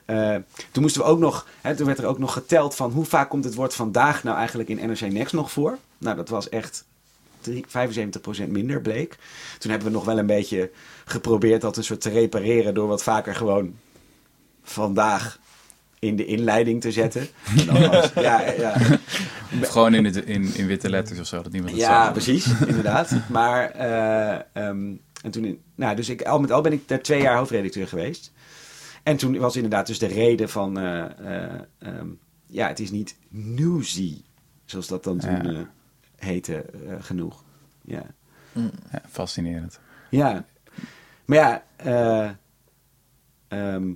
Eh, 0.05 0.35
toen 0.70 0.83
moesten 0.83 1.03
we 1.03 1.09
ook 1.09 1.18
nog... 1.18 1.46
Hè, 1.61 1.77
toen 1.77 1.87
werd 1.87 1.98
er 1.98 2.07
ook 2.07 2.18
nog 2.18 2.33
geteld 2.33 2.74
van... 2.74 2.90
hoe 2.90 3.05
vaak 3.05 3.29
komt 3.29 3.44
het 3.44 3.55
woord 3.55 3.74
vandaag 3.74 4.24
nou 4.24 4.37
eigenlijk 4.37 4.68
in 4.68 4.88
NRC 4.88 5.01
Next 5.01 5.33
nog 5.33 5.51
voor? 5.53 5.79
Nou, 5.98 6.16
dat 6.16 6.29
was 6.29 6.48
echt... 6.48 6.85
drie- 7.40 7.66
75% 8.46 8.48
minder 8.48 8.81
bleek. 8.81 9.16
Toen 9.59 9.70
hebben 9.70 9.88
we 9.88 9.94
nog 9.94 10.05
wel 10.05 10.18
een 10.18 10.27
beetje 10.27 10.70
geprobeerd 11.05 11.61
dat 11.61 11.77
een 11.77 11.85
soort 11.85 12.01
te 12.01 12.11
repareren... 12.11 12.74
door 12.74 12.88
wat 12.88 13.03
vaker 13.03 13.35
gewoon 13.35 13.74
vandaag 14.62 15.38
in 15.98 16.16
de 16.16 16.24
inleiding 16.24 16.80
te 16.80 16.92
zetten. 16.92 17.26
Was- 17.90 18.12
ja, 18.14 18.50
ja, 18.50 18.74
Of 19.62 19.68
gewoon 19.68 19.94
in, 19.94 20.04
het, 20.04 20.16
in, 20.16 20.54
in 20.54 20.66
witte 20.66 20.90
letters 20.90 21.18
of 21.20 21.26
zo, 21.26 21.42
dat 21.42 21.52
niemand 21.52 21.72
het 21.72 21.80
ja, 21.80 22.02
zag. 22.04 22.12
precies, 22.12 22.46
inderdaad. 22.66 23.12
Maar, 23.28 23.70
eh, 23.70 24.34
ehm, 24.52 24.92
en 25.22 25.30
toen, 25.30 25.44
in- 25.44 25.61
nou, 25.74 25.96
dus 25.96 26.08
ik, 26.08 26.22
al 26.22 26.40
met 26.40 26.50
al 26.52 26.61
ben 26.61 26.72
ik 26.72 26.88
daar 26.88 27.00
twee 27.02 27.22
jaar 27.22 27.37
hoofdredacteur 27.37 27.88
geweest. 27.88 28.32
En 29.02 29.16
toen 29.16 29.38
was 29.38 29.54
inderdaad 29.56 29.87
dus 29.87 29.98
de 29.98 30.06
reden 30.06 30.48
van, 30.48 30.78
eh, 30.78 31.04
eh, 31.04 31.61
ehm, 31.78 32.06
ja, 32.46 32.68
het 32.68 32.80
is 32.80 32.90
niet 32.90 33.16
newsy, 33.28 34.20
zoals 34.64 34.87
dat 34.87 35.04
dan 35.04 35.18
toen 35.18 35.52
Ja. 35.52 35.70
heette, 36.16 36.64
genoeg. 37.00 37.44
Ja. 37.84 38.02
Ja, 38.92 39.02
fascinerend. 39.11 39.78
Ja, 40.11 40.44
maar 41.24 41.38
ja, 41.38 41.64
eh, 41.76 42.30
ehm, 43.48 43.92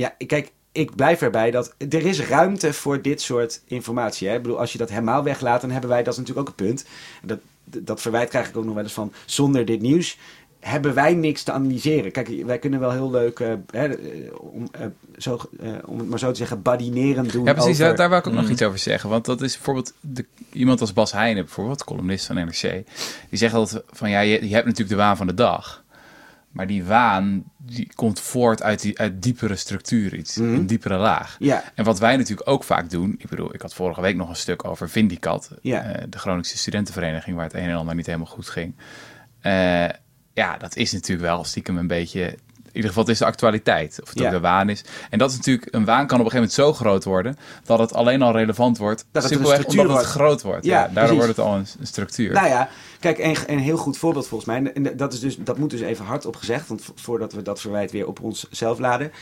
ja, 0.00 0.14
kijk, 0.26 0.52
ik 0.72 0.94
blijf 0.96 1.22
erbij 1.22 1.50
dat 1.50 1.74
er 1.78 2.06
is 2.06 2.20
ruimte 2.20 2.72
voor 2.72 3.02
dit 3.02 3.20
soort 3.20 3.60
informatie. 3.66 4.28
Hè? 4.28 4.34
Ik 4.34 4.42
bedoel, 4.42 4.58
als 4.58 4.72
je 4.72 4.78
dat 4.78 4.88
helemaal 4.88 5.22
weglaat, 5.22 5.60
dan 5.60 5.70
hebben 5.70 5.90
wij, 5.90 6.02
dat 6.02 6.12
is 6.12 6.18
natuurlijk 6.18 6.48
ook 6.48 6.58
een 6.58 6.66
punt. 6.66 6.84
Dat, 7.22 7.38
dat 7.64 8.00
verwijt 8.00 8.28
krijg 8.28 8.48
ik 8.48 8.56
ook 8.56 8.64
nog 8.64 8.74
wel 8.74 8.82
eens 8.82 8.92
van, 8.92 9.12
zonder 9.24 9.64
dit 9.64 9.80
nieuws 9.80 10.18
hebben 10.60 10.94
wij 10.94 11.14
niks 11.14 11.42
te 11.42 11.52
analyseren. 11.52 12.12
Kijk, 12.12 12.42
wij 12.46 12.58
kunnen 12.58 12.80
wel 12.80 12.90
heel 12.90 13.10
leuk, 13.10 13.40
eh, 13.40 13.52
hè, 13.70 13.86
eh, 13.86 14.32
om, 14.38 14.68
eh, 14.72 14.86
zo, 15.18 15.40
om 15.84 15.98
het 15.98 16.08
maar 16.08 16.18
zo 16.18 16.30
te 16.30 16.36
zeggen, 16.36 16.62
badinerend 16.62 17.32
doen 17.32 17.44
Ja, 17.44 17.52
precies. 17.52 17.80
over... 17.82 17.96
Daar, 17.96 18.08
wou 18.08 18.20
ik 18.20 18.26
ook 18.26 18.34
nog 18.34 18.44
Mm. 18.44 18.50
iets 18.50 18.62
over 18.62 18.78
zeggen. 18.78 19.10
Want 19.10 19.24
dat 19.24 19.42
is 19.42 19.54
bijvoorbeeld 19.54 19.92
de, 20.00 20.24
iemand 20.52 20.80
als 20.80 20.92
Bas 20.92 21.12
Heijnen, 21.12 21.44
bijvoorbeeld, 21.44 21.84
columnist 21.84 22.26
van 22.26 22.36
NRC. 22.36 22.60
Die 23.28 23.38
zegt 23.38 23.54
altijd 23.54 23.82
van, 23.90 24.10
ja, 24.10 24.20
je, 24.20 24.48
je 24.48 24.54
hebt 24.54 24.66
natuurlijk 24.66 24.90
de 24.90 25.02
waan 25.02 25.16
van 25.16 25.26
de 25.26 25.34
dag. 25.34 25.79
Maar 26.50 26.66
die 26.66 26.84
waan, 26.84 27.44
die 27.56 27.90
komt 27.94 28.20
voort 28.20 28.62
uit, 28.62 28.80
die, 28.80 28.98
uit 28.98 29.22
diepere 29.22 29.56
structuur, 29.56 30.14
iets, 30.14 30.36
Mhm. 30.36 30.54
een 30.54 30.66
diepere 30.66 30.96
laag. 30.96 31.36
Ja, 31.38 31.62
En 31.74 31.84
wat 31.84 31.98
wij 31.98 32.16
natuurlijk 32.16 32.48
ook 32.48 32.64
vaak 32.64 32.90
doen, 32.90 33.14
ik 33.18 33.28
bedoel, 33.28 33.54
ik 33.54 33.62
had 33.62 33.74
vorige 33.74 34.00
week 34.00 34.16
nog 34.16 34.28
een 34.28 34.36
stuk 34.36 34.64
over 34.64 34.88
Vindicat, 34.90 35.50
Ja. 35.62 35.82
eh, 35.82 36.04
de 36.08 36.18
Groningse 36.18 36.58
studentenvereniging, 36.58 37.36
waar 37.36 37.44
het 37.44 37.54
een 37.54 37.68
en 37.68 37.76
ander 37.76 37.94
niet 37.94 38.06
helemaal 38.06 38.26
goed 38.26 38.48
ging. 38.48 38.74
Eh, 39.40 39.88
ja, 40.32 40.56
dat 40.58 40.76
is 40.76 40.92
natuurlijk 40.92 41.28
wel 41.28 41.44
stiekem 41.44 41.76
een 41.78 41.86
beetje, 41.86 42.38
in 42.70 42.76
ieder 42.76 42.88
geval 42.90 43.02
het 43.04 43.12
is 43.12 43.18
de 43.18 43.24
actualiteit, 43.24 43.98
of 44.02 44.08
het 44.08 44.18
Ja. 44.18 44.24
ook 44.26 44.30
de 44.32 44.40
waan 44.40 44.68
is. 44.68 44.84
En 45.10 45.18
dat 45.18 45.30
is 45.30 45.36
natuurlijk, 45.36 45.68
een 45.74 45.84
waan 45.84 46.06
kan 46.06 46.18
op 46.20 46.24
een 46.24 46.30
gegeven 46.30 46.54
moment 46.64 46.76
zo 46.78 46.84
groot 46.84 47.04
worden, 47.04 47.36
dat 47.64 47.78
het 47.78 47.94
alleen 47.94 48.22
al 48.22 48.32
relevant 48.32 48.78
wordt, 48.78 49.04
het 49.12 49.22
een 49.22 49.28
simpelweg 49.28 49.64
omdat 49.64 49.96
het 49.96 50.06
groot 50.06 50.42
wordt. 50.42 50.64
Ja, 50.64 50.72
Ja, 50.72 50.80
daardoor 50.80 50.94
precies. 51.02 51.16
wordt 51.16 51.36
het 51.36 51.46
al 51.46 51.54
een, 51.54 51.66
een 51.80 51.86
structuur. 51.86 52.32
Nou 52.32 52.46
ja, 52.48 52.68
kijk, 53.00 53.18
een, 53.18 53.36
een 53.46 53.58
heel 53.58 53.76
goed 53.76 53.96
voorbeeld 53.98 54.26
volgens 54.26 54.50
mij. 54.50 54.72
En 54.72 54.96
dat, 54.96 55.12
is 55.12 55.20
dus, 55.20 55.36
dat 55.36 55.58
moet 55.58 55.70
dus 55.70 55.80
even 55.80 56.04
hardop 56.04 56.36
gezegd, 56.36 56.68
want 56.68 56.82
vo- 56.84 56.92
voordat 56.96 57.32
we 57.32 57.42
dat 57.42 57.60
verwijt 57.60 57.90
weer 57.90 58.06
op 58.06 58.20
onszelf 58.20 58.78
laden. 58.78 59.12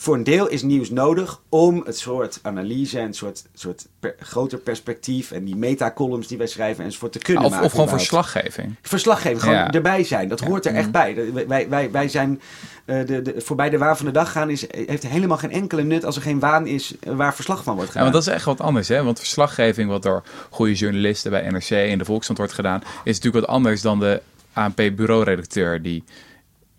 Voor 0.00 0.14
een 0.14 0.24
deel 0.24 0.48
is 0.48 0.62
nieuws 0.62 0.90
nodig 0.90 1.40
om 1.48 1.82
het 1.86 1.98
soort 1.98 2.38
analyse 2.42 2.98
en 2.98 3.06
het 3.06 3.16
soort, 3.16 3.44
soort 3.54 3.86
per- 4.00 4.14
groter 4.18 4.58
perspectief 4.58 5.30
en 5.30 5.44
die 5.44 5.56
metacolumns 5.56 6.26
die 6.26 6.38
wij 6.38 6.46
schrijven 6.46 6.84
enzovoort 6.84 7.12
te 7.12 7.18
kunnen 7.18 7.44
of, 7.44 7.50
maken. 7.50 7.66
of 7.66 7.72
gewoon 7.72 7.88
verslaggeving. 7.88 8.74
Verslaggeving, 8.82 9.40
gewoon 9.40 9.54
Ja. 9.56 9.70
erbij 9.70 10.04
zijn. 10.04 10.28
Dat 10.28 10.40
hoort 10.40 10.66
er 10.66 10.74
echt 10.74 10.90
bij. 10.90 11.14
Dat- 11.14 11.46
Wij, 11.46 11.68
wij, 11.68 11.90
wij 11.90 12.08
zijn 12.08 12.40
eh, 12.84 13.06
de, 13.06 13.22
de, 13.22 13.34
voorbij 13.40 13.70
de 13.70 13.78
waan 13.78 13.96
van 13.96 14.06
de 14.06 14.12
dag 14.12 14.32
gaan 14.32 14.50
is, 14.50 14.64
heeft 14.70 15.06
helemaal 15.06 15.36
geen 15.38 15.52
enkele 15.52 15.82
nut 15.82 16.04
als 16.04 16.16
er 16.16 16.22
geen 16.22 16.38
waan 16.40 16.66
is 16.66 16.94
eh, 17.00 17.12
waar 17.14 17.34
verslag 17.34 17.62
van 17.62 17.74
wordt 17.74 17.92
Ja, 17.92 18.00
gedaan. 18.00 18.12
want 18.12 18.24
dat 18.24 18.34
is 18.34 18.38
echt 18.38 18.44
wat 18.46 18.60
anders, 18.60 18.88
hè? 18.88 19.02
Want 19.02 19.18
verslaggeving, 19.18 19.88
wat 19.90 20.02
door 20.02 20.22
goede 20.50 20.74
journalisten 20.74 21.30
bij 21.30 21.50
NRC 21.50 21.70
en 21.70 21.98
de 21.98 22.04
Volkskrant 22.04 22.38
wordt 22.38 22.54
gedaan, 22.54 22.80
is 23.04 23.16
natuurlijk 23.16 23.44
wat 23.46 23.54
anders 23.54 23.80
dan 23.82 23.98
de 23.98 24.22
ANP-bureauredacteur 24.52 25.82
die 25.82 26.04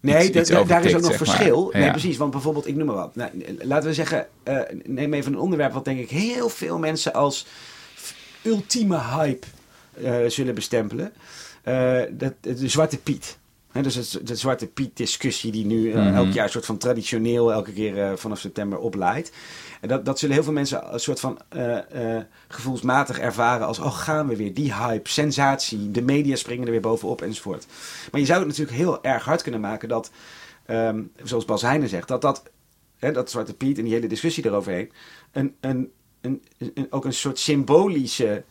Nee, 0.01 0.27
iets- 0.27 0.37
iets 0.37 0.49
daar 0.67 0.85
is 0.85 0.95
ook 0.95 1.01
nog 1.01 1.09
maar. 1.09 1.17
verschil. 1.27 1.69
Nee, 1.73 1.83
Ja. 1.83 1.91
precies. 1.91 2.17
Want 2.17 2.31
bijvoorbeeld, 2.31 2.67
ik 2.67 2.75
noem 2.75 2.85
maar 2.87 2.95
wat. 2.95 3.15
Nou, 3.15 3.29
laten 3.61 3.87
we 3.89 3.93
zeggen, 3.95 4.27
eh, 4.43 4.59
neem 4.83 5.13
even 5.13 5.33
een 5.33 5.39
onderwerp 5.39 5.73
wat 5.73 5.85
denk 5.85 5.99
ik 5.99 6.09
heel 6.09 6.49
veel 6.49 6.77
mensen 6.79 7.13
als 7.13 7.45
ultieme 8.41 8.99
hype 8.99 9.47
eh, 10.03 10.15
zullen 10.27 10.55
bestempelen. 10.55 11.13
Eh, 11.63 11.99
dat, 12.11 12.33
de 12.41 12.67
Zwarte 12.69 12.97
Piet. 12.97 13.37
Dus 13.81 13.95
het, 13.95 14.19
de 14.27 14.35
Zwarte 14.35 14.67
Piet 14.67 14.97
discussie 14.97 15.51
die 15.51 15.65
nu 15.65 15.89
Mhm. 15.89 16.13
elk 16.15 16.31
jaar 16.33 16.43
een 16.45 16.51
soort 16.51 16.65
van 16.65 16.77
traditioneel 16.77 17.51
elke 17.51 17.71
keer 17.73 18.17
vanaf 18.17 18.39
september 18.39 18.77
opleidt. 18.79 19.31
En 19.81 19.87
dat, 19.87 20.05
dat 20.05 20.19
zullen 20.19 20.35
heel 20.35 20.43
veel 20.43 20.53
mensen 20.53 20.93
een 20.93 20.99
soort 20.99 21.19
van 21.19 21.39
eh, 21.49 22.17
eh, 22.17 22.23
gevoelsmatig 22.47 23.19
ervaren 23.19 23.67
als 23.67 23.79
oh 23.79 23.95
gaan 23.95 24.27
we 24.27 24.35
weer, 24.35 24.53
die 24.53 24.73
hype, 24.73 25.09
sensatie, 25.09 25.91
de 25.91 26.01
media 26.01 26.35
springen 26.35 26.65
er 26.65 26.71
weer 26.71 26.81
bovenop 26.81 27.21
enzovoort. 27.21 27.65
Maar 28.11 28.19
je 28.19 28.25
zou 28.25 28.39
het 28.39 28.47
natuurlijk 28.47 28.77
heel 28.77 29.03
erg 29.03 29.25
hard 29.25 29.41
kunnen 29.41 29.61
maken 29.61 29.89
dat, 29.89 30.11
ehm, 30.65 31.01
zoals 31.23 31.45
Bas 31.45 31.61
Heijnen 31.61 31.89
zegt, 31.89 32.07
dat 32.07 32.21
dat, 32.21 32.43
hè, 32.97 33.11
dat 33.11 33.31
Zwarte 33.31 33.53
Piet 33.53 33.77
en 33.77 33.83
die 33.83 33.93
hele 33.93 34.07
discussie 34.07 34.45
eroverheen, 34.45 34.91
een, 35.31 35.55
een, 35.59 35.91
een, 36.21 36.43
een, 36.57 36.87
ook 36.89 37.05
een 37.05 37.13
soort 37.13 37.39
symbolische 37.39 38.43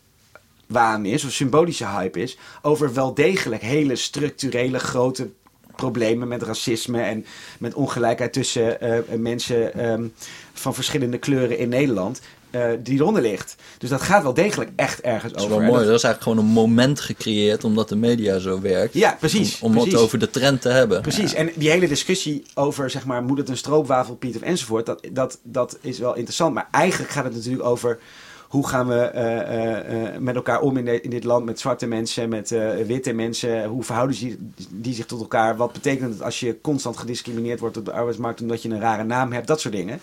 waan 0.67 1.05
is, 1.05 1.25
of 1.25 1.31
symbolische 1.31 1.87
hype 1.87 2.21
is, 2.21 2.37
over 2.61 2.93
wel 2.93 3.13
degelijk 3.13 3.61
hele 3.61 3.95
structurele 3.95 4.79
grote 4.79 5.31
problemen 5.75 6.27
met 6.27 6.41
racisme 6.43 7.01
en 7.01 7.25
met 7.59 7.73
ongelijkheid 7.73 8.33
tussen 8.33 8.81
eh, 8.81 8.99
mensen 9.17 9.73
ehm, 9.73 10.07
van 10.53 10.73
verschillende 10.73 11.17
kleuren 11.17 11.57
in 11.57 11.69
Nederland, 11.69 12.21
eh, 12.49 12.69
die 12.83 12.99
eronder 12.99 13.21
ligt. 13.21 13.55
Dus 13.77 13.89
dat 13.89 14.01
gaat 14.01 14.23
wel 14.23 14.33
degelijk 14.33 14.69
echt 14.75 15.01
ergens 15.01 15.33
Dat 15.33 15.41
is 15.41 15.47
over. 15.47 15.59
wel 15.61 15.71
mooi. 15.71 15.85
dat- 15.85 15.95
is 15.95 16.03
eigenlijk 16.03 16.23
gewoon 16.23 16.37
een 16.37 16.53
moment 16.61 16.99
gecreëerd 16.99 17.63
omdat 17.63 17.89
de 17.89 17.95
media 17.95 18.39
zo 18.39 18.61
werkt. 18.61 18.93
Ja, 18.93 19.15
precies. 19.19 19.59
Om, 19.59 19.67
om 19.67 19.73
precies. 19.73 19.93
het 19.93 20.01
over 20.01 20.19
de 20.19 20.29
trend 20.29 20.61
te 20.61 20.69
hebben. 20.69 21.01
Precies, 21.01 21.33
en 21.33 21.49
die 21.55 21.69
hele 21.69 21.87
discussie 21.87 22.43
over, 22.53 22.89
zeg 22.89 23.05
maar, 23.05 23.23
moet 23.23 23.37
het 23.37 23.49
een 23.49 23.57
stroopwafelpiet 23.57 24.35
of 24.35 24.41
enzovoort, 24.41 24.85
dat, 24.85 25.07
dat, 25.11 25.39
dat 25.43 25.77
is 25.81 25.99
wel 25.99 26.15
interessant. 26.15 26.53
Maar 26.53 26.67
eigenlijk 26.71 27.11
gaat 27.11 27.23
het 27.23 27.33
natuurlijk 27.35 27.63
over 27.63 27.99
hoe 28.51 28.67
gaan 28.67 28.87
we 28.87 28.95
eh, 28.99 29.39
eh, 29.41 30.13
eh, 30.15 30.17
met 30.21 30.35
elkaar 30.35 30.61
om 30.61 30.77
in, 30.77 30.85
de- 30.85 31.01
in 31.01 31.09
dit 31.09 31.23
land, 31.23 31.45
met 31.45 31.59
zwarte 31.59 31.87
mensen, 31.87 32.29
met 32.29 32.49
witte 32.85 33.13
mensen, 33.13 33.65
hoe 33.65 33.83
verhouden 33.83 34.17
die, 34.17 34.37
die 34.69 34.93
zich 34.93 35.05
tot 35.05 35.19
elkaar, 35.21 35.55
wat 35.57 35.71
betekent 35.73 36.13
het 36.13 36.23
als 36.23 36.39
je 36.39 36.61
constant 36.61 36.97
gediscrimineerd 36.97 37.59
wordt 37.59 37.77
op 37.77 37.85
de 37.85 37.91
arbeidsmarkt 37.91 38.41
omdat 38.41 38.61
je 38.61 38.69
een 38.69 38.79
rare 38.79 39.03
naam 39.03 39.31
hebt, 39.31 39.47
dat 39.47 39.59
soort 39.61 39.73
dingen. 39.73 39.99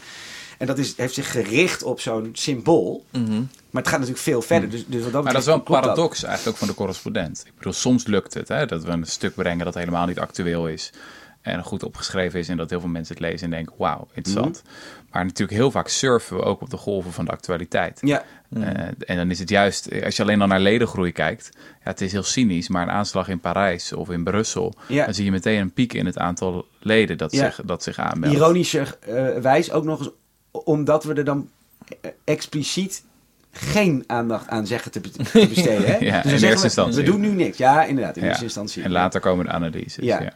En 0.59 0.67
dat 0.67 0.79
is, 0.79 0.95
heeft 0.97 1.15
zich 1.15 1.31
gericht 1.31 1.83
op 1.83 2.01
zo'n 2.01 2.29
symbool, 2.33 3.05
Mhm. 3.13 3.31
maar 3.71 3.83
het 3.83 3.89
gaat 3.89 3.99
natuurlijk 3.99 4.25
veel 4.25 4.43
verder. 4.43 4.71
Dus, 4.71 4.85
dus 4.87 5.03
wat 5.03 5.13
dat 5.13 5.23
Maar 5.25 5.33
dat 5.33 5.41
is 5.43 5.49
wel 5.49 5.57
een 5.57 5.63
paradox 5.63 6.23
eigenlijk 6.23 6.53
ook 6.55 6.59
van 6.59 6.69
de 6.69 6.75
correspondent. 6.75 7.43
Ik 7.47 7.53
bedoel, 7.57 7.73
soms 7.73 8.07
lukt 8.07 8.35
het 8.35 8.49
hè, 8.49 8.67
dat 8.67 8.85
we 8.85 8.91
een 8.91 9.07
stuk 9.07 9.35
brengen 9.35 9.65
dat 9.65 9.75
helemaal 9.75 10.07
niet 10.07 10.19
actueel 10.19 10.69
is. 10.69 10.93
En 11.42 11.62
goed 11.62 11.83
opgeschreven 11.83 12.38
is 12.38 12.48
en 12.48 12.57
dat 12.57 12.70
heel 12.70 12.81
veel 12.81 12.88
mensen 12.88 13.14
het 13.14 13.24
lezen 13.24 13.44
en 13.44 13.51
denken, 13.51 13.74
wauw, 13.79 14.09
interessant. 14.14 14.62
Mhm. 14.64 14.72
Maar 15.12 15.24
natuurlijk 15.24 15.59
heel 15.59 15.70
vaak 15.70 15.88
surfen 15.88 16.37
we 16.37 16.42
ook 16.42 16.61
op 16.61 16.70
de 16.70 16.77
golven 16.77 17.12
van 17.12 17.24
de 17.24 17.31
actualiteit. 17.31 17.98
Ja, 18.03 18.24
Eh, 18.55 18.62
en 19.07 19.16
dan 19.16 19.31
is 19.31 19.38
het 19.38 19.48
juist, 19.48 19.88
als 20.05 20.16
je 20.16 20.22
alleen 20.22 20.40
al 20.40 20.46
naar 20.46 20.61
ledengroei 20.61 21.12
kijkt, 21.12 21.48
ja, 21.55 21.61
het 21.90 22.01
is 22.01 22.12
heel 22.12 22.22
cynisch, 22.22 22.68
maar 22.68 22.83
een 22.83 22.90
aanslag 22.90 23.29
in 23.29 23.40
Parijs 23.40 23.92
of 23.92 24.11
in 24.11 24.24
Brussel, 24.24 24.74
Ja. 24.88 25.05
dan 25.05 25.14
zie 25.14 25.24
je 25.24 25.31
meteen 25.31 25.61
een 25.61 25.72
piek 25.72 25.92
in 25.92 26.07
het 26.07 26.18
aantal 26.18 26.66
leden 26.81 27.18
dat, 27.18 27.33
Ja. 27.33 27.44
zich, 27.44 27.61
dat 27.64 27.83
zich 27.83 27.98
aanmeldt. 27.98 28.37
ironischer 28.37 28.96
eh, 29.01 29.37
wijs 29.40 29.70
ook 29.70 29.85
nog 29.85 29.98
eens, 29.98 30.11
omdat 30.51 31.05
we 31.05 31.14
er 31.14 31.24
dan 31.24 31.48
eh, 32.01 32.11
expliciet 32.24 33.05
geen 33.51 34.05
aandacht 34.07 34.48
aan 34.48 34.66
zeggen 34.66 34.90
te, 34.92 35.01
be- 35.01 35.11
te 35.11 35.46
besteden. 35.55 35.87
Hè? 35.87 35.96
Ja, 35.96 36.22
dus 36.22 36.33
in 36.33 36.38
dan 36.40 36.48
eerste 36.48 36.57
we, 36.57 36.64
instantie. 36.64 36.94
we 37.05 37.11
doen 37.11 37.20
nu 37.20 37.29
niks. 37.33 37.57
Ja, 37.59 37.85
inderdaad, 37.85 38.16
in 38.16 38.24
eerste 38.24 38.44
instantie. 38.44 38.83
En 38.83 38.90
later 38.90 39.20
komen 39.20 39.44
de 39.44 39.51
analyses. 39.51 40.05
Ja. 40.05 40.33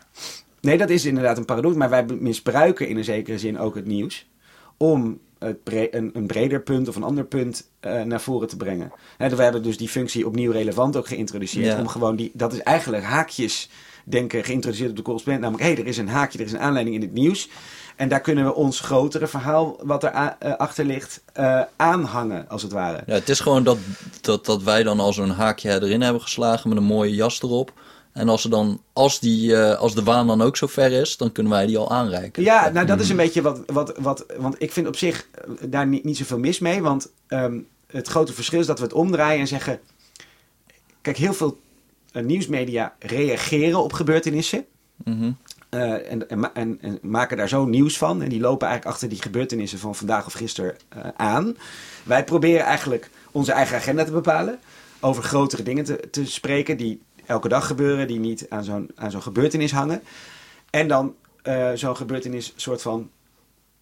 Nee, 0.63 0.79
dat 0.79 0.91
is 0.91 1.05
inderdaad 1.05 1.39
een 1.39 1.45
paradox, 1.45 1.77
maar 1.77 1.91
wij 1.91 2.05
misbruiken 2.05 2.89
in 2.89 2.97
een 2.97 3.05
zekere 3.05 3.39
zin 3.39 3.59
ook 3.59 3.75
het 3.75 3.87
nieuws 3.87 4.27
om 4.77 5.19
het 5.39 5.63
bre- 5.63 5.89
een, 5.91 6.11
een 6.13 6.27
breder 6.27 6.61
punt 6.61 6.89
of 6.89 6.97
een 6.97 7.03
ander 7.03 7.25
punt 7.25 7.69
eh, 7.81 8.03
naar 8.03 8.21
voren 8.21 8.49
te 8.49 8.57
brengen. 8.57 8.93
Hè, 9.17 9.29
we 9.37 9.43
hebben 9.43 9.63
dus 9.63 9.77
die 9.77 9.89
functie 9.89 10.27
opnieuw 10.27 10.53
relevant 10.53 10.97
ook 10.97 11.07
geïntroduceerd. 11.07 11.67
Ja. 11.67 11.79
Om 11.81 11.89
gewoon 11.89 12.17
die, 12.17 12.31
dat 12.35 12.53
is 12.53 12.61
eigenlijk 12.61 13.05
haakjes 13.05 13.69
denken 14.05 14.45
geïntroduceerd 14.45 14.91
op 14.91 14.97
de 14.97 15.03
correspondent. 15.03 15.45
Namelijk, 15.45 15.69
hé, 15.69 15.75
hey, 15.75 15.83
er 15.83 15.89
is 15.89 15.99
een 15.99 16.09
haakje, 16.09 16.39
er 16.39 16.45
is 16.45 16.53
een 16.53 16.59
aanleiding 16.59 16.97
in 16.97 17.03
het 17.03 17.13
nieuws. 17.13 17.49
En 17.97 18.09
daar 18.09 18.21
kunnen 18.21 18.45
we 18.45 18.55
ons 18.55 18.81
grotere 18.81 19.27
verhaal, 19.27 19.77
wat 19.83 20.05
er 20.05 20.11
eh, 20.11 20.57
achter 20.57 20.85
ligt, 20.85 21.23
eh, 21.33 21.61
aanhangen, 21.77 22.49
als 22.49 22.63
het 22.63 22.73
ware. 22.73 23.03
Ja, 23.07 23.15
het 23.15 23.29
is 23.29 23.41
gewoon 23.41 23.63
dat, 23.65 23.79
dat, 24.21 24.47
dat 24.47 24.63
wij 24.63 24.83
dan 24.83 25.01
al 25.01 25.13
zo'n 25.13 25.31
haakje 25.31 25.71
erin 25.71 26.01
hebben 26.01 26.23
geslagen 26.23 26.69
met 26.69 26.79
een 26.79 26.85
mooie 26.85 27.15
jas 27.15 27.43
erop. 27.43 27.73
En 28.13 28.29
als, 28.29 28.43
dan, 28.43 28.83
als, 28.93 29.21
die, 29.21 29.57
eh, 29.57 29.79
als 29.79 29.95
de 29.95 30.03
waan 30.03 30.27
dan 30.27 30.43
ook 30.43 30.57
zo 30.57 30.67
ver 30.67 30.93
is, 30.93 31.17
dan 31.17 31.33
kunnen 31.33 31.53
wij 31.53 31.67
die 31.67 31.79
al 31.79 31.91
aanreiken. 31.91 32.43
Ja, 32.43 32.69
nou 32.69 32.87
dat 32.87 33.01
is 33.01 33.09
een 33.09 33.17
beetje 33.17 33.43
wat, 33.43 33.63
wat, 33.67 33.93
wat. 33.99 34.25
Want 34.37 34.55
ik 34.59 34.73
vind 34.73 34.87
op 34.87 34.97
zich 34.97 35.29
eh, 35.35 35.51
daar 35.69 35.87
niet, 35.87 36.05
niet 36.05 36.17
zoveel 36.17 36.39
mis 36.39 36.59
mee. 36.59 36.83
Want 36.83 37.13
ehm, 37.27 37.59
het 37.87 38.09
grote 38.09 38.33
verschil 38.33 38.61
is 38.61 38.67
dat 38.67 38.79
we 38.79 38.85
het 38.85 38.95
omdraaien 38.95 39.41
en 39.41 39.47
zeggen. 39.47 39.81
Kijk, 41.01 41.17
heel 41.17 41.35
veel 41.35 41.61
eh, 42.13 42.23
nieuwsmedia 42.23 42.95
reageren 42.99 43.83
op 43.83 43.93
gebeurtenissen. 43.93 44.65
Mhm. 45.05 45.31
eh, 45.69 46.13
en, 46.13 46.29
en, 46.29 46.55
en, 46.55 46.79
en 46.81 46.99
maken 47.03 47.37
daar 47.37 47.49
zo 47.49 47.65
nieuws 47.65 47.99
van. 47.99 48.23
En 48.23 48.29
die 48.29 48.41
lopen 48.41 48.67
eigenlijk 48.67 48.95
achter 48.95 49.09
die 49.09 49.23
gebeurtenissen 49.23 49.79
van 49.79 49.95
vandaag 49.95 50.27
of 50.27 50.33
gisteren 50.33 50.77
eh, 50.89 51.03
aan. 51.17 51.57
Wij 52.05 52.25
proberen 52.25 52.65
eigenlijk 52.65 53.11
onze 53.31 53.53
eigen 53.53 53.77
agenda 53.77 54.05
te 54.05 54.13
bepalen. 54.13 54.59
Over 55.01 55.23
grotere 55.23 55.63
dingen 55.63 55.85
te, 55.85 56.01
te 56.11 56.27
spreken 56.27 56.77
die 56.77 57.01
elke 57.27 57.49
dag 57.49 57.67
gebeuren. 57.67 58.07
Die 58.07 58.19
niet 58.19 58.47
aan 58.49 58.65
zo'n, 58.65 58.91
aan 58.95 59.11
zo'n 59.11 59.23
gebeurtenis 59.23 59.73
hangen. 59.73 60.03
En 60.71 60.89
dan 60.89 61.15
eh, 61.43 61.71
zo'n 61.75 61.97
gebeurtenis 61.97 62.53
soort 62.57 62.83
van 62.83 63.11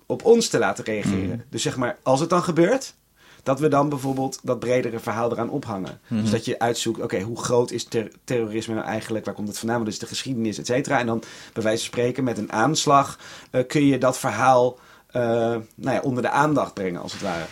op 0.07 0.25
ons 0.25 0.49
te 0.49 0.59
laten 0.59 0.85
reageren. 0.85 1.45
Dus 1.49 1.63
zeg 1.63 1.77
maar, 1.77 1.97
als 2.03 2.21
het 2.21 2.31
dan 2.31 2.43
gebeurt, 2.43 2.95
dat 3.43 3.61
we 3.61 3.69
dan 3.69 3.89
bijvoorbeeld 3.89 4.39
dat 4.43 4.59
bredere 4.59 4.99
verhaal 4.99 5.33
eraan 5.33 5.51
ophangen. 5.51 6.01
Dus 6.09 6.31
dat 6.31 6.45
je 6.45 6.59
uitzoekt, 6.59 7.01
oké, 7.03 7.21
hoe 7.21 7.39
groot 7.43 7.71
is 7.71 7.85
ter- 7.85 8.13
terrorisme 8.25 8.75
nou 8.75 8.87
eigenlijk? 8.87 9.25
Waar 9.25 9.35
komt 9.35 9.49
het 9.49 9.59
vandaan? 9.59 9.79
Wat 9.79 9.89
is 9.89 9.99
de 9.99 10.07
geschiedenis, 10.07 10.59
et 10.59 10.67
cetera? 10.67 10.99
En 10.99 11.07
dan 11.07 11.23
bij 11.53 11.63
wijze 11.63 11.79
van 11.85 11.87
spreken 11.93 12.25
met 12.25 12.39
een 12.39 12.53
aanslag 12.53 13.19
eh, 13.51 13.67
kun 13.67 13.87
je 13.87 13.99
dat 13.99 14.19
verhaal 14.19 14.79
eh, 15.07 15.23
nou 15.23 15.63
ja, 15.97 16.01
onder 16.01 16.23
de 16.23 16.31
aandacht 16.31 16.75
brengen, 16.75 17.01
als 17.01 17.13
het 17.13 17.23
ware. 17.23 17.45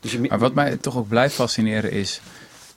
Dus 0.00 0.12
je, 0.12 0.20
Maar 0.20 0.38
wat 0.38 0.54
mij 0.54 0.76
toch 0.76 0.96
ook 0.96 1.08
blijft 1.08 1.34
fascineren 1.34 1.90
is, 1.90 2.20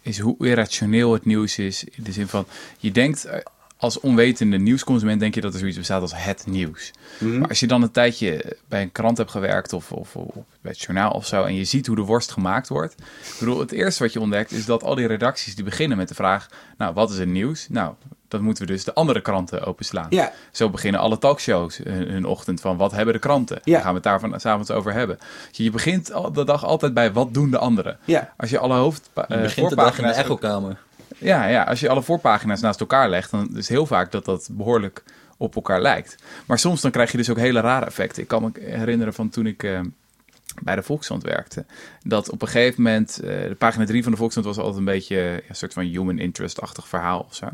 is 0.07 0.19
hoe 0.19 0.35
irrationeel 0.39 1.13
het 1.13 1.25
nieuws 1.25 1.57
is. 1.57 1.83
In 1.83 2.03
de 2.03 2.11
zin 2.11 2.27
van, 2.27 2.45
je 2.77 2.91
denkt 2.91 3.25
eh, 3.25 3.39
als 3.77 3.99
onwetende 3.99 4.57
nieuwsconsument, 4.57 5.19
denk 5.19 5.35
je 5.35 5.41
dat 5.41 5.53
er 5.53 5.59
zoiets 5.59 5.77
bestaat 5.77 6.01
als 6.01 6.13
het 6.15 6.45
nieuws. 6.45 6.91
Mhm. 7.19 7.39
Maar 7.39 7.49
als 7.49 7.59
je 7.59 7.67
dan 7.67 7.81
een 7.81 7.91
tijdje 7.91 8.57
bij 8.67 8.81
een 8.81 8.91
krant 8.91 9.17
hebt 9.17 9.31
gewerkt 9.31 9.73
of, 9.73 9.91
of, 9.91 10.15
of 10.15 10.33
bij 10.61 10.71
het 10.71 10.81
journaal 10.81 11.11
of 11.11 11.25
zo, 11.25 11.43
en 11.43 11.55
je 11.55 11.63
ziet 11.63 11.87
hoe 11.87 11.95
de 11.95 12.01
worst 12.01 12.31
gemaakt 12.31 12.67
wordt. 12.67 12.93
Ik 12.93 13.35
bedoel, 13.39 13.59
het 13.59 13.71
eerste 13.71 14.03
wat 14.03 14.13
je 14.13 14.19
ontdekt 14.19 14.51
is 14.51 14.65
dat 14.65 14.83
al 14.83 14.95
die 14.95 15.07
redacties 15.07 15.55
die 15.55 15.63
beginnen 15.63 15.97
met 15.97 16.07
de 16.07 16.15
vraag, 16.15 16.49
nou, 16.77 16.93
wat 16.93 17.09
is 17.09 17.17
het 17.17 17.29
nieuws? 17.29 17.67
Nou, 17.69 17.93
dan 18.27 18.41
moeten 18.41 18.65
we 18.65 18.71
dus 18.71 18.83
de 18.83 18.93
andere 18.93 19.21
kranten 19.21 19.65
openslaan. 19.65 20.07
Ja. 20.09 20.31
Zo 20.51 20.69
beginnen 20.69 21.01
alle 21.01 21.17
talkshows 21.17 21.77
hun, 21.77 22.09
hun 22.09 22.25
ochtend 22.25 22.61
van 22.61 22.77
wat 22.77 22.91
hebben 22.91 23.13
de 23.13 23.19
kranten? 23.19 23.59
Ja. 23.63 23.73
Daar 23.73 23.81
gaan 23.81 23.89
we 23.89 23.95
het 23.95 24.03
daar 24.03 24.19
van 24.19 24.39
s'avonds 24.39 24.71
over 24.71 24.93
hebben. 24.93 25.17
Dus 25.47 25.57
je 25.57 25.71
begint 25.71 26.05
de 26.33 26.45
dag 26.45 26.65
altijd 26.65 26.93
bij 26.93 27.11
wat 27.11 27.33
doen 27.33 27.51
de 27.51 27.57
anderen. 27.57 27.97
Ja. 28.05 28.33
Als 28.37 28.49
je 28.49 28.59
alle 28.59 28.75
hoofd 28.75 29.09
Je 29.13 29.21
eh, 29.21 29.41
begint 29.41 29.69
de 29.69 29.75
dag 29.75 29.97
in 29.97 30.03
de 30.03 30.13
echokamer. 30.13 30.77
ja, 31.17 31.45
ja, 31.45 31.63
als 31.63 31.79
je 31.79 31.89
alle 31.89 32.01
voorpagina's 32.01 32.61
naast 32.61 32.79
elkaar 32.79 33.09
legt, 33.09 33.31
dan 33.31 33.57
is 33.57 33.69
heel 33.69 33.85
vaak 33.85 34.11
dat 34.11 34.25
dat 34.25 34.49
behoorlijk 34.51 35.03
op 35.37 35.55
elkaar 35.55 35.81
lijkt. 35.81 36.15
Maar 36.45 36.59
soms 36.59 36.81
dan 36.81 36.91
krijg 36.91 37.11
je 37.11 37.17
dus 37.17 37.29
ook 37.29 37.37
hele 37.37 37.59
rare 37.59 37.85
effecten. 37.85 38.21
Ik 38.21 38.27
kan 38.27 38.41
me 38.43 38.51
herinneren 38.61 39.13
van 39.13 39.29
toen 39.29 39.45
ik 39.45 39.63
eh, 39.63 39.79
bij 40.61 40.75
de 40.75 40.83
Volkskrant 40.83 41.23
werkte, 41.23 41.65
dat 42.03 42.29
op 42.29 42.41
een 42.41 42.47
gegeven 42.47 42.83
moment, 42.83 43.19
eh, 43.19 43.47
de 43.47 43.55
pagina 43.57 43.85
3 43.85 44.03
van 44.03 44.11
de 44.11 44.17
Volkskrant 44.17 44.47
was 44.47 44.57
altijd 44.57 44.77
een 44.77 44.93
beetje 44.93 45.43
een 45.49 45.55
soort 45.55 45.73
van 45.73 45.83
human 45.83 46.19
interest-achtig 46.19 46.87
verhaal 46.87 47.25
of 47.29 47.35
zo. 47.35 47.47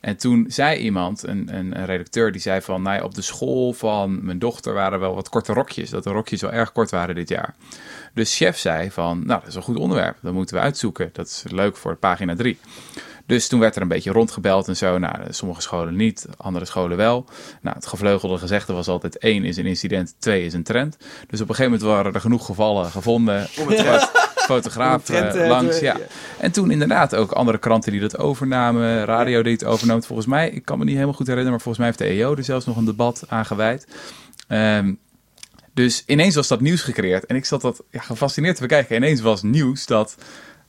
En 0.00 0.16
toen 0.16 0.44
zei 0.48 0.78
iemand, 0.78 1.22
een, 1.22 1.54
een, 1.54 1.84
redacteur, 1.84 2.32
die 2.32 2.40
zei 2.40 2.60
van, 2.60 2.82
nou 2.82 3.02
op 3.02 3.14
de 3.14 3.22
school 3.22 3.72
van 3.72 4.24
mijn 4.24 4.38
dochter 4.38 4.74
waren 4.74 5.00
wel 5.00 5.14
wat 5.14 5.28
korte 5.28 5.52
rokjes, 5.52 5.90
dat 5.90 6.04
de 6.04 6.10
rokjes 6.10 6.40
wel 6.40 6.52
erg 6.52 6.72
kort 6.72 6.90
waren 6.90 7.14
dit 7.14 7.28
jaar. 7.28 7.54
Dus 8.14 8.36
chef 8.36 8.58
zei 8.58 8.90
van, 8.90 9.26
nou, 9.26 9.40
dat 9.40 9.48
is 9.48 9.54
een 9.54 9.62
goed 9.62 9.76
onderwerp, 9.76 10.16
dat 10.22 10.32
moeten 10.32 10.56
we 10.56 10.62
uitzoeken. 10.62 11.10
Dat 11.12 11.26
is 11.26 11.44
leuk 11.48 11.76
voor 11.76 11.96
pagina 11.96 12.34
3. 12.34 12.58
Dus 13.30 13.48
toen 13.48 13.60
werd 13.60 13.76
er 13.76 13.82
een 13.82 13.88
beetje 13.88 14.12
rondgebeld 14.12 14.68
en 14.68 14.76
zo. 14.76 14.98
Nou, 14.98 15.14
sommige 15.28 15.60
scholen 15.60 15.96
niet, 15.96 16.26
andere 16.36 16.64
scholen 16.64 16.96
wel. 16.96 17.24
Nou, 17.60 17.76
het 17.76 17.86
gevleugelde 17.86 18.38
gezegde 18.38 18.72
was 18.72 18.88
altijd: 18.88 19.18
één 19.18 19.44
is 19.44 19.56
een 19.56 19.66
incident, 19.66 20.14
twee 20.18 20.44
is 20.44 20.52
een 20.52 20.62
trend. 20.62 20.96
Dus 21.28 21.40
op 21.40 21.48
een 21.48 21.54
gegeven 21.54 21.78
moment 21.78 21.82
waren 21.82 22.14
er 22.14 22.20
genoeg 22.20 22.46
gevallen 22.46 22.90
gevonden. 22.90 23.48
Om 23.58 23.68
het 23.68 23.78
trend- 23.78 24.10
Fotograaf 24.34 25.02
trend, 25.04 25.34
eh, 25.34 25.42
eh, 25.42 25.48
langs, 25.48 25.78
ja. 25.78 25.96
En 26.38 26.52
toen 26.52 26.70
inderdaad 26.70 27.14
ook 27.14 27.32
andere 27.32 27.58
kranten 27.58 27.92
die 27.92 28.00
dat 28.00 28.18
overnamen, 28.18 29.04
radio 29.04 29.42
die 29.42 29.52
het 29.52 29.64
overnam. 29.64 30.02
Volgens 30.02 30.28
mij, 30.28 30.50
ik 30.50 30.64
kan 30.64 30.78
me 30.78 30.84
niet 30.84 30.94
helemaal 30.94 31.14
goed 31.14 31.26
herinneren, 31.26 31.50
maar 31.52 31.60
volgens 31.60 31.78
mij 31.78 31.86
heeft 31.86 31.98
de 31.98 32.22
EO 32.22 32.34
er 32.34 32.44
zelfs 32.44 32.66
nog 32.66 32.76
een 32.76 32.84
debat 32.84 33.24
aan 33.28 33.46
gewijd. 33.46 33.86
Ehm, 34.48 34.92
dus 35.74 36.02
ineens 36.06 36.34
was 36.34 36.48
dat 36.48 36.60
nieuws 36.60 36.82
gecreëerd. 36.82 37.26
En 37.26 37.36
ik 37.36 37.44
zat 37.44 37.60
dat 37.60 37.82
ja, 37.90 38.00
gefascineerd 38.00 38.56
te 38.56 38.62
bekijken. 38.62 38.96
Ineens 38.96 39.20
was 39.20 39.42
nieuws 39.42 39.86
dat 39.86 40.16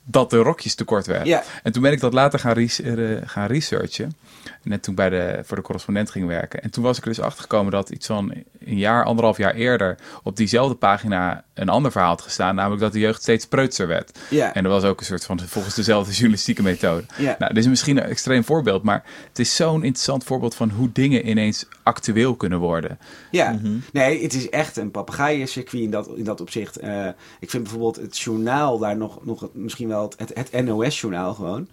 dat 0.03 0.29
de 0.29 0.37
rokjes 0.37 0.75
tekort 0.75 1.05
werden. 1.05 1.27
Ja. 1.27 1.43
En 1.63 1.71
toen 1.71 1.81
ben 1.81 1.91
ik 1.91 1.99
dat 1.99 2.13
later 2.13 2.39
gaan, 2.39 2.57
eh, 2.57 3.17
gaan 3.25 3.47
researchen. 3.47 4.15
Net 4.63 4.83
toen 4.83 4.93
ik 4.93 4.99
bij 4.99 5.09
de, 5.09 5.39
voor 5.43 5.57
de 5.57 5.63
correspondent 5.63 6.09
ging 6.11 6.27
werken. 6.27 6.61
En 6.63 6.69
toen 6.69 6.83
was 6.83 6.97
ik 6.97 7.03
er 7.03 7.09
dus 7.09 7.19
achter 7.19 7.41
gekomen 7.41 7.71
dat 7.71 7.89
iets 7.89 8.07
van 8.07 8.33
een 8.59 8.77
jaar, 8.77 9.03
anderhalf 9.03 9.37
jaar 9.37 9.53
eerder 9.55 9.97
op 10.23 10.35
diezelfde 10.35 10.75
pagina 10.75 11.43
een 11.53 11.69
ander 11.69 11.91
verhaal 11.91 12.09
had 12.09 12.21
gestaan. 12.21 12.55
Namelijk 12.55 12.81
dat 12.81 12.93
de 12.93 12.99
jeugd 12.99 13.21
steeds 13.21 13.47
preutser 13.47 13.87
werd. 13.87 14.19
Ja. 14.29 14.53
En 14.53 14.63
dat 14.63 14.71
was 14.71 14.83
ook 14.83 14.99
een 14.99 15.05
soort 15.05 15.25
van 15.25 15.39
volgens 15.39 15.75
dezelfde 15.75 16.11
journalistieke 16.13 16.63
methode. 16.63 17.03
Ja. 17.17 17.35
Nou, 17.39 17.53
dit 17.53 17.63
is 17.63 17.69
misschien 17.69 17.97
een 17.97 18.03
extreem 18.03 18.43
voorbeeld, 18.43 18.83
maar 18.83 19.03
het 19.27 19.39
is 19.39 19.55
zo'n 19.55 19.83
interessant 19.83 20.23
voorbeeld 20.23 20.55
van 20.55 20.69
hoe 20.69 20.89
dingen 20.91 21.29
ineens 21.29 21.65
actueel 21.83 22.35
kunnen 22.35 22.59
worden. 22.59 22.99
Ja, 23.31 23.59
nee, 23.93 24.23
het 24.23 24.33
is 24.33 24.49
echt 24.49 24.77
een 24.77 24.91
papegaaiencircuit 24.91 25.83
in 25.83 25.91
dat, 25.91 26.07
in 26.15 26.23
dat 26.23 26.41
opzicht. 26.41 26.77
Eh, 26.77 27.07
ik 27.39 27.49
vind 27.49 27.63
bijvoorbeeld 27.63 27.95
het 27.95 28.17
journaal 28.19 28.77
daar 28.79 28.97
nog, 28.97 29.25
nog 29.25 29.39
het- 29.41 29.55
misschien 29.55 29.87
wel 29.87 30.01
het, 30.17 30.31
het, 30.33 30.51
het 30.51 30.65
NOS-journaal 30.65 31.33
gewoon. 31.33 31.67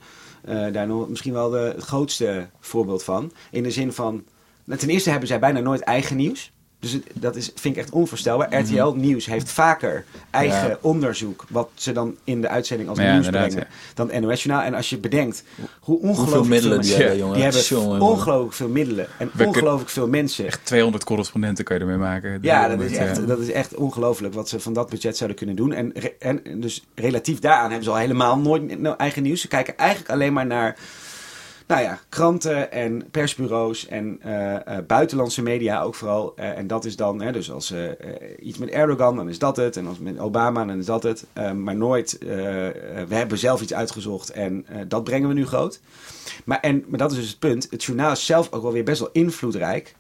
Eh, 0.45 0.73
daar 0.73 0.89
misschien 0.89 1.33
wel 1.33 1.53
het 1.53 1.83
grootste 1.83 2.49
voorbeeld 2.61 3.05
van. 3.05 3.33
In 3.51 3.63
de 3.63 3.71
zin 3.71 3.93
van, 3.93 4.25
ten 4.79 4.89
eerste 4.89 5.11
hebben 5.11 5.29
zij 5.29 5.39
bijna 5.39 5.61
nooit 5.61 5.81
eigen 5.81 6.17
nieuws. 6.17 6.53
Dus 6.81 6.99
dat 7.15 7.37
is, 7.37 7.51
vind 7.55 7.77
ik 7.77 7.83
echt 7.83 7.91
onvoorstelbaar. 7.91 8.61
RTL 8.61 8.93
Nieuws 8.95 9.27
heeft 9.27 9.51
vaker 9.51 10.05
eigen 10.31 10.69
Ja. 10.69 10.79
onderzoek, 10.81 11.45
wat 11.49 11.69
ze 11.75 11.93
dan 11.93 12.17
in 12.25 12.41
de 12.41 12.49
uitzending 12.49 12.89
als 12.89 12.99
Ja, 12.99 13.13
nieuws 13.13 13.29
brengen, 13.29 13.67
dan 13.95 14.11
het 14.11 14.21
NOS-journaal. 14.21 14.65
En 14.65 14.75
als 14.75 14.91
je 14.91 14.99
bedenkt 14.99 15.45
hoe 15.81 15.97
ongelooflijk 15.97 16.27
Hoeveel 16.29 16.45
middelen 16.45 16.81
die 16.81 16.91
veel 16.91 16.99
hebben, 16.99 17.15
Ja, 17.17 17.21
jongen. 17.23 17.35
die 17.35 17.45
hebben 17.45 17.63
Jongen, 17.63 18.01
ongelooflijk 18.01 18.53
veel 18.55 18.69
middelen 18.69 19.07
en 19.19 19.31
ongelooflijk 19.47 19.91
veel 19.91 20.09
mensen. 20.09 20.47
Echt 20.47 20.61
200 20.65 21.05
correspondenten 21.05 21.65
kun 21.65 21.75
je 21.75 21.81
ermee 21.81 21.97
maken. 21.97 22.39
Ja, 22.43 22.69
dat 22.69 22.79
300, 22.79 22.91
is, 22.91 22.97
echt, 22.97 23.27
dat 23.27 23.39
is 23.39 23.51
echt 23.51 23.75
ongelooflijk 23.75 24.35
wat 24.35 24.49
ze 24.49 24.61
van 24.61 24.73
dat 24.73 24.89
budget 24.89 25.17
zouden 25.17 25.39
kunnen 25.39 25.57
doen. 25.57 25.73
En, 25.73 25.93
en 26.19 26.43
dus 26.61 26.85
relatief 26.95 27.39
daaraan 27.39 27.67
hebben 27.67 27.85
ze 27.85 27.91
al 27.91 27.97
helemaal 27.97 28.39
nooit 28.39 28.79
no- 28.79 28.95
eigen 28.97 29.23
nieuws. 29.23 29.41
Ze 29.41 29.49
kijken 29.49 29.77
eigenlijk 29.77 30.11
alleen 30.11 30.33
maar 30.33 30.47
naar 30.47 30.77
nou 31.69 31.83
ja, 31.83 31.99
kranten 32.09 32.73
en 32.73 33.11
persbureaus 33.11 33.87
en 33.87 34.19
eh, 34.23 34.55
eh, 34.55 34.87
buitenlandse 34.87 35.43
media 35.43 35.83
ook 35.83 35.95
vooral. 35.95 36.33
Eh, 36.37 36.59
en 36.59 36.67
dat 36.67 36.85
is 36.85 36.97
dan, 36.97 37.21
hè, 37.21 37.33
dus 37.33 37.51
als 37.51 37.75
iets 38.39 38.59
met 38.59 38.69
Erdogan, 38.69 39.17
dan 39.17 39.29
is 39.29 39.39
dat 39.39 39.57
het. 39.57 39.77
En 39.77 39.87
als 39.87 39.99
met 39.99 40.19
Obama, 40.19 40.65
dan 40.65 40.79
is 40.79 40.87
dat 40.87 41.03
het. 41.03 41.27
Maar 41.55 41.77
nooit, 41.77 42.19
we 43.09 43.15
hebben 43.15 43.39
zelf 43.39 43.61
iets 43.63 43.75
uitgezocht 43.75 44.31
en 44.31 44.67
dat 44.89 45.05
brengen 45.05 45.29
we 45.29 45.35
nu 45.35 45.47
groot. 45.47 45.81
Maar, 46.45 46.61
en, 46.61 46.85
maar 46.87 46.99
dat 46.99 47.11
is 47.11 47.17
dus 47.17 47.29
het 47.29 47.39
punt. 47.39 47.67
Het 47.71 47.85
journaal 47.85 48.13
is 48.13 48.27
zelf 48.27 48.53
ook 48.53 48.63
wel 48.63 48.73
weer 48.73 48.85
best 48.85 49.01
wel 49.01 49.11
invloedrijk. 49.13 49.95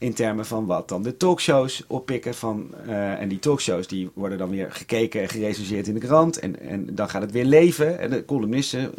In 0.00 0.14
termen 0.14 0.46
van 0.46 0.66
wat 0.66 0.88
dan 0.88 1.02
de 1.02 1.16
talkshows 1.16 1.84
oppikken. 1.86 2.34
Van, 2.34 2.74
eh, 2.86 3.20
en 3.20 3.28
die 3.28 3.38
talkshows 3.38 3.86
die 3.86 4.10
worden 4.14 4.38
dan 4.38 4.50
weer 4.50 4.72
gekeken 4.72 5.20
en 5.22 5.28
gerecenseerd 5.28 5.86
in 5.86 5.94
de 5.94 6.00
krant. 6.00 6.38
En, 6.38 6.60
en 6.60 6.94
dan 6.94 7.08
gaat 7.08 7.22
het 7.22 7.32
weer 7.32 7.44
leven. 7.44 7.98
En 7.98 8.10
de 8.10 8.24
columnisten, 8.24 8.92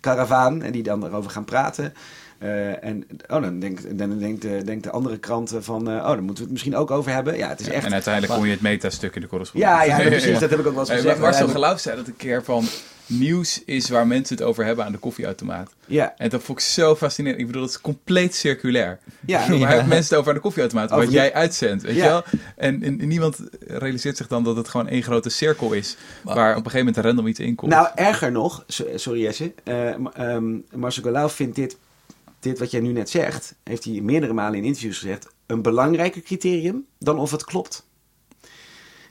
karavaan, 0.00 0.62
en 0.62 0.72
die 0.72 0.82
dan 0.82 1.00
daarover 1.00 1.30
gaan 1.30 1.44
praten. 1.44 1.94
En 2.80 3.06
oh, 3.28 3.42
dan 3.42 3.58
denkt, 3.58 3.98
dan 3.98 4.18
denkt, 4.18 4.42
de, 4.42 4.62
denkt 4.64 4.84
de 4.84 4.90
andere 4.90 5.18
krant 5.18 5.54
van, 5.58 5.88
oh, 5.88 6.06
daar 6.06 6.16
moeten 6.22 6.34
we 6.34 6.42
het 6.42 6.50
misschien 6.50 6.76
ook 6.76 6.90
over 6.90 7.12
hebben. 7.12 7.36
Ja, 7.36 7.48
het 7.48 7.60
is 7.60 7.68
echt... 7.68 7.86
En 7.86 7.92
uiteindelijk 7.92 8.34
kon 8.34 8.44
je 8.44 8.52
het 8.52 8.60
metastuk 8.60 9.14
in 9.14 9.20
de 9.20 9.26
correspondent. 9.26 9.72
Ja, 9.72 9.82
ja, 9.82 9.96
precies. 9.96 10.38
Dat 10.40 10.50
heb 10.50 10.58
ik 10.58 10.66
ook 10.66 10.72
wel 10.72 10.80
eens 10.80 10.90
gezegd. 10.90 11.18
Marcel 11.18 11.48
Geloof 11.48 11.80
zei 11.80 11.96
dat 11.96 12.06
een 12.06 12.16
keer 12.16 12.44
van... 12.44 12.64
Nieuws 13.18 13.62
is 13.64 13.88
waar 13.88 14.06
mensen 14.06 14.36
het 14.36 14.44
over 14.44 14.64
hebben 14.64 14.84
aan 14.84 14.92
de 14.92 14.98
koffieautomaat. 14.98 15.74
Ja, 15.86 16.14
En 16.16 16.28
dat 16.28 16.42
vond 16.42 16.58
ik 16.58 16.64
zo 16.64 16.96
fascinerend. 16.96 17.40
Ik 17.40 17.46
bedoel, 17.46 17.62
dat 17.62 17.70
is 17.70 17.80
compleet 17.80 18.34
circulair. 18.34 18.98
ja, 19.26 19.38
Waar 19.58 19.68
hebben 19.68 19.88
mensen 19.88 20.08
het 20.08 20.14
over 20.14 20.28
aan 20.28 20.34
de 20.34 20.40
koffieautomaat? 20.42 20.84
Over 20.84 20.96
wat 20.98 21.06
die- 21.06 21.16
jij 21.16 21.34
uitzendt, 21.34 21.82
weet 21.82 21.94
Ja. 21.96 22.04
je 22.04 22.08
wel? 22.10 22.22
En, 22.56 22.82
en 22.82 23.08
niemand 23.08 23.38
realiseert 23.66 24.16
zich 24.16 24.26
dan 24.26 24.44
dat 24.44 24.56
het 24.56 24.68
gewoon 24.68 24.88
één 24.88 25.02
grote 25.02 25.30
cirkel 25.30 25.72
is... 25.72 25.96
waar 26.22 26.50
op 26.50 26.64
een 26.64 26.70
gegeven 26.70 26.86
moment 26.86 27.04
random 27.04 27.26
iets 27.26 27.38
in 27.40 27.54
komt. 27.54 27.70
Nou, 27.72 27.88
erger 27.94 28.32
nog, 28.32 28.64
so- 28.66 28.86
sorry 28.96 29.20
Jesse, 29.20 29.52
eh, 29.64 29.96
maar, 29.96 30.12
ehm, 30.12 30.54
Marcel 30.74 31.02
Golau 31.02 31.30
vindt 31.30 31.56
dit, 31.56 31.76
dit 32.40 32.58
wat 32.58 32.70
jij 32.70 32.80
nu 32.80 32.92
net 32.92 33.10
zegt, 33.10 33.54
heeft 33.64 33.84
hij 33.84 34.00
meerdere 34.00 34.32
malen 34.32 34.58
in 34.58 34.64
interviews 34.64 34.98
gezegd, 34.98 35.28
een 35.46 35.62
belangrijker 35.62 36.22
criterium 36.22 36.86
dan 36.98 37.18
of 37.18 37.30
het 37.30 37.44
klopt. 37.44 37.86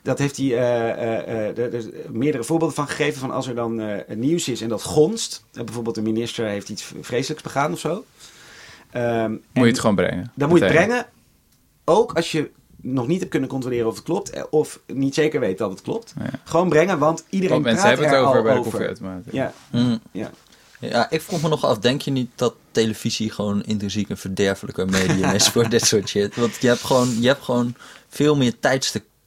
Dat 0.02 0.18
heeft 0.18 0.36
hij 0.36 0.46
eh, 0.46 0.90
eh, 0.90 1.48
eh, 1.48 1.58
er- 1.58 1.74
er 1.74 1.84
meerdere 2.10 2.44
voorbeelden 2.44 2.76
van 2.76 2.88
gegeven. 2.88 3.20
Van 3.20 3.30
als 3.30 3.46
er 3.46 3.54
dan 3.54 3.80
eh, 3.80 4.16
nieuws 4.16 4.48
is 4.48 4.60
en 4.60 4.68
dat 4.68 4.82
gonst. 4.82 5.44
eh, 5.54 5.64
bijvoorbeeld 5.64 5.94
de 5.94 6.02
minister 6.02 6.46
heeft 6.46 6.68
iets 6.68 6.92
vreselijks 7.00 7.42
begaan 7.42 7.72
of 7.72 7.78
zo. 7.78 8.04
Ehm, 8.90 9.30
moet 9.30 9.40
je 9.52 9.60
het 9.64 9.78
gewoon 9.80 9.96
brengen. 9.96 10.32
dan 10.34 10.48
moet 10.48 10.58
je 10.58 10.64
het 10.64 10.74
brengen. 10.74 11.06
Ook 11.84 12.12
als 12.12 12.32
je 12.32 12.50
nog 12.80 13.06
niet 13.06 13.18
hebt 13.18 13.30
kunnen 13.30 13.48
controleren 13.48 13.86
of 13.86 13.94
het 13.94 14.04
klopt. 14.04 14.48
Of 14.50 14.80
niet 14.86 15.14
zeker 15.14 15.40
weet 15.40 15.58
dat 15.58 15.70
het 15.70 15.82
klopt. 15.82 16.14
Ja. 16.18 16.30
Gewoon 16.44 16.68
brengen, 16.68 16.98
want 16.98 17.24
iedereen 17.28 17.62
Want 17.62 17.64
mensen 17.64 17.82
praat 17.84 17.98
hebben 17.98 18.06
het 18.06 18.16
er 18.16 18.28
over 18.28 18.36
al 18.38 18.42
bij 18.44 18.52
de 18.54 18.58
over. 18.58 19.24
Ja, 19.30 19.52
Mm. 19.70 20.00
ja. 20.12 20.30
Ja, 20.78 21.10
ik 21.10 21.20
vroeg 21.20 21.42
me 21.42 21.48
nog 21.48 21.64
af, 21.64 21.78
denk 21.78 22.02
je 22.02 22.10
niet 22.10 22.30
dat 22.34 22.54
televisie 22.70 23.30
gewoon 23.30 23.62
intrinsiek 23.64 24.08
een 24.08 24.16
verderfelijker 24.16 24.88
medium 24.88 25.30
is 25.30 25.48
voor 25.52 25.68
dit 25.68 25.84
soort 25.86 26.08
shit? 26.08 26.36
Want 26.36 26.56
je 26.60 26.66
hebt 26.68 26.80
gewoon, 26.80 27.20
je 27.20 27.26
hebt 27.26 27.42
gewoon 27.42 27.74
veel 28.08 28.36
meer 28.36 28.58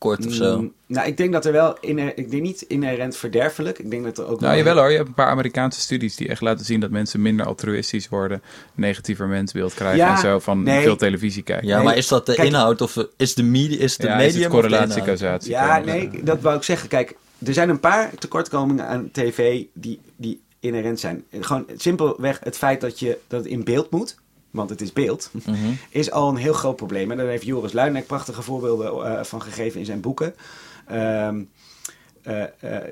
of 0.06 0.34
zo. 0.34 0.58
Mm, 0.60 0.74
nou, 0.88 1.08
ik 1.08 1.18
denk 1.18 1.32
dat 1.34 1.46
er 1.46 1.52
wel, 1.52 1.78
inher- 1.80 2.18
ik 2.18 2.32
denk 2.32 2.44
niet 2.44 2.62
inherent 2.62 3.18
verderfelijk. 3.18 3.80
Ik 3.80 3.92
denk 3.92 4.04
dat 4.04 4.18
er 4.18 4.28
ook 4.28 4.40
Nou, 4.40 4.58
jawel 4.58 4.78
hoor. 4.78 4.90
Je 4.90 4.96
hebt 4.96 5.08
een 5.08 5.14
paar 5.14 5.30
Amerikaanse 5.30 5.80
studies 5.80 6.16
die 6.16 6.28
echt 6.28 6.42
laten 6.42 6.66
zien 6.66 6.80
dat 6.80 6.90
mensen 6.90 7.22
minder 7.22 7.46
altruïstisch 7.46 8.10
worden, 8.10 8.42
negatiever 8.76 9.28
mensbeeld 9.28 9.74
krijgen 9.74 9.98
Ja, 9.98 10.12
en 10.16 10.18
zo 10.22 10.40
van 10.40 10.64
nee. 10.64 10.84
veel 10.84 10.96
televisie 10.96 11.44
kijken. 11.44 11.68
Ja, 11.68 11.76
Nee, 11.76 11.86
maar 11.86 11.98
is 11.98 12.08
dat 12.08 12.26
de 12.26 12.34
kijk- 12.34 12.48
inhoud 12.48 12.82
of 12.82 13.06
is 13.18 13.34
de 13.34 13.44
media, 13.44 13.80
is 13.80 13.98
de 13.98 14.08
Ja, 14.08 14.16
medium 14.16 14.28
is 14.30 14.36
het 14.44 14.46
of 14.46 14.52
de 14.62 14.68
correlatie, 14.70 15.02
causatie? 15.04 15.52
Ja, 15.52 15.80
nee, 15.80 16.10
dat 16.24 16.42
wou 16.42 16.56
ik 16.58 16.64
zeggen. 16.64 16.90
Kijk, 16.90 17.16
er 17.46 17.54
zijn 17.54 17.70
een 17.70 17.80
paar 17.80 18.10
tekortkomingen 18.20 18.88
aan 18.88 19.10
tv 19.12 19.64
die, 19.74 20.00
die 20.16 20.42
inherent 20.60 21.00
zijn. 21.00 21.24
Gewoon 21.40 21.66
simpelweg 21.78 22.40
het 22.44 22.58
feit 22.58 22.82
dat, 22.82 23.00
je, 23.00 23.18
dat 23.28 23.40
het 23.44 23.50
in 23.52 23.64
beeld 23.64 23.92
moet, 23.92 24.16
want 24.56 24.70
het 24.70 24.82
is 24.82 24.94
beeld, 24.94 25.30
Mhm. 25.32 25.56
is 25.90 26.12
al 26.12 26.30
een 26.30 26.36
heel 26.36 26.54
groot 26.54 26.76
probleem. 26.76 27.12
En 27.12 27.18
daar 27.18 27.28
heeft 27.28 27.46
Joris 27.46 27.74
Luijendijk 27.74 28.08
prachtige 28.08 28.42
voorbeelden 28.42 29.06
eh, 29.06 29.24
van 29.24 29.42
gegeven 29.42 29.80
in 29.80 29.86
zijn 29.86 30.00
boeken. 30.02 30.36
Ehm, 30.88 31.44
eh, 32.22 32.44
eh, 32.44 32.84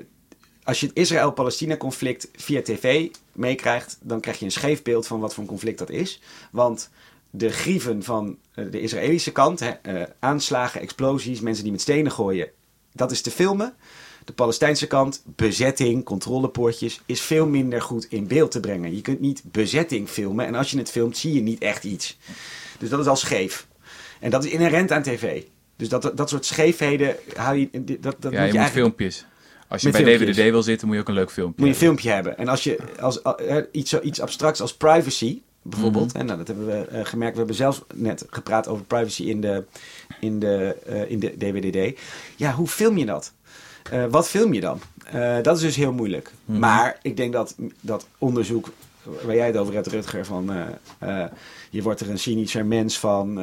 als 0.64 0.80
je 0.80 0.86
het 0.86 0.96
Israël-Palestina-conflict 0.96 2.28
via 2.36 2.62
tv 2.62 3.08
meekrijgt, 3.32 3.98
dan 4.00 4.20
krijg 4.20 4.38
je 4.38 4.44
een 4.44 4.50
scheef 4.50 4.82
beeld 4.82 5.06
van 5.06 5.20
wat 5.20 5.34
voor 5.34 5.42
een 5.42 5.48
conflict 5.48 5.78
dat 5.78 5.90
is. 5.90 6.20
Want 6.50 6.90
de 7.30 7.50
grieven 7.50 8.02
van 8.02 8.38
de 8.54 8.80
Israëlische 8.80 9.32
kant, 9.32 9.60
hè, 9.60 9.72
aanslagen, 10.18 10.80
explosies, 10.80 11.40
mensen 11.40 11.62
die 11.62 11.72
met 11.72 11.80
stenen 11.80 12.12
gooien, 12.12 12.48
dat 12.92 13.10
is 13.10 13.20
te 13.20 13.30
filmen. 13.30 13.74
De 14.24 14.32
Palestijnse 14.32 14.86
kant, 14.86 15.22
bezetting, 15.26 16.04
controlepoortjes, 16.04 17.00
is 17.06 17.20
veel 17.20 17.46
minder 17.46 17.82
goed 17.82 18.06
in 18.08 18.26
beeld 18.26 18.50
te 18.50 18.60
brengen. 18.60 18.94
Je 18.94 19.00
kunt 19.00 19.20
niet 19.20 19.42
bezetting 19.44 20.08
filmen 20.08 20.46
en 20.46 20.54
als 20.54 20.70
je 20.70 20.78
het 20.78 20.90
filmt 20.90 21.16
zie 21.16 21.34
je 21.34 21.40
niet 21.40 21.60
echt 21.62 21.84
iets. 21.84 22.18
Dus 22.78 22.88
dat 22.88 23.00
is 23.00 23.06
al 23.06 23.16
scheef. 23.16 23.66
En 24.20 24.30
dat 24.30 24.44
is 24.44 24.50
inherent 24.50 24.90
aan 24.92 25.02
tv. 25.02 25.42
Dus 25.76 25.88
dat, 25.88 26.12
dat 26.14 26.28
soort 26.28 26.44
scheefheden 26.44 27.16
hou 27.36 27.56
je, 27.58 27.68
dat, 28.00 28.16
dat 28.18 28.32
Ja, 28.32 28.38
moet 28.40 28.48
je 28.48 28.54
je 28.54 28.58
moet 28.60 28.70
filmpjes. 28.70 29.26
Als 29.68 29.82
je 29.82 29.90
bij 29.90 30.04
filmpjes. 30.04 30.36
DWDD 30.36 30.50
wil 30.50 30.62
zitten, 30.62 30.86
moet 30.86 30.96
je 30.96 31.02
ook 31.02 31.08
een 31.08 31.14
leuk 31.14 31.30
filmpje 31.30 31.64
moet 31.64 31.74
je 31.74 31.74
een 31.74 31.80
hebben. 31.88 32.02
filmpje 32.02 32.10
hebben. 32.10 32.38
En 32.38 32.48
als 32.48 32.64
je 32.64 32.78
als, 33.00 33.22
eh, 33.22 33.56
iets, 33.72 33.90
zo- 33.90 34.00
iets 34.00 34.20
abstracts 34.20 34.60
als 34.60 34.74
privacy, 34.74 35.40
bijvoorbeeld. 35.62 36.12
En 36.12 36.26
nou, 36.26 36.38
dat 36.38 36.46
hebben 36.46 36.66
we 36.66 36.72
eh, 36.86 37.04
gemerkt. 37.04 37.32
We 37.32 37.38
hebben 37.38 37.56
zelfs 37.56 37.80
net 37.94 38.26
gepraat 38.30 38.68
over 38.68 38.84
privacy 38.84 39.22
in 39.22 39.40
de, 39.40 39.64
in 40.20 40.38
de, 40.38 40.76
eh, 40.86 41.10
in 41.10 41.18
de 41.18 41.34
DWDD. 41.38 42.00
Ja, 42.36 42.52
hoe 42.52 42.66
film 42.68 42.98
je 42.98 43.04
dat? 43.06 43.32
Eh, 43.90 44.04
wat 44.10 44.28
film 44.28 44.52
je 44.54 44.60
dan? 44.60 44.80
Eh, 45.04 45.36
dat 45.42 45.56
is 45.56 45.62
dus 45.62 45.76
heel 45.76 45.92
moeilijk. 45.92 46.32
Maar 46.44 46.98
ik 47.02 47.16
denk 47.16 47.32
dat 47.32 47.54
dat 47.80 48.06
onderzoek 48.18 48.70
waar 49.24 49.34
jij 49.34 49.46
het 49.46 49.56
over 49.56 49.74
hebt, 49.74 49.86
Rutger, 49.86 50.24
van 50.24 50.52
eh, 50.98 51.24
je 51.70 51.82
wordt 51.82 52.00
er 52.00 52.10
een 52.10 52.18
cynischer 52.18 52.66
mens 52.66 52.98
van. 52.98 53.34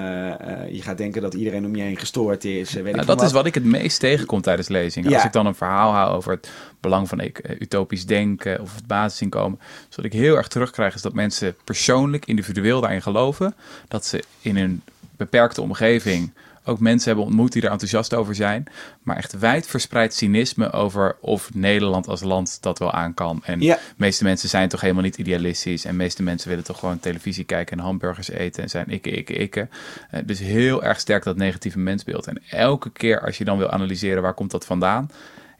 je 0.70 0.82
gaat 0.82 0.98
denken 0.98 1.22
dat 1.22 1.34
iedereen 1.34 1.66
om 1.66 1.76
je 1.76 1.82
heen 1.82 1.98
gestoord 1.98 2.46
is. 2.46 2.74
weet 2.74 2.94
Nou, 2.94 3.06
dat 3.06 3.22
is 3.22 3.32
wat. 3.32 3.46
ik 3.46 3.54
het 3.54 3.64
meest 3.64 4.00
tegenkom 4.00 4.42
tijdens 4.42 4.68
lezingen. 4.68 5.10
Ja. 5.10 5.16
Als 5.16 5.26
ik 5.26 5.32
dan 5.32 5.46
een 5.46 5.56
verhaal 5.56 5.92
hou 5.92 6.16
over 6.16 6.32
het 6.32 6.50
belang 6.80 7.08
van 7.08 7.20
eh, 7.20 7.32
utopisch 7.60 8.06
denken 8.06 8.62
of 8.62 8.76
het 8.76 8.88
basisinkomen. 8.88 9.60
Dus 9.88 9.96
wat 9.96 10.06
ik 10.06 10.14
heel 10.14 10.36
erg 10.36 10.48
terugkrijg 10.48 10.96
is 10.96 11.02
dat 11.02 11.14
mensen 11.14 11.56
persoonlijk, 11.64 12.26
individueel 12.26 12.82
daarin 12.82 13.02
geloven. 13.02 13.56
Dat 13.88 14.06
ze 14.06 14.24
in 14.42 14.58
een 14.58 14.82
beperkte 15.18 15.62
omgeving 15.62 16.32
ook 16.66 16.80
mensen 16.80 17.07
hebben 17.07 17.26
ontmoet 17.26 17.51
die 17.51 17.62
er 17.62 17.72
enthousiast 17.72 18.14
over 18.14 18.36
zijn. 18.36 18.66
Maar 19.03 19.18
echt 19.18 19.39
wijdverspreid 19.39 20.14
cynisme 20.14 20.72
over 20.72 21.18
of 21.22 21.53
Nederland 21.53 22.07
als 22.07 22.22
land 22.22 22.57
dat 22.62 22.80
wel 22.80 22.91
aan 22.91 23.14
kan. 23.14 23.41
En 23.43 23.62
Ja. 23.62 23.76
de 23.76 23.82
meeste 23.97 24.24
mensen 24.24 24.49
zijn 24.49 24.70
toch 24.70 24.82
helemaal 24.82 25.03
niet 25.03 25.18
idealistisch. 25.18 25.86
En 25.86 25.91
de 25.91 25.97
meeste 25.97 26.24
mensen 26.24 26.49
willen 26.49 26.64
toch 26.64 26.80
gewoon 26.80 26.99
televisie 26.99 27.43
kijken 27.43 27.78
en 27.78 27.84
hamburgers 27.84 28.30
eten. 28.30 28.64
En 28.64 28.70
zijn 28.70 28.89
ikke, 28.89 29.09
ikke, 29.09 29.34
ikke. 29.34 29.68
Eh, 30.12 30.22
dus 30.26 30.39
heel 30.39 30.84
erg 30.84 30.99
sterk 30.99 31.24
dat 31.24 31.38
negatieve 31.38 31.80
mensbeeld. 31.80 32.28
En 32.28 32.41
elke 32.49 32.89
keer 32.91 33.22
als 33.22 33.38
je 33.38 33.43
dan 33.43 33.57
wil 33.57 33.70
analyseren 33.70 34.22
waar 34.22 34.34
komt 34.34 34.51
dat 34.51 34.66
vandaan. 34.66 35.09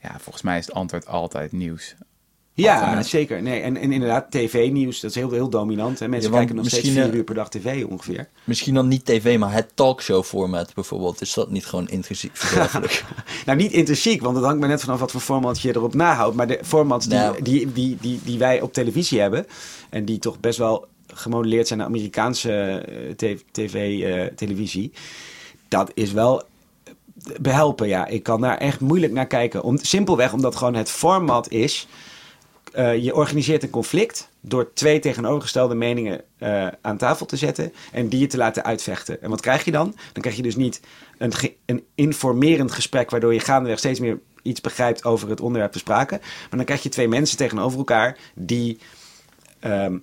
Ja, 0.02 0.16
volgens 0.20 0.44
mij 0.44 0.58
is 0.58 0.66
het 0.66 0.76
antwoord 0.76 1.08
altijd 1.08 1.52
nieuws. 1.52 1.96
Ja, 2.54 3.04
zeker. 3.04 3.42
Nee, 3.42 3.60
en, 3.62 3.78
en 3.78 3.92
inderdaad, 3.92 4.32
tv-nieuws, 4.32 5.00
dat 5.00 5.10
is 5.10 5.16
heel, 5.16 5.32
heel 5.32 5.50
dominant. 5.50 6.00
Hè. 6.00 6.08
Mensen 6.08 6.32
Ja, 6.32 6.38
kijken 6.38 6.56
nog 6.56 6.68
steeds 6.68 6.90
vier 6.90 7.10
eh, 7.10 7.14
uur 7.14 7.24
per 7.24 7.36
dag 7.36 7.50
tv 7.50 7.86
ongeveer. 7.86 8.30
Misschien 8.44 8.74
dan 8.74 8.88
niet 8.88 9.06
tv, 9.06 9.38
maar 9.40 9.54
het 9.54 9.72
talkshow-format 9.74 10.74
bijvoorbeeld. 10.74 11.22
Is 11.22 11.34
dat 11.34 11.50
niet 11.52 11.66
gewoon 11.66 11.90
intrinsiek 11.90 12.38
verderfelijk? 12.38 13.04
Nou, 13.46 13.58
niet 13.58 13.72
intrinsiek, 13.72 14.22
want 14.22 14.36
het 14.36 14.46
hangt 14.46 14.60
maar 14.60 14.70
net 14.70 14.82
vanaf 14.82 15.00
wat 15.00 15.12
voor 15.12 15.22
format 15.22 15.62
je 15.62 15.76
erop 15.76 15.94
nahoudt. 15.94 16.36
Maar 16.36 16.48
de 16.48 16.60
formats 16.64 17.08
die, 17.08 17.18
Nou. 17.18 17.42
die, 17.42 17.72
die, 17.72 17.98
die, 18.02 18.20
die 18.24 18.38
wij 18.38 18.62
op 18.62 18.74
televisie 18.74 19.20
hebben... 19.20 19.46
en 19.90 20.06
die 20.06 20.20
toch 20.20 20.40
best 20.40 20.58
wel 20.58 20.86
gemodelleerd 21.14 21.68
zijn 21.68 21.80
naar 21.80 21.88
Amerikaanse 21.88 22.52
eh, 22.52 23.14
te- 23.16 23.42
tv, 23.52 24.02
eh, 24.04 24.36
televisie... 24.36 24.92
dat 25.68 25.92
is 25.94 26.12
wel 26.12 26.44
behelpen, 27.42 27.88
ja. 27.88 28.06
Ik 28.08 28.24
kan 28.24 28.42
daar 28.42 28.58
echt 28.58 28.80
moeilijk 28.80 29.14
naar 29.14 29.28
kijken. 29.28 29.64
Om, 29.64 29.78
simpelweg 29.78 30.34
omdat 30.34 30.56
gewoon 30.56 30.76
het 30.76 30.90
format 30.90 31.50
is... 31.50 31.88
eh, 32.72 33.04
je 33.04 33.16
organiseert 33.16 33.64
een 33.64 33.70
conflict 33.70 34.30
door 34.42 34.74
twee 34.74 35.00
tegenovergestelde 35.00 35.76
meningen 35.76 36.22
eh, 36.38 36.68
aan 36.82 36.98
tafel 36.98 37.26
te 37.26 37.38
zetten 37.38 37.74
en 37.92 38.08
die 38.08 38.20
je 38.20 38.28
te 38.28 38.38
laten 38.38 38.64
uitvechten. 38.64 39.22
En 39.22 39.30
wat 39.30 39.42
krijg 39.42 39.66
je 39.66 39.72
dan? 39.72 39.96
Dan 40.14 40.22
krijg 40.22 40.36
je 40.36 40.42
dus 40.42 40.56
niet 40.56 40.82
een, 41.18 41.34
een 41.66 41.84
informerend 41.96 42.72
gesprek 42.72 43.10
waardoor 43.10 43.34
je 43.34 43.40
gaandeweg 43.40 43.78
steeds 43.78 44.00
meer 44.00 44.20
iets 44.42 44.62
begrijpt 44.62 45.04
over 45.04 45.30
het 45.30 45.42
onderwerp 45.42 45.72
te 45.72 45.80
sprake. 45.80 46.18
Maar 46.20 46.58
dan 46.58 46.66
krijg 46.66 46.84
je 46.84 46.90
twee 46.90 47.08
mensen 47.08 47.38
tegenover 47.38 47.78
elkaar 47.78 48.18
die 48.36 48.80
ehm, 49.60 49.98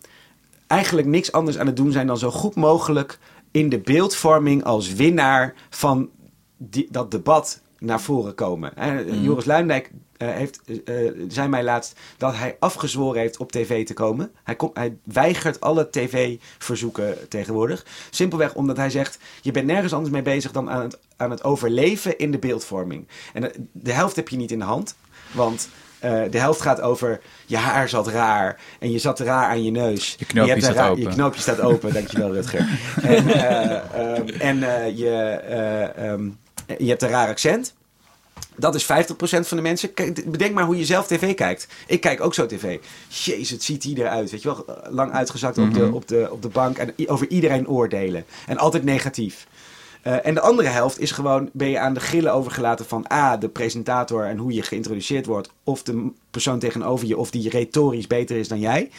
eigenlijk 0.67 1.07
niks 1.07 1.33
anders 1.33 1.59
aan 1.59 1.67
het 1.67 1.77
doen 1.77 1.93
zijn 1.93 2.07
dan 2.07 2.19
zo 2.19 2.31
goed 2.31 2.55
mogelijk 2.55 3.19
in 3.51 3.69
de 3.69 3.79
beeldvorming 3.79 4.65
als 4.65 4.93
winnaar 4.93 5.55
van 5.71 6.11
die, 6.57 6.89
dat 6.91 7.11
debat 7.11 7.61
naar 7.79 8.01
voren 8.01 8.35
komen. 8.35 8.73
Hè, 8.75 8.99
Joris 9.01 9.45
Luindijk 9.45 9.91
eh, 10.19 10.29
heeft, 10.29 10.61
eh, 10.85 10.95
zei 11.29 11.49
mij 11.49 11.63
laatst 11.65 11.99
dat 12.17 12.37
hij 12.37 12.57
afgezworen 12.59 13.21
heeft 13.21 13.37
op 13.37 13.53
tv 13.53 13.87
te 13.87 13.95
komen. 13.95 14.31
Hij, 14.45 14.57
kom, 14.57 14.71
hij 14.75 14.97
weigert 15.05 15.61
alle 15.61 15.91
tv-verzoeken 15.91 17.29
tegenwoordig. 17.29 17.87
Simpelweg 18.11 18.55
omdat 18.55 18.77
hij 18.77 18.91
zegt, 18.91 19.19
je 19.43 19.51
bent 19.51 19.67
nergens 19.67 19.93
anders 19.93 20.13
mee 20.13 20.23
bezig 20.23 20.53
dan 20.53 20.71
aan 20.71 20.83
het, 20.83 20.99
aan 21.17 21.31
het 21.31 21.45
overleven 21.45 22.19
in 22.19 22.31
de 22.31 22.39
beeldvorming. 22.39 23.09
En 23.33 23.43
de, 23.43 23.53
de 23.73 23.93
helft 23.93 24.17
heb 24.17 24.29
je 24.29 24.37
niet 24.37 24.51
in 24.51 24.59
de 24.59 24.65
hand, 24.65 24.95
want... 25.33 25.69
eh, 25.99 26.23
de 26.31 26.39
helft 26.39 26.61
gaat 26.61 26.81
over 26.81 27.21
je 27.47 27.57
haar 27.57 27.89
zat 27.89 28.09
raar 28.09 28.61
en 28.79 28.91
je 28.91 28.99
zat 28.99 29.21
raar 29.21 29.49
aan 29.49 29.65
je 29.65 29.71
neus. 29.71 30.15
Je 30.19 30.25
knoopje 30.25 30.61
staat 30.61 30.75
raar- 30.75 30.91
open. 30.91 31.03
Je 31.03 31.09
knoopje 31.09 31.41
staat 31.41 31.61
open, 31.61 31.93
dankjewel 31.93 32.33
Rutger. 32.33 32.69
en 33.03 33.29
eh, 33.29 34.17
ehm, 34.17 34.29
en 34.39 34.63
eh, 34.63 34.97
je, 34.99 35.11
eh, 35.11 36.11
ehm, 36.13 36.29
je 36.79 36.89
hebt 36.89 37.03
een 37.03 37.09
raar 37.09 37.29
accent. 37.29 37.75
Dat 38.59 38.75
is 38.75 38.85
50% 38.85 38.87
van 39.19 39.57
de 39.57 39.63
mensen. 39.63 39.95
Kijk, 39.95 40.31
bedenk 40.31 40.55
maar 40.55 40.65
hoe 40.65 40.79
je 40.79 40.85
zelf 40.85 41.07
tv 41.07 41.35
kijkt. 41.35 41.69
Ik 41.87 42.01
kijk 42.01 42.21
ook 42.21 42.35
zo 42.35 42.47
tv. 42.47 42.79
Jezus, 43.09 43.51
het 43.51 43.63
ziet 43.63 43.85
hij 43.85 43.93
eruit. 43.93 44.31
Weet 44.31 44.43
je 44.43 44.49
wel, 44.49 44.65
lang 44.91 45.13
uitgezakt 45.13 45.59
op, 45.59 45.75
de, 45.75 45.93
op, 45.93 46.09
de, 46.09 46.29
op 46.31 46.43
de 46.43 46.49
bank. 46.49 46.79
En 46.79 46.95
over 47.07 47.29
iedereen 47.29 47.69
oordelen. 47.69 48.25
En 48.47 48.59
altijd 48.59 48.85
negatief. 48.85 49.47
Eh, 50.03 50.27
en 50.27 50.35
de 50.35 50.41
andere 50.41 50.69
helft 50.69 51.01
is 51.01 51.11
gewoon, 51.11 51.51
ben 51.53 51.69
je 51.69 51.79
aan 51.79 51.95
de 51.95 52.01
grillen 52.01 52.33
overgelaten 52.33 52.87
van 52.87 53.07
A, 53.13 53.37
de 53.37 53.49
presentator 53.49 54.25
en 54.25 54.37
hoe 54.37 54.53
je 54.53 54.63
geïntroduceerd 54.63 55.27
wordt. 55.27 55.51
Of 55.65 55.83
de 55.83 56.11
persoon 56.31 56.59
tegenover 56.59 57.07
je, 57.07 57.17
of 57.17 57.31
die 57.31 57.51
retorisch 57.51 58.07
beter 58.07 58.37
is 58.37 58.49
dan 58.49 58.61
jij. 58.61 58.91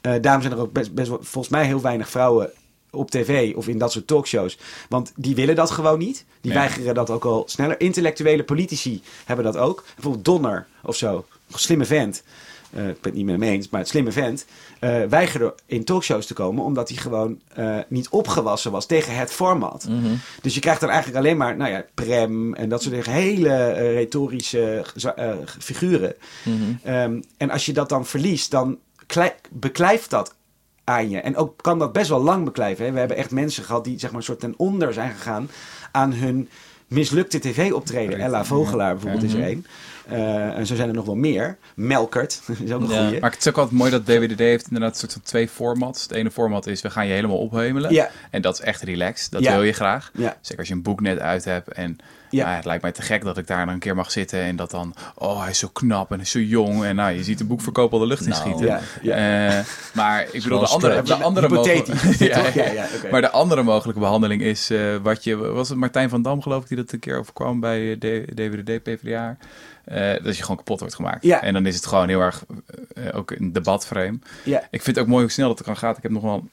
Eh, 0.00 0.12
daarom 0.20 0.42
zijn 0.42 0.54
er 0.54 0.60
ook 0.60 0.72
best, 0.72 0.94
best 0.94 1.08
volgens 1.08 1.48
mij 1.48 1.64
heel 1.64 1.80
weinig 1.80 2.08
vrouwen 2.08 2.50
op 2.90 3.10
tv 3.10 3.54
of 3.54 3.68
in 3.68 3.78
dat 3.78 3.92
soort 3.92 4.06
talkshows. 4.06 4.58
Want 4.88 5.12
die 5.16 5.34
willen 5.34 5.54
dat 5.56 5.70
gewoon 5.70 5.98
niet. 5.98 6.24
Die 6.40 6.52
weigeren 6.52 6.94
dat 6.94 7.10
ook 7.10 7.24
al 7.24 7.42
sneller. 7.46 7.80
Intellectuele 7.80 8.44
politici 8.44 9.02
hebben 9.24 9.44
dat 9.44 9.56
ook. 9.56 9.84
Bijvoorbeeld 9.94 10.24
Donner 10.24 10.66
of 10.82 10.96
zo. 10.96 11.26
Slimme 11.54 11.84
vent. 11.84 12.22
Eh, 12.70 12.88
ik 12.88 13.00
ben 13.00 13.12
het 13.12 13.14
niet 13.14 13.24
met 13.24 13.34
hem 13.34 13.42
eens, 13.42 13.68
maar 13.68 13.80
het 13.80 13.88
slimme 13.88 14.12
vent. 14.12 14.44
eh 14.78 15.02
weigerde 15.04 15.54
in 15.66 15.84
talkshows 15.84 16.26
te 16.26 16.34
komen 16.34 16.64
omdat 16.64 16.88
hij 16.88 16.98
gewoon 16.98 17.40
eh, 17.54 17.78
niet 17.88 18.08
opgewassen 18.08 18.72
was 18.72 18.86
tegen 18.86 19.16
het 19.16 19.32
format. 19.32 19.86
Mhm. 19.88 20.14
Dus 20.42 20.54
je 20.54 20.60
krijgt 20.60 20.80
dan 20.80 20.88
eigenlijk 20.90 21.18
alleen 21.18 21.36
maar, 21.36 21.56
nou 21.56 21.70
ja, 21.70 21.84
Prem 21.94 22.54
en 22.54 22.68
dat 22.68 22.82
soort 22.82 22.94
dingen. 22.94 23.10
Hele 23.10 23.72
retorische 23.72 24.84
figuren. 25.58 26.14
Mhm. 26.44 26.56
Ehm, 26.82 27.20
en 27.36 27.50
als 27.50 27.66
je 27.66 27.72
dat 27.72 27.88
dan 27.88 28.06
verliest, 28.06 28.50
dan 28.50 28.78
beklijft 29.50 30.10
dat 30.10 30.34
aan 30.88 31.08
je. 31.10 31.20
En 31.20 31.36
ook 31.36 31.62
kan 31.62 31.78
dat 31.78 31.92
best 31.92 32.08
wel 32.08 32.22
lang 32.22 32.44
beklijven. 32.44 32.84
Hè? 32.84 32.92
We 32.92 32.98
hebben 32.98 33.16
echt 33.16 33.30
mensen 33.30 33.64
gehad 33.64 33.84
die 33.84 33.98
zeg 33.98 34.10
maar, 34.10 34.18
een 34.18 34.24
soort 34.24 34.40
ten 34.40 34.54
onder 34.56 34.92
zijn 34.92 35.10
gegaan 35.10 35.50
aan 35.92 36.12
hun 36.12 36.48
mislukte 36.86 37.38
tv-optreden. 37.38 38.18
Ella 38.18 38.44
Vogelaar 38.44 38.92
bijvoorbeeld 38.92 39.22
is 39.22 39.32
er 39.32 39.42
één. 39.42 39.66
Eh, 40.06 40.56
en 40.56 40.66
zo 40.66 40.74
zijn 40.74 40.88
er 40.88 40.94
nog 40.94 41.04
wel 41.06 41.14
meer. 41.16 41.56
Melkert 41.74 42.40
is 42.64 42.72
ook 42.72 42.80
een 42.80 42.88
Ja. 42.88 43.04
goeie. 43.06 43.20
Maar 43.20 43.30
het 43.30 43.38
is 43.40 43.48
ook 43.48 43.56
altijd 43.58 43.76
mooi 43.78 43.90
dat 43.90 44.06
DWDD 44.06 44.38
heeft 44.38 44.64
inderdaad 44.66 44.90
een 44.92 44.98
soort 44.98 45.12
van 45.12 45.22
twee 45.22 45.48
formats. 45.48 46.02
Het 46.02 46.10
ene 46.12 46.30
format 46.30 46.66
is, 46.66 46.82
we 46.82 46.90
gaan 46.90 47.06
je 47.06 47.12
helemaal 47.12 47.38
ophemelen. 47.38 47.92
Ja. 47.92 48.10
En 48.30 48.42
dat 48.42 48.54
is 48.54 48.60
echt 48.60 48.82
relaxed. 48.82 49.30
Dat 49.30 49.42
Ja. 49.42 49.52
wil 49.52 49.62
je 49.62 49.72
graag. 49.72 50.10
Ja. 50.14 50.36
Zeker 50.40 50.58
als 50.58 50.68
je 50.68 50.74
een 50.74 50.82
boek 50.82 51.00
net 51.00 51.18
uit 51.18 51.44
hebt. 51.44 51.68
En 51.72 51.98
Ja. 52.30 52.54
het 52.54 52.64
lijkt 52.64 52.82
mij 52.82 52.92
te 52.92 53.02
gek 53.02 53.24
dat 53.24 53.38
ik 53.38 53.46
daar 53.46 53.64
dan 53.64 53.74
een 53.74 53.80
keer 53.80 53.94
mag 53.94 54.10
zitten. 54.10 54.40
En 54.40 54.56
dat 54.56 54.70
dan, 54.70 54.94
oh 55.14 55.40
hij 55.40 55.50
is 55.50 55.58
zo 55.58 55.68
knap 55.72 56.08
en 56.08 56.14
hij 56.14 56.24
is 56.24 56.30
zo 56.30 56.38
jong. 56.38 56.84
En 56.84 56.96
nou, 56.96 57.12
je 57.12 57.22
ziet 57.24 57.38
de 57.38 57.44
boekverkoop 57.44 57.92
al 57.92 57.98
de 57.98 58.06
lucht 58.06 58.22
in 58.24 58.28
Nou, 58.28 58.40
schieten. 58.40 58.66
ja, 58.66 58.80
ja. 59.02 59.58
Eh, 59.58 59.64
maar 59.94 60.22
ik 60.32 60.42
bedoel, 60.42 60.58
de 60.60 60.66
andere, 60.66 61.02
de 61.02 61.14
andere 61.14 61.48
mogelijke-. 61.48 63.08
Maar 63.10 63.20
de 63.20 63.30
andere 63.30 63.62
mogelijke 63.62 64.00
behandeling 64.00 64.42
is 64.42 64.70
eh, 64.70 64.96
wat 65.02 65.24
je... 65.24 65.36
Was 65.36 65.68
het 65.68 65.78
Martijn 65.78 66.08
van 66.08 66.22
Dam 66.22 66.42
geloof 66.42 66.62
ik 66.62 66.68
die 66.68 66.76
dat 66.76 66.92
een 66.92 66.98
keer 66.98 67.18
overkwam 67.18 67.60
bij 67.60 67.90
eh, 67.92 67.96
D- 67.98 68.36
DWDD, 68.36 68.82
PvdA? 68.82 69.36
Dat 70.22 70.36
je 70.36 70.42
gewoon 70.42 70.56
kapot 70.56 70.80
wordt 70.80 70.94
gemaakt. 70.94 71.22
Ja. 71.24 71.42
En 71.42 71.52
dan 71.52 71.66
is 71.66 71.74
het 71.74 71.86
gewoon 71.86 72.08
heel 72.08 72.20
erg 72.20 72.44
ook 73.12 73.30
een 73.30 73.52
debatframe. 73.52 74.18
Ja. 74.44 74.58
Ik 74.70 74.82
vind 74.82 74.96
het 74.96 74.98
ook 75.04 75.10
mooi 75.10 75.22
hoe 75.22 75.32
snel 75.32 75.48
dat 75.48 75.58
het 75.58 75.66
kan 75.66 75.76
gaan. 75.76 75.94
Ik 75.96 76.02
heb 76.02 76.10
nog 76.12 76.22
wel 76.22 76.48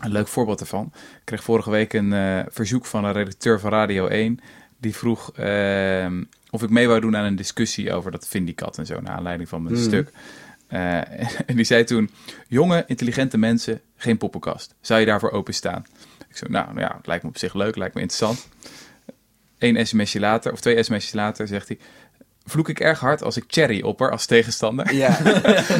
een 0.00 0.10
leuk 0.12 0.28
voorbeeld 0.28 0.60
ervan. 0.60 0.90
Ik 0.94 1.20
kreeg 1.24 1.42
vorige 1.44 1.70
week 1.70 1.92
een 1.92 2.44
verzoek 2.50 2.86
van 2.86 3.04
een 3.04 3.12
redacteur 3.12 3.60
van 3.60 3.70
Radio 3.70 4.06
1. 4.06 4.40
Die 4.80 4.94
vroeg 4.96 5.32
ehm, 5.32 6.22
of 6.50 6.62
ik 6.62 6.70
mee 6.70 6.86
wou 6.88 7.00
doen 7.00 7.16
aan 7.16 7.24
een 7.24 7.36
discussie 7.36 7.92
over 7.92 8.10
dat 8.10 8.28
Vindicat 8.28 8.78
en 8.78 8.86
zo. 8.86 9.00
Naar 9.00 9.14
aanleiding 9.16 9.48
van 9.48 9.62
mijn 9.62 9.74
Mhm. 9.74 9.84
stuk. 9.84 10.10
Eh, 10.66 10.94
en 11.50 11.56
die 11.56 11.64
zei 11.64 11.84
toen: 11.84 12.10
Jonge, 12.48 12.84
intelligente 12.86 13.38
mensen, 13.38 13.80
geen 13.96 14.18
poppenkast. 14.18 14.74
Zou 14.80 15.00
je 15.00 15.06
daarvoor 15.06 15.30
openstaan? 15.30 15.84
Ik 16.28 16.36
zei: 16.36 16.50
Nou, 16.50 16.66
nou 16.66 16.80
ja, 16.80 16.94
het 16.96 17.06
lijkt 17.06 17.22
me 17.22 17.28
op 17.28 17.38
zich 17.38 17.54
leuk, 17.54 17.76
lijkt 17.76 17.94
me 17.94 18.00
interessant. 18.00 18.48
Eén 19.58 19.86
sms'je 19.86 20.20
later, 20.20 20.52
of 20.52 20.60
twee 20.60 20.82
sms'jes 20.82 21.12
later, 21.12 21.46
zegt 21.48 21.68
hij: 21.68 21.78
Vloek 22.48 22.68
ik 22.68 22.80
erg 22.80 23.00
hard 23.00 23.22
als 23.22 23.36
ik 23.36 23.44
Cherry 23.46 23.82
opper 23.82 24.10
als 24.10 24.26
tegenstander? 24.26 24.94
Ja. 24.94 25.18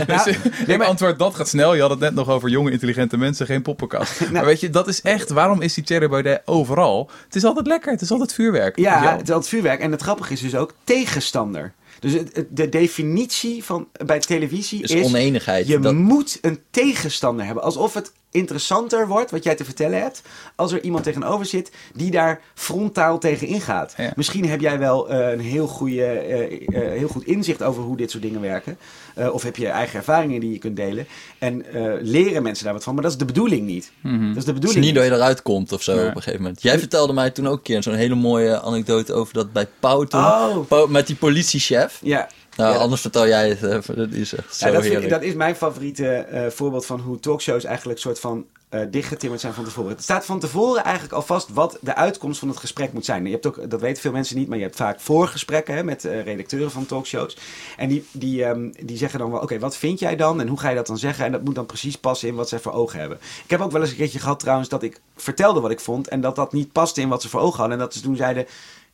Dus, 0.06 0.36
Nou, 0.66 0.82
ik 0.82 0.82
antwoord, 0.82 1.18
dat 1.18 1.34
gaat 1.34 1.48
snel. 1.48 1.74
Je 1.74 1.80
had 1.80 1.90
het 1.90 1.98
net 1.98 2.14
nog 2.14 2.28
over 2.28 2.48
jonge, 2.48 2.70
intelligente 2.70 3.16
mensen, 3.16 3.46
geen 3.46 3.62
poppenkast. 3.62 4.20
Maar 4.32 4.44
weet 4.44 4.60
je, 4.60 4.70
dat 4.70 4.88
is 4.88 5.00
echt, 5.00 5.30
waarom 5.30 5.62
is 5.62 5.74
die 5.74 5.84
Cherry 5.84 6.08
Baudet 6.08 6.42
overal? 6.44 7.10
Het 7.24 7.36
is 7.36 7.44
altijd 7.44 7.66
lekker, 7.66 7.92
het 7.92 8.00
is 8.00 8.10
altijd 8.10 8.32
vuurwerk. 8.32 8.78
Ja, 8.78 9.12
het 9.12 9.28
is 9.28 9.30
altijd 9.30 9.48
vuurwerk. 9.48 9.80
En 9.80 9.92
het 9.92 10.02
grappige 10.02 10.32
is 10.32 10.40
dus 10.40 10.54
ook 10.54 10.74
tegenstander. 10.84 11.72
Dus 11.98 12.12
de 12.50 12.68
definitie 12.68 13.64
van, 13.64 13.88
bij 14.06 14.18
televisie 14.18 14.80
Dus 14.80 14.90
is... 14.90 15.04
oneenigheid. 15.04 15.66
Je 15.66 15.78
dat, 15.78 15.94
moet 15.94 16.38
een 16.40 16.60
tegenstander 16.70 17.44
hebben. 17.44 17.62
Alsof 17.62 17.94
het 17.94 18.12
interessanter 18.30 19.06
wordt 19.06 19.30
wat 19.30 19.44
jij 19.44 19.54
te 19.54 19.64
vertellen 19.64 20.00
hebt. 20.00 20.22
Als 20.54 20.72
er 20.72 20.82
iemand 20.82 21.04
tegenover 21.04 21.46
zit 21.46 21.70
die 21.94 22.10
daar 22.10 22.40
frontaal 22.54 23.18
tegen 23.18 23.46
ingaat. 23.46 23.94
Ja. 23.96 24.12
Misschien 24.16 24.48
heb 24.48 24.60
jij 24.60 24.78
wel 24.78 25.08
eh, 25.08 25.30
een 25.30 25.40
heel, 25.40 25.66
goede, 25.66 26.04
eh, 26.04 26.42
eh, 26.68 26.98
heel 26.98 27.08
goed 27.08 27.24
inzicht 27.24 27.62
over 27.62 27.82
hoe 27.82 27.96
dit 27.96 28.10
soort 28.10 28.22
dingen 28.22 28.40
werken. 28.40 28.78
Eh, 29.18 29.34
of 29.34 29.42
heb 29.42 29.56
je 29.56 29.68
eigen 29.68 29.98
ervaringen 29.98 30.40
die 30.40 30.52
je 30.52 30.58
kunt 30.58 30.76
delen. 30.76 31.06
En 31.38 31.72
eh, 31.74 31.92
leren 32.00 32.42
mensen 32.42 32.64
daar 32.64 32.72
wat 32.74 32.84
van. 32.84 32.94
Maar 32.94 33.02
dat 33.02 33.12
is 33.12 33.18
de 33.18 33.24
bedoeling 33.24 33.66
niet. 33.66 33.92
Mhm. 34.00 34.12
Dat 34.12 34.20
is 34.20 34.32
de 34.32 34.38
het 34.38 34.46
is 34.46 34.52
bedoeling 34.52 34.84
niet 34.84 34.94
dat 34.94 35.04
je 35.04 35.10
eruit 35.10 35.42
komt 35.42 35.72
of 35.72 35.82
zo 35.82 35.92
op 35.92 35.98
een 35.98 36.22
gegeven 36.22 36.40
moment. 36.40 36.62
Jij 36.62 36.78
vertelde 36.78 37.12
mij 37.12 37.30
toen 37.30 37.46
ook 37.46 37.56
een 37.56 37.62
keer 37.62 37.82
zo'n 37.82 37.94
hele 37.94 38.14
mooie 38.14 38.60
anekdote 38.60 39.12
over 39.12 39.34
dat 39.34 39.52
bij 39.52 39.66
Pauw 39.80 40.04
toen. 40.04 40.20
Oh. 40.20 40.66
Pauw 40.68 40.86
met 40.86 41.06
die 41.06 41.16
politiechef. 41.16 41.98
Ja. 42.02 42.28
Nou, 42.58 42.72
Ja. 42.74 42.78
anders 42.80 43.00
vertel 43.00 43.26
jij 43.26 43.48
het 43.48 43.62
even. 43.62 43.96
Dat 43.96 44.10
is 44.10 44.34
echt 44.34 44.54
zo 44.56 44.66
Ja, 44.66 44.72
dat, 44.72 44.82
vind 44.82 44.94
ik- 44.94 45.00
heerlijk. 45.00 45.10
dat 45.10 45.22
is 45.22 45.34
mijn 45.34 45.56
favoriete 45.56 46.08
eh, 46.14 46.46
voorbeeld 46.50 46.86
van 46.86 47.00
hoe 47.00 47.20
talkshows 47.20 47.64
eigenlijk 47.64 47.98
soort 47.98 48.20
van 48.20 48.44
eh 48.68 48.80
dichtgetimmerd 48.90 49.40
zijn 49.40 49.52
van 49.54 49.64
tevoren. 49.64 49.90
Het 49.90 50.02
staat 50.02 50.24
van 50.24 50.38
tevoren 50.40 50.84
eigenlijk 50.84 51.14
al 51.14 51.22
vast 51.22 51.48
wat 51.52 51.78
de 51.80 51.94
uitkomst 51.94 52.38
van 52.38 52.48
het 52.48 52.56
gesprek 52.56 52.92
moet 52.92 53.04
zijn. 53.04 53.24
Je 53.24 53.30
hebt 53.30 53.46
ook, 53.46 53.70
dat 53.70 53.80
weten 53.80 54.02
veel 54.02 54.12
mensen 54.12 54.36
niet, 54.36 54.48
maar 54.48 54.56
je 54.58 54.62
hebt 54.64 54.76
vaak 54.76 55.00
voorgesprekken 55.00 55.74
hè, 55.74 55.82
met 55.84 56.04
eh, 56.04 56.22
redacteuren 56.24 56.70
van 56.70 56.86
talkshows. 56.86 57.36
En 57.76 57.88
die, 57.88 58.06
die, 58.12 58.44
ehm, 58.44 58.70
die 58.84 58.96
zeggen 58.96 59.18
dan 59.18 59.30
wel, 59.30 59.40
oké, 59.40 59.58
wat 59.58 59.76
vind 59.76 59.98
jij 59.98 60.16
dan 60.16 60.40
en 60.40 60.48
hoe 60.48 60.60
ga 60.60 60.68
je 60.68 60.74
dat 60.76 60.86
dan 60.86 60.98
zeggen? 60.98 61.24
En 61.24 61.32
dat 61.32 61.44
moet 61.44 61.54
dan 61.54 61.66
precies 61.66 61.96
passen 61.96 62.28
in 62.28 62.34
wat 62.34 62.48
zij 62.48 62.58
voor 62.58 62.72
ogen 62.72 62.98
hebben. 63.00 63.18
Ik 63.44 63.50
heb 63.50 63.60
ook 63.60 63.72
wel 63.72 63.80
eens 63.80 63.90
een 63.90 63.96
keertje 63.96 64.18
gehad 64.18 64.40
trouwens 64.40 64.68
dat 64.68 64.82
ik 64.82 65.00
vertelde 65.16 65.60
wat 65.60 65.70
ik 65.70 65.80
vond 65.80 66.08
en 66.08 66.20
dat 66.20 66.36
dat 66.36 66.52
niet 66.52 66.72
paste 66.72 67.00
in 67.00 67.08
wat 67.08 67.22
ze 67.22 67.28
voor 67.28 67.40
ogen 67.40 67.58
hadden. 67.58 67.78
En 67.78 67.84
dat 67.84 67.94
ze 67.94 68.00
toen 68.00 68.16
zeiden, 68.16 68.46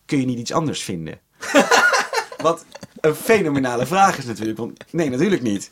kun 0.06 0.20
je 0.20 0.26
niet 0.26 0.38
iets 0.38 0.52
anders 0.52 0.82
vinden? 0.82 1.18
Wat 2.44 2.64
een 3.00 3.14
fenomenale 3.14 3.86
vraag 3.86 4.18
is 4.18 4.24
natuurlijk. 4.24 4.58
Nee, 4.90 5.10
natuurlijk 5.10 5.42
niet. 5.42 5.70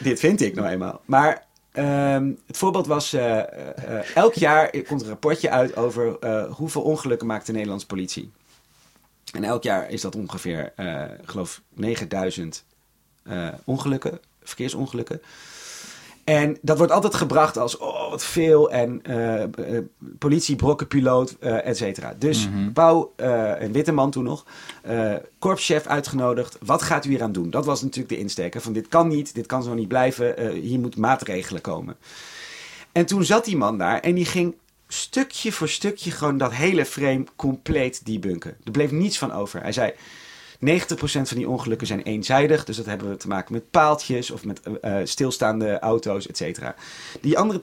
Dit 0.00 0.20
vind 0.20 0.40
ik 0.40 0.54
nou 0.54 0.68
eenmaal. 0.68 1.00
Maar 1.04 1.46
ehm, 1.72 2.32
het 2.46 2.56
voorbeeld 2.56 2.86
was... 2.86 3.12
eh, 3.12 3.38
eh, 3.38 4.16
elk 4.16 4.34
jaar 4.34 4.70
komt 4.86 5.02
een 5.02 5.08
rapportje 5.08 5.50
uit 5.50 5.76
over 5.76 6.18
eh, 6.18 6.52
hoeveel 6.52 6.82
ongelukken 6.82 7.26
maakt 7.26 7.46
de 7.46 7.52
Nederlandse 7.52 7.86
politie. 7.86 8.30
En 9.32 9.44
elk 9.44 9.62
jaar 9.62 9.90
is 9.90 10.00
dat 10.00 10.14
ongeveer, 10.16 10.72
geloof, 11.24 11.60
9000 11.74 12.64
eh, 13.22 13.48
ongelukken. 13.64 14.18
verkeersongelukken. 14.42 15.22
En 16.30 16.58
dat 16.62 16.76
wordt 16.78 16.92
altijd 16.92 17.14
gebracht 17.14 17.56
als, 17.58 17.76
oh, 17.76 18.10
wat 18.10 18.24
veel. 18.24 18.70
En 18.70 19.02
eh, 19.02 19.78
politie, 20.18 20.56
brokkenpiloot, 20.56 21.36
eh 21.40 21.66
et 21.66 21.76
cetera. 21.76 22.14
Dus 22.18 22.48
Mhm. 22.48 22.72
Pauw, 22.72 23.12
eh, 23.16 23.52
een 23.58 23.72
witte 23.72 23.92
man 23.92 24.10
toen 24.10 24.24
nog, 24.24 24.44
korpschef 25.38 25.86
uitgenodigd. 25.86 26.56
Wat 26.64 26.82
gaat 26.82 27.04
u 27.04 27.08
hier 27.08 27.22
aan 27.22 27.32
doen? 27.32 27.50
Dat 27.50 27.64
was 27.64 27.82
natuurlijk 27.82 28.08
de 28.08 28.18
insteek. 28.18 28.54
hè, 28.54 28.60
Van 28.60 28.72
dit 28.72 28.88
kan 28.88 29.08
niet, 29.08 29.34
dit 29.34 29.46
kan 29.46 29.62
zo 29.62 29.74
niet 29.74 29.88
blijven. 29.88 30.52
hier 30.52 30.78
moeten 30.78 31.00
maatregelen 31.00 31.60
komen. 31.60 31.96
En 32.92 33.06
toen 33.06 33.24
zat 33.24 33.44
die 33.44 33.56
man 33.56 33.78
daar 33.78 34.00
en 34.00 34.14
die 34.14 34.24
ging 34.24 34.54
stukje 34.88 35.52
voor 35.52 35.68
stukje 35.68 36.10
gewoon 36.10 36.38
dat 36.38 36.52
hele 36.52 36.84
frame 36.84 37.24
compleet 37.36 38.06
debunken. 38.06 38.56
Er 38.64 38.70
bleef 38.70 38.90
niets 38.90 39.18
van 39.18 39.32
over. 39.32 39.60
Hij 39.62 39.72
zei, 39.72 39.92
90% 40.66 40.66
van 41.00 41.36
die 41.36 41.48
ongelukken 41.48 41.86
zijn 41.86 42.02
eenzijdig. 42.02 42.64
Dus 42.64 42.76
dat 42.76 42.86
hebben 42.86 43.08
we 43.10 43.16
te 43.16 43.28
maken 43.28 43.52
met 43.52 43.70
paaltjes 43.70 44.30
of 44.30 44.44
met 44.44 44.60
eh, 44.60 45.00
eh, 45.00 45.06
stilstaande 45.06 45.78
auto's, 45.78 46.26
et 46.26 46.36
cetera. 46.36 46.74
Die 47.20 47.38
andere 47.38 47.58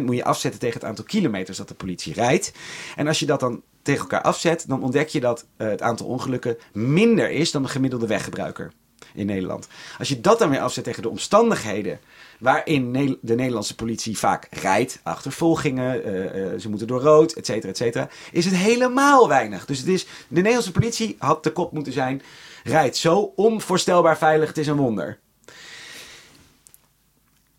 10% 0.00 0.02
moet 0.04 0.16
je 0.16 0.24
afzetten 0.24 0.60
tegen 0.60 0.80
het 0.80 0.88
aantal 0.88 1.04
kilometers 1.04 1.56
dat 1.56 1.68
de 1.68 1.74
politie 1.74 2.12
rijdt. 2.12 2.52
En 2.96 3.06
als 3.06 3.18
je 3.18 3.26
dat 3.26 3.40
dan 3.40 3.62
tegen 3.82 4.00
elkaar 4.00 4.22
afzet, 4.22 4.64
dan 4.68 4.82
ontdek 4.82 5.08
je 5.08 5.20
dat 5.20 5.46
eh, 5.56 5.68
het 5.68 5.82
aantal 5.82 6.06
ongelukken 6.06 6.56
minder 6.72 7.30
is 7.30 7.50
dan 7.50 7.62
de 7.62 7.68
gemiddelde 7.68 8.06
weggebruiker 8.06 8.72
in 9.14 9.26
Nederland. 9.26 9.68
Als 9.98 10.08
je 10.08 10.20
dat 10.20 10.38
dan 10.38 10.50
weer 10.50 10.60
afzet 10.60 10.84
tegen 10.84 11.02
de 11.02 11.08
omstandigheden 11.08 12.00
waarin 12.42 12.92
de 13.20 13.34
Nederlandse 13.34 13.74
politie 13.74 14.18
vaak 14.18 14.46
rijdt, 14.50 15.00
achtervolgingen, 15.02 16.04
eh, 16.04 16.52
eh, 16.52 16.60
ze 16.60 16.68
moeten 16.68 16.86
door 16.86 17.00
rood, 17.00 17.32
et 17.32 17.46
cetera, 17.46 17.68
et 17.68 17.76
cetera, 17.76 18.08
is 18.32 18.44
het 18.44 18.54
helemaal 18.54 19.28
weinig. 19.28 19.64
Dus 19.64 19.78
het 19.78 19.88
is, 19.88 20.04
de 20.04 20.36
Nederlandse 20.36 20.72
politie 20.72 21.16
had 21.18 21.44
de 21.44 21.52
kop 21.52 21.72
moeten 21.72 21.92
zijn, 21.92 22.22
rijdt 22.64 22.96
zo 22.96 23.32
onvoorstelbaar 23.36 24.18
veilig, 24.18 24.48
het 24.48 24.58
is 24.58 24.66
een 24.66 24.76
wonder. 24.76 25.18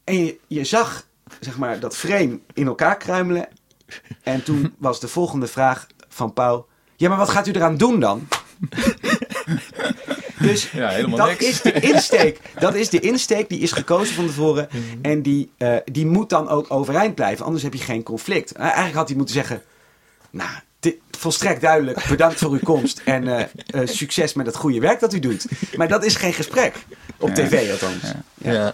En 0.03 0.38
je, 0.47 0.63
zag, 0.63 1.07
zeg 1.39 1.57
maar, 1.57 1.79
dat 1.79 1.97
frame 1.97 2.39
in 2.53 2.67
elkaar 2.67 2.97
kruimelen. 2.97 3.47
En 4.23 4.43
toen 4.43 4.75
was 4.77 4.99
de 4.99 5.07
volgende 5.07 5.47
vraag 5.47 5.88
van 6.07 6.34
Pauw, 6.34 6.67
ja, 6.95 7.09
maar 7.09 7.17
wat 7.17 7.29
gaat 7.29 7.47
u 7.47 7.51
eraan 7.51 7.77
doen 7.77 7.99
dan? 7.99 8.27
Dus 10.44 10.72
Ja, 10.72 10.89
helemaal 10.89 11.18
dat 11.18 11.28
niks. 11.28 11.46
is 11.46 11.62
de 11.62 11.72
insteek. 11.80 12.39
Dat 12.60 12.76
is 12.76 12.89
de 12.89 13.00
insteek, 13.00 13.50
die 13.50 13.60
is 13.60 13.72
gekozen 13.72 14.16
van 14.16 14.26
tevoren. 14.28 14.68
En 15.02 15.22
die, 15.22 15.52
eh, 15.58 15.76
die 15.86 16.06
moet 16.06 16.30
dan 16.30 16.50
ook 16.50 16.72
overeind 16.72 17.16
blijven, 17.16 17.46
anders 17.46 17.64
heb 17.64 17.74
je 17.74 17.80
geen 17.80 18.04
conflict. 18.04 18.52
Eh, 18.52 18.62
eigenlijk 18.64 18.96
had 18.96 19.08
hij 19.08 19.18
moeten 19.18 19.36
zeggen, 19.36 19.62
nou, 20.30 20.50
dit, 20.80 20.96
volstrekt 21.12 21.62
duidelijk, 21.62 22.06
bedankt 22.10 22.39
voor 22.39 22.52
uw 22.52 22.60
komst. 22.64 23.02
En 23.06 23.28
eh, 23.28 23.82
succes 23.88 24.34
met 24.34 24.46
het 24.46 24.56
goede 24.56 24.80
werk 24.80 25.00
dat 25.00 25.14
u 25.14 25.20
doet. 25.20 25.46
Maar 25.76 25.88
dat 25.88 26.06
is 26.06 26.16
geen 26.16 26.34
gesprek. 26.34 26.76
Op 27.20 27.28
Ja. 27.30 27.34
tv 27.34 27.72
althans. 27.72 28.02
Ja. 28.38 28.52
Ja. 28.52 28.74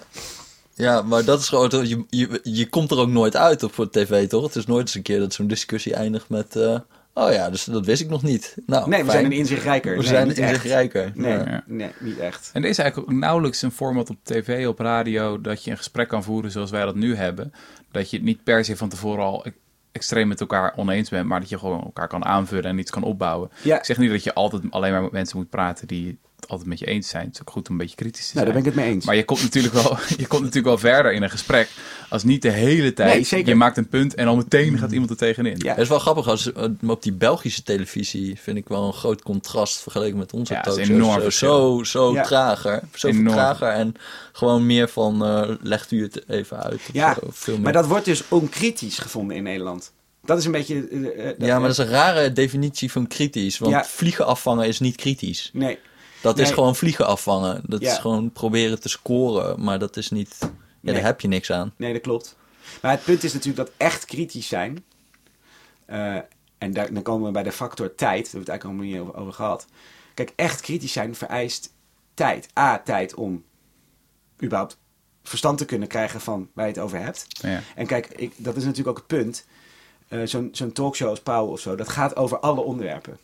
ja. 0.73 1.01
maar 1.01 1.23
dat 1.25 1.39
is 1.39 1.47
gewoon... 1.47 1.87
Je, 1.87 2.03
je, 2.09 2.39
je 2.43 2.69
komt 2.69 2.91
er 2.91 2.97
ook 2.97 3.09
nooit 3.09 3.35
uit 3.35 3.63
op 3.63 3.73
voor 3.73 3.89
tv, 3.89 4.27
toch? 4.27 4.43
Het 4.43 4.55
is 4.55 4.65
nooit 4.65 4.81
eens 4.85 4.95
een 4.95 5.01
keer 5.01 5.19
dat 5.19 5.33
zo'n 5.33 5.47
discussie 5.47 5.93
eindigt 5.93 6.29
met... 6.29 6.55
oh 7.25 7.31
ja, 7.33 7.49
dus 7.49 7.63
dat 7.63 7.85
wist 7.85 8.01
ik 8.01 8.09
nog 8.09 8.23
niet. 8.23 8.55
Nou, 8.65 8.89
Nee, 8.89 8.99
we 9.03 9.09
fijn. 9.09 9.19
zijn 9.19 9.31
een 9.31 9.37
inzicht 9.37 9.63
rijker. 9.63 9.91
We 9.91 9.97
Nee, 9.97 10.07
zijn 10.07 10.27
niet 10.27 10.37
in 10.37 10.43
echt. 10.43 10.53
zich 10.61 10.63
rijker. 10.71 11.11
Nee, 11.15 11.37
Ja. 11.37 11.63
Nee, 11.65 11.89
niet 11.99 12.17
echt. 12.19 12.49
En 12.53 12.63
er 12.63 12.69
is 12.69 12.77
eigenlijk 12.77 13.11
ook 13.11 13.17
nauwelijks 13.19 13.61
een 13.61 13.71
format 13.71 14.09
op 14.09 14.17
tv, 14.23 14.67
op 14.67 14.79
radio, 14.79 15.41
dat 15.41 15.63
je 15.63 15.71
een 15.71 15.77
gesprek 15.77 16.07
kan 16.07 16.23
voeren 16.23 16.51
zoals 16.51 16.71
wij 16.71 16.85
dat 16.85 16.95
nu 16.95 17.15
hebben. 17.15 17.51
Dat 17.91 18.09
je 18.09 18.15
het 18.17 18.25
niet 18.25 18.43
per 18.43 18.65
se 18.65 18.75
van 18.77 18.89
tevoren 18.89 19.23
al 19.23 19.45
e- 19.47 19.51
extreem 19.91 20.27
met 20.27 20.39
elkaar 20.41 20.73
oneens 20.75 21.09
bent, 21.09 21.27
maar 21.27 21.39
dat 21.39 21.49
je 21.49 21.57
gewoon 21.57 21.83
elkaar 21.83 22.07
kan 22.07 22.25
aanvullen 22.25 22.63
en 22.69 22.77
iets 22.79 22.91
kan 22.91 23.03
opbouwen. 23.03 23.49
Ja. 23.61 23.77
Ik 23.77 23.85
zeg 23.85 23.97
niet 23.97 24.09
dat 24.11 24.23
je 24.23 24.33
altijd 24.33 24.63
alleen 24.69 24.91
maar 24.91 25.01
met 25.01 25.11
mensen 25.11 25.37
moet 25.37 25.49
praten 25.49 25.87
die 25.87 26.17
het 26.39 26.49
altijd 26.49 26.69
met 26.69 26.79
je 26.79 26.85
eens 26.85 27.07
zijn. 27.09 27.25
Het 27.25 27.33
is 27.33 27.41
ook 27.41 27.49
goed 27.49 27.65
om 27.67 27.71
een 27.71 27.77
beetje 27.81 27.95
kritisch 27.95 28.27
te 28.29 28.33
Nou, 28.33 28.45
daar 28.45 28.53
zijn. 28.53 28.63
ben 28.63 28.71
ik 28.73 28.77
het 28.77 28.85
mee 28.87 28.95
eens. 28.95 29.05
Maar 29.05 29.15
je 29.15 29.23
komt, 29.25 29.41
natuurlijk 29.41 29.73
wel, 29.73 29.97
je 30.17 30.27
komt 30.27 30.41
natuurlijk 30.41 30.67
wel 30.67 30.77
verder 30.93 31.13
in 31.13 31.23
een 31.23 31.29
gesprek 31.29 31.69
als 32.09 32.23
niet 32.23 32.41
de 32.41 32.49
hele 32.51 32.93
tijd. 32.93 33.13
Nee, 33.13 33.23
zeker. 33.23 33.47
Je 33.47 33.55
maakt 33.55 33.77
een 33.77 33.87
punt 33.87 34.13
en 34.15 34.27
al 34.27 34.35
meteen 34.35 34.77
gaat 34.77 34.91
iemand 34.91 35.09
er 35.09 35.17
tegenin. 35.17 35.55
Ja. 35.57 35.69
Het 35.69 35.77
is 35.81 35.87
wel 35.89 35.99
grappig, 35.99 36.27
als, 36.27 36.53
eh, 36.53 36.63
op 36.87 37.03
die 37.03 37.13
Belgische 37.13 37.63
televisie 37.63 38.39
vind 38.39 38.57
ik 38.57 38.67
wel 38.67 38.87
een 38.87 38.93
groot 38.93 39.21
contrast 39.21 39.81
vergeleken 39.81 40.17
met 40.17 40.33
onze 40.33 40.53
Ja, 40.53 40.61
talkshows. 40.61 40.89
enorm 40.89 41.13
Zo- 41.13 41.21
verschil. 41.21 41.77
Zo, 41.77 41.83
zo 41.83 42.13
Ja. 42.13 42.23
trager. 42.23 42.81
Zo 42.93 43.23
trager 43.23 43.67
en 43.67 43.93
gewoon 44.31 44.65
meer 44.65 44.89
van, 44.89 45.25
eh, 45.25 45.49
legt 45.61 45.91
u 45.91 46.01
het 46.01 46.23
even 46.29 46.63
uit. 46.63 46.81
Ja, 46.93 47.13
zo. 47.13 47.27
Veel 47.31 47.53
meer. 47.53 47.63
Maar 47.63 47.73
dat 47.73 47.87
wordt 47.87 48.05
dus 48.05 48.23
onkritisch 48.27 48.97
gevonden 48.97 49.35
in 49.37 49.43
Nederland. 49.43 49.91
Dat 50.25 50.37
is 50.37 50.45
een 50.45 50.51
beetje... 50.51 50.87
eh, 50.87 51.29
eh, 51.29 51.35
ja, 51.39 51.59
maar 51.59 51.69
dat 51.69 51.77
is 51.79 51.85
een 51.85 51.91
rare 51.91 52.33
definitie 52.33 52.91
van 52.91 53.07
kritisch. 53.07 53.57
Want 53.57 53.71
Ja. 53.71 53.83
vliegen 53.85 54.25
afvangen 54.25 54.67
is 54.67 54.79
niet 54.79 54.95
kritisch. 54.95 55.49
Nee, 55.53 55.77
Dat 56.21 56.39
is 56.39 56.51
gewoon 56.51 56.75
vliegen 56.75 57.05
afvangen. 57.05 57.61
Dat 57.65 57.81
Ja. 57.81 57.91
is 57.91 57.97
gewoon 57.97 58.31
proberen 58.31 58.79
te 58.79 58.89
scoren. 58.89 59.63
Maar 59.63 59.79
dat 59.79 59.97
is 59.97 60.09
niet... 60.09 60.35
Ja, 60.39 60.47
Nee. 60.81 60.93
daar 60.93 61.03
heb 61.03 61.21
je 61.21 61.27
niks 61.27 61.51
aan. 61.51 61.73
nee, 61.75 61.93
dat 61.93 62.01
klopt. 62.01 62.35
Maar 62.81 62.91
het 62.91 63.03
punt 63.03 63.23
is 63.23 63.33
natuurlijk 63.33 63.67
dat 63.67 63.75
echt 63.77 64.05
kritisch 64.05 64.47
zijn... 64.47 64.83
eh, 65.85 66.15
en 66.57 66.73
daar, 66.73 66.93
dan 66.93 67.03
komen 67.03 67.25
we 67.25 67.31
bij 67.31 67.43
de 67.43 67.51
factor 67.51 67.95
tijd. 67.95 67.97
Daar 67.99 68.15
hebben 68.15 68.31
we 68.31 68.39
het 68.39 68.49
eigenlijk 68.49 68.79
al 68.79 68.85
niet 68.85 68.99
over, 68.99 69.15
over 69.15 69.33
gehad. 69.33 69.65
Kijk, 70.13 70.33
echt 70.35 70.61
kritisch 70.61 70.91
zijn 70.91 71.15
vereist 71.15 71.73
tijd. 72.13 72.47
A, 72.59 72.79
tijd 72.79 73.13
om 73.13 73.43
überhaupt 74.43 74.77
verstand 75.23 75.57
te 75.57 75.65
kunnen 75.65 75.87
krijgen 75.87 76.21
van 76.21 76.49
waar 76.53 76.65
je 76.65 76.71
het 76.71 76.81
over 76.81 76.99
hebt. 77.01 77.25
Ja. 77.41 77.61
En 77.75 77.87
kijk, 77.87 78.07
ik, 78.07 78.33
dat 78.37 78.55
is 78.55 78.63
natuurlijk 78.63 78.89
ook 78.89 78.97
het 78.97 79.07
punt. 79.19 79.45
Eh, 80.07 80.19
Zo'n 80.23 80.49
zo'n 80.51 80.71
talkshow 80.71 81.09
als 81.09 81.21
Pauw 81.21 81.47
of 81.47 81.59
zo, 81.59 81.75
dat 81.75 81.89
gaat 81.89 82.15
over 82.15 82.39
alle 82.39 82.61
onderwerpen. 82.61 83.17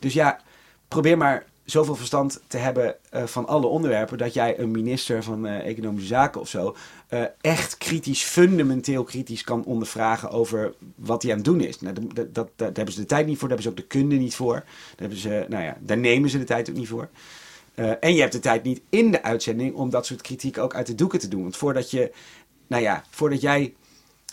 Dus 0.00 0.12
ja, 0.12 0.40
probeer 0.88 1.16
maar 1.16 1.44
zoveel 1.70 1.94
verstand 1.94 2.40
te 2.46 2.56
hebben 2.56 2.96
eh, 3.10 3.24
van 3.24 3.46
alle 3.46 3.66
onderwerpen... 3.66 4.18
dat 4.18 4.34
jij 4.34 4.58
een 4.58 4.70
minister 4.70 5.22
van 5.22 5.46
eh, 5.46 5.66
Economische 5.66 6.08
Zaken 6.08 6.40
of 6.40 6.48
zo... 6.48 6.76
eh, 7.08 7.22
echt 7.40 7.76
kritisch, 7.78 8.22
fundamenteel 8.22 9.04
kritisch 9.04 9.42
kan 9.42 9.64
ondervragen 9.64 10.30
over 10.30 10.74
wat 10.94 11.22
hij 11.22 11.30
aan 11.30 11.36
het 11.36 11.46
doen 11.46 11.60
is. 11.60 11.80
Nou, 11.80 11.94
dat, 12.14 12.34
dat, 12.34 12.48
daar 12.56 12.70
hebben 12.72 12.94
ze 12.94 13.00
de 13.00 13.06
tijd 13.06 13.26
niet 13.26 13.38
voor, 13.38 13.48
daar 13.48 13.58
hebben 13.58 13.74
ze 13.74 13.82
ook 13.82 13.90
de 13.90 13.98
kunde 13.98 14.16
niet 14.16 14.34
voor. 14.34 14.54
Daar, 14.54 14.64
hebben 14.96 15.18
ze, 15.18 15.46
nou 15.48 15.62
ja, 15.62 15.76
daar 15.80 15.98
nemen 15.98 16.30
ze 16.30 16.38
de 16.38 16.44
tijd 16.44 16.70
ook 16.70 16.76
niet 16.76 16.88
voor. 16.88 17.08
En 18.00 18.14
je 18.14 18.20
hebt 18.20 18.32
de 18.32 18.38
tijd 18.38 18.62
niet 18.62 18.80
in 18.88 19.10
de 19.10 19.22
uitzending 19.22 19.74
om 19.74 19.90
dat 19.90 20.06
soort 20.06 20.22
kritiek 20.22 20.58
ook 20.58 20.74
uit 20.74 20.86
de 20.86 20.94
doeken 20.94 21.18
te 21.18 21.28
doen. 21.28 21.42
Want 21.42 21.56
voordat 21.56 21.90
je, 21.90 22.12
nou 22.66 22.82
ja, 22.82 23.04
voordat 23.10 23.40
jij 23.40 23.74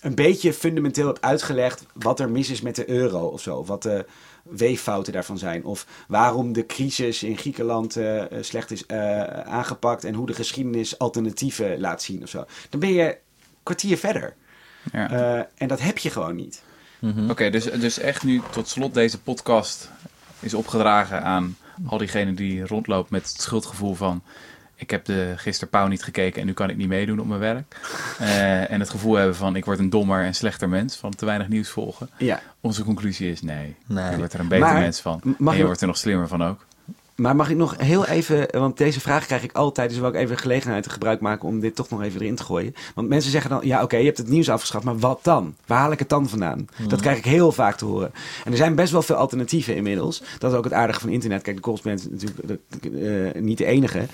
een 0.02 0.16
beetje 0.16 0.54
fundamenteel 0.54 1.08
hebt 1.08 1.22
uitgelegd 1.22 1.86
wat 1.94 2.20
er 2.20 2.30
mis 2.30 2.50
is 2.50 2.62
met 2.62 2.76
de 2.76 2.90
euro 2.90 3.28
of 3.28 3.42
zo. 3.42 3.66
Wat 3.66 3.90
weeffouten 4.50 5.14
daarvan 5.14 5.38
zijn. 5.38 5.64
Of 5.64 5.88
waarom 6.08 6.54
de 6.54 6.66
crisis 6.66 7.24
in 7.24 7.38
Griekenland 7.38 7.96
eh, 7.96 8.22
eh, 8.22 8.44
slecht 8.44 8.72
is 8.72 8.86
eh, 8.86 9.22
aangepakt. 9.40 10.04
En 10.04 10.14
hoe 10.14 10.26
de 10.26 10.34
geschiedenis 10.34 11.00
alternatieven 11.00 11.80
laat 11.80 12.02
zien 12.02 12.24
of 12.24 12.30
zo. 12.30 12.46
Dan 12.70 12.80
ben 12.80 12.94
je 12.94 13.04
een 13.04 13.16
kwartier 13.64 13.98
verder. 13.98 14.36
Ja. 14.92 15.10
Eh, 15.10 15.46
en 15.56 15.68
dat 15.68 15.82
heb 15.82 15.98
je 15.98 16.10
gewoon 16.10 16.36
niet. 16.36 16.64
Oké, 17.30 17.50
dus, 17.50 17.64
dus 17.64 18.00
echt 18.00 18.24
nu 18.24 18.42
tot 18.52 18.68
slot 18.68 18.94
deze 18.94 19.22
podcast 19.22 19.92
is 20.40 20.54
opgedragen 20.54 21.24
aan 21.24 21.58
al 21.86 21.98
diegenen 21.98 22.36
die 22.36 22.68
rondlopen 22.68 23.14
met 23.14 23.30
het 23.30 23.42
schuldgevoel 23.42 23.94
van... 23.94 24.24
Ik 24.76 24.90
heb 24.90 25.06
de 25.06 25.34
gisteren 25.36 25.70
Pauw 25.70 25.88
niet 25.88 26.04
gekeken 26.04 26.42
en 26.42 26.48
nu 26.48 26.54
kan 26.54 26.70
ik 26.70 26.78
niet 26.78 26.88
meedoen 26.88 27.20
op 27.20 27.28
mijn 27.28 27.40
werk. 27.40 27.76
Eh, 28.20 28.72
en 28.72 28.80
het 28.80 28.90
gevoel 28.90 29.16
hebben 29.16 29.36
van 29.36 29.56
ik 29.56 29.66
word 29.66 29.80
een 29.80 29.90
dommer 29.90 30.24
en 30.24 30.34
slechter 30.34 30.70
mens 30.70 30.96
van 30.96 31.16
te 31.16 31.26
weinig 31.26 31.48
nieuws 31.48 31.70
volgen. 31.70 32.10
Ja. 32.18 32.42
Onze 32.62 32.84
conclusie 32.84 33.32
is 33.32 33.42
nee. 33.42 33.76
Nee. 33.86 34.12
Je 34.12 34.18
wordt 34.18 34.34
er 34.34 34.40
een 34.40 34.48
beter 34.48 34.66
Maar, 34.66 34.80
mens 34.80 35.00
van. 35.00 35.22
En 35.40 35.58
je 35.58 35.66
wordt 35.66 35.82
er 35.82 35.88
nog 35.88 35.98
slimmer 35.98 36.28
van 36.28 36.44
ook. 36.44 36.66
Maar 37.16 37.36
mag 37.36 37.50
ik 37.50 37.58
nog 37.58 37.78
heel 37.78 38.06
even, 38.06 38.48
want 38.52 38.78
deze 38.78 39.00
vraag 39.00 39.26
krijg 39.26 39.44
ik 39.44 39.52
altijd, 39.52 39.90
dus 39.90 40.00
wil 40.00 40.08
ik 40.08 40.16
even 40.16 40.38
gelegenheid 40.38 40.90
gebruik 40.90 41.20
maken 41.20 41.48
om 41.48 41.60
dit 41.60 41.76
toch 41.76 41.90
nog 41.90 42.02
even 42.02 42.22
erin 42.22 42.36
te 42.36 42.44
gooien. 42.44 42.76
Want 42.96 43.10
mensen 43.10 43.32
zeggen 43.32 43.50
dan, 43.50 43.60
ja 43.64 43.84
oké, 43.84 43.98
je 43.98 44.06
hebt 44.06 44.18
het 44.18 44.28
nieuws 44.28 44.50
afgeschaft, 44.50 44.86
maar 44.86 45.00
wat 45.00 45.20
dan? 45.24 45.56
Waar 45.66 45.80
haal 45.80 45.92
ik 45.92 46.00
het 46.00 46.10
dan 46.10 46.30
vandaan? 46.30 46.68
Dat 46.88 47.02
krijg 47.02 47.18
ik 47.18 47.26
heel 47.26 47.52
vaak 47.52 47.76
te 47.76 47.86
horen. 47.86 48.12
En 48.46 48.52
er 48.52 48.58
zijn 48.58 48.76
best 48.76 48.92
wel 48.92 49.02
veel 49.02 49.16
alternatieven 49.16 49.76
inmiddels. 49.76 50.24
Dat 50.38 50.52
is 50.52 50.58
ook 50.58 50.64
het 50.64 50.74
aardige 50.74 51.00
van 51.00 51.10
internet. 51.10 51.42
Kijk, 51.42 51.56
de 51.56 51.62
correspondent 51.62 52.12
is 52.12 52.30
natuurlijk 52.30 52.62
eh, 52.82 53.42
niet 53.42 53.58
de 53.58 53.66
enige. 53.66 54.06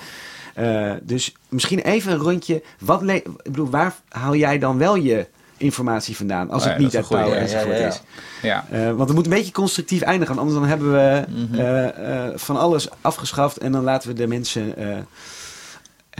Eh, 0.54 0.92
dus 1.02 1.34
misschien 1.50 1.80
even 1.80 2.12
een 2.12 2.18
rondje. 2.18 2.64
Wat 2.80 3.10
ik 3.10 3.24
bedoel, 3.44 3.70
waar 3.70 3.96
haal 4.10 4.36
jij 4.36 4.60
dan 4.60 4.78
wel 4.78 4.96
je 4.96 5.28
informatie 5.58 6.16
vandaan? 6.16 6.50
Als 6.50 6.62
Oh 6.62 6.68
ja, 6.68 6.74
het 6.74 6.82
niet 6.84 6.96
uit 6.96 7.04
is 7.06 7.10
een 7.12 7.18
goeie. 7.18 7.24
Pauw 7.24 7.34
Ja, 7.36 7.42
enzovoort 7.42 7.78
ja, 7.78 7.88
is. 7.88 8.02
Ja, 8.42 8.66
Eh, 8.72 8.86
want 8.86 9.00
het 9.00 9.14
moet 9.14 9.26
een 9.26 9.32
beetje 9.34 9.52
constructief 9.52 10.02
eindigen. 10.02 10.38
Anders 10.38 10.58
dan 10.60 10.68
hebben 10.68 10.92
we 10.92 11.24
Mhm. 11.30 11.60
eh, 11.60 12.30
van 12.36 12.58
alles 12.58 12.88
afgeschaft. 13.02 13.58
En 13.58 13.72
dan 13.72 13.84
laten 13.84 14.10
we 14.10 14.16
de 14.16 14.28
mensen 14.28 14.74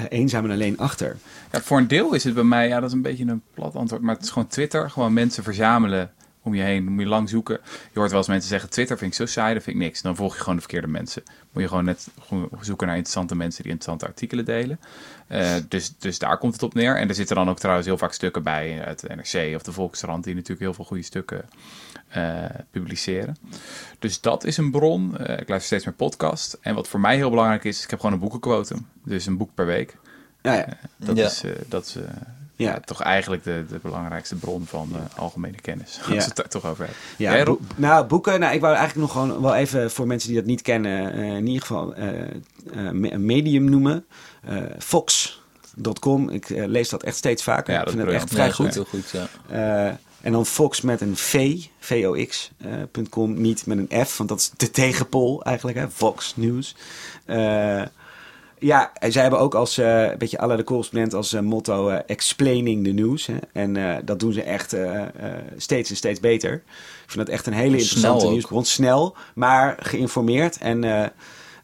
eenzaam 0.10 0.46
en 0.46 0.52
alleen 0.52 0.78
achter. 0.78 1.18
Ja, 1.52 1.62
voor 1.62 1.78
een 1.78 1.88
deel 1.88 2.14
is 2.14 2.24
het 2.24 2.34
bij 2.34 2.44
mij, 2.44 2.68
ja, 2.68 2.80
dat 2.80 2.90
is 2.90 2.96
een 2.96 3.02
beetje 3.02 3.26
een 3.26 3.42
plat 3.54 3.76
antwoord, 3.76 4.02
maar 4.02 4.16
het 4.16 4.24
is 4.24 4.30
gewoon 4.30 4.48
Twitter. 4.48 4.90
Gewoon 4.90 5.14
mensen 5.14 5.44
verzamelen 5.44 6.12
om 6.44 6.54
je 6.56 6.62
heen, 6.62 6.86
moet 6.92 7.04
je 7.04 7.08
lang 7.10 7.30
zoeken. 7.30 7.60
Je 7.64 8.00
hoort 8.00 8.10
wel 8.10 8.20
eens 8.20 8.28
mensen 8.28 8.50
zeggen, 8.50 8.70
Twitter 8.70 8.98
vind 8.98 9.12
ik 9.12 9.18
zo 9.18 9.26
saai, 9.26 9.54
dat 9.54 9.64
vind 9.64 9.76
ik 9.76 9.82
niks. 9.82 10.02
Dan 10.02 10.16
volg 10.16 10.34
je 10.34 10.40
gewoon 10.40 10.56
de 10.56 10.62
verkeerde 10.62 10.88
mensen. 10.88 11.24
Moet 11.52 11.64
je 11.64 11.70
gewoon 11.70 11.86
net 11.86 12.08
gewoon 12.28 12.50
zoeken 12.62 12.88
naar 12.88 12.96
interessante 12.96 13.36
mensen 13.36 13.64
die 13.64 13.72
interessante 13.72 14.06
artikelen 14.14 14.46
delen. 14.46 14.80
Eh, 15.28 15.56
dus, 15.68 15.94
dus 15.98 16.20
daar 16.20 16.38
komt 16.38 16.54
het 16.54 16.64
op 16.64 16.74
neer. 16.74 16.98
En 16.98 17.10
er 17.10 17.16
zitten 17.16 17.36
dan 17.36 17.50
ook 17.50 17.60
trouwens 17.60 17.88
heel 17.88 17.98
vaak 17.98 18.14
stukken 18.14 18.44
bij 18.44 18.86
uit 18.86 19.00
de 19.00 19.16
NRC 19.16 19.56
of 19.56 19.62
de 19.62 19.72
Volkskrant, 19.72 20.24
die 20.24 20.34
natuurlijk 20.34 20.62
heel 20.62 20.74
veel 20.74 20.86
goede 20.86 21.04
stukken 21.04 21.46
eh, 22.08 22.44
publiceren. 22.72 23.38
Dus 24.00 24.22
dat 24.22 24.44
is 24.44 24.58
een 24.58 24.72
bron. 24.72 25.18
Eh, 25.18 25.40
ik 25.40 25.50
luister 25.50 25.62
steeds 25.62 25.86
meer 25.86 25.94
podcast. 26.08 26.58
En 26.62 26.76
wat 26.76 26.88
voor 26.88 27.00
mij 27.00 27.16
heel 27.16 27.30
belangrijk 27.30 27.64
is, 27.64 27.84
ik 27.84 27.90
heb 27.90 28.00
gewoon 28.00 28.14
een 28.16 28.22
boekenquotum. 28.22 28.88
Dus 29.06 29.26
een 29.26 29.38
boek 29.38 29.54
per 29.54 29.66
week. 29.66 29.98
Ja, 30.42 30.54
ja. 30.54 30.68
Dat 30.98 31.18
Ja. 31.18 31.26
is, 31.26 31.44
dat 31.68 31.86
is 31.86 31.96
Ja. 32.66 32.80
toch 32.80 33.02
eigenlijk 33.02 33.44
de, 33.44 33.66
de 33.70 33.80
belangrijkste 33.82 34.36
bron 34.36 34.66
van 34.66 34.90
eh, 34.94 35.20
algemene 35.20 35.58
kennis. 35.62 35.98
Als 35.98 36.08
Ja. 36.08 36.16
we 36.16 36.24
het 36.24 36.36
daar 36.36 36.48
toch 36.48 36.66
over 36.66 36.78
hebben. 36.86 36.96
Ja, 37.18 37.32
Jij, 37.32 37.44
Rob? 37.44 37.60
boek- 37.60 37.78
nou, 37.78 38.06
boeken. 38.06 38.40
Nou, 38.40 38.54
ik 38.54 38.62
wou 38.62 38.76
eigenlijk 38.76 39.14
nog 39.14 39.24
gewoon 39.26 39.42
wel 39.42 39.56
even 39.56 39.92
voor 39.92 40.08
mensen 40.08 40.30
die 40.30 40.38
dat 40.38 40.48
niet 40.48 40.62
kennen, 40.62 41.14
eh, 41.14 41.36
in 41.36 41.48
ieder 41.48 41.62
geval 41.62 41.94
eh, 41.96 42.92
medium 43.18 43.64
noemen. 43.70 44.06
Fox.com. 44.80 46.30
Ik 46.30 46.50
lees 46.50 46.90
dat 46.90 47.04
echt 47.04 47.16
steeds 47.16 47.44
vaker. 47.44 47.74
Ja, 47.74 47.80
ik 47.80 47.86
dat 47.86 47.94
vind 47.94 48.08
is 48.08 48.14
het 48.14 48.24
echt 48.24 48.34
vrij 48.34 48.52
goed. 48.52 48.74
Heel 48.74 48.86
goed, 48.86 49.10
ja. 49.48 49.98
En 50.22 50.32
dan 50.32 50.46
Fox 50.46 50.82
met 50.82 51.02
een 51.02 51.18
V, 51.18 51.58
V-O-X, 51.80 52.52
eh, 52.58 52.70
punt 52.92 53.10
.com, 53.10 53.42
niet 53.42 53.66
met 53.66 53.78
een 53.78 54.06
F, 54.06 54.18
want 54.18 54.30
dat 54.30 54.40
is 54.40 54.52
de 54.58 54.72
tegenpol 54.72 55.44
eigenlijk, 55.44 55.78
hè? 55.78 55.90
Fox 55.90 56.34
News. 56.36 56.76
Ja, 58.62 58.92
en 58.94 59.12
zij 59.12 59.22
hebben 59.22 59.40
ook 59.40 59.56
als, 59.56 59.78
eh, 59.78 60.02
een 60.02 60.18
beetje 60.18 60.40
alle 60.40 60.56
de 60.56 60.64
correspondent 60.64 61.14
als 61.14 61.34
eh, 61.34 61.42
motto 61.42 61.90
eh, 61.90 62.00
explaining 62.06 62.84
the 62.84 62.92
news. 62.92 63.26
Hè? 63.26 63.36
En 63.54 64.02
dat 64.06 64.20
doen 64.20 64.34
ze 64.34 64.44
echt 64.44 64.76
steeds 65.58 65.90
en 65.90 65.96
steeds 65.96 66.20
beter. 66.20 66.54
Ik 66.54 67.12
vind 67.12 67.26
dat 67.26 67.36
echt 67.36 67.48
een 67.48 67.54
hele 67.54 67.78
interessante 67.78 68.28
nieuwsbron. 68.28 68.66
Snel, 68.66 69.16
maar 69.34 69.78
geïnformeerd. 69.80 70.58
En 70.58 70.84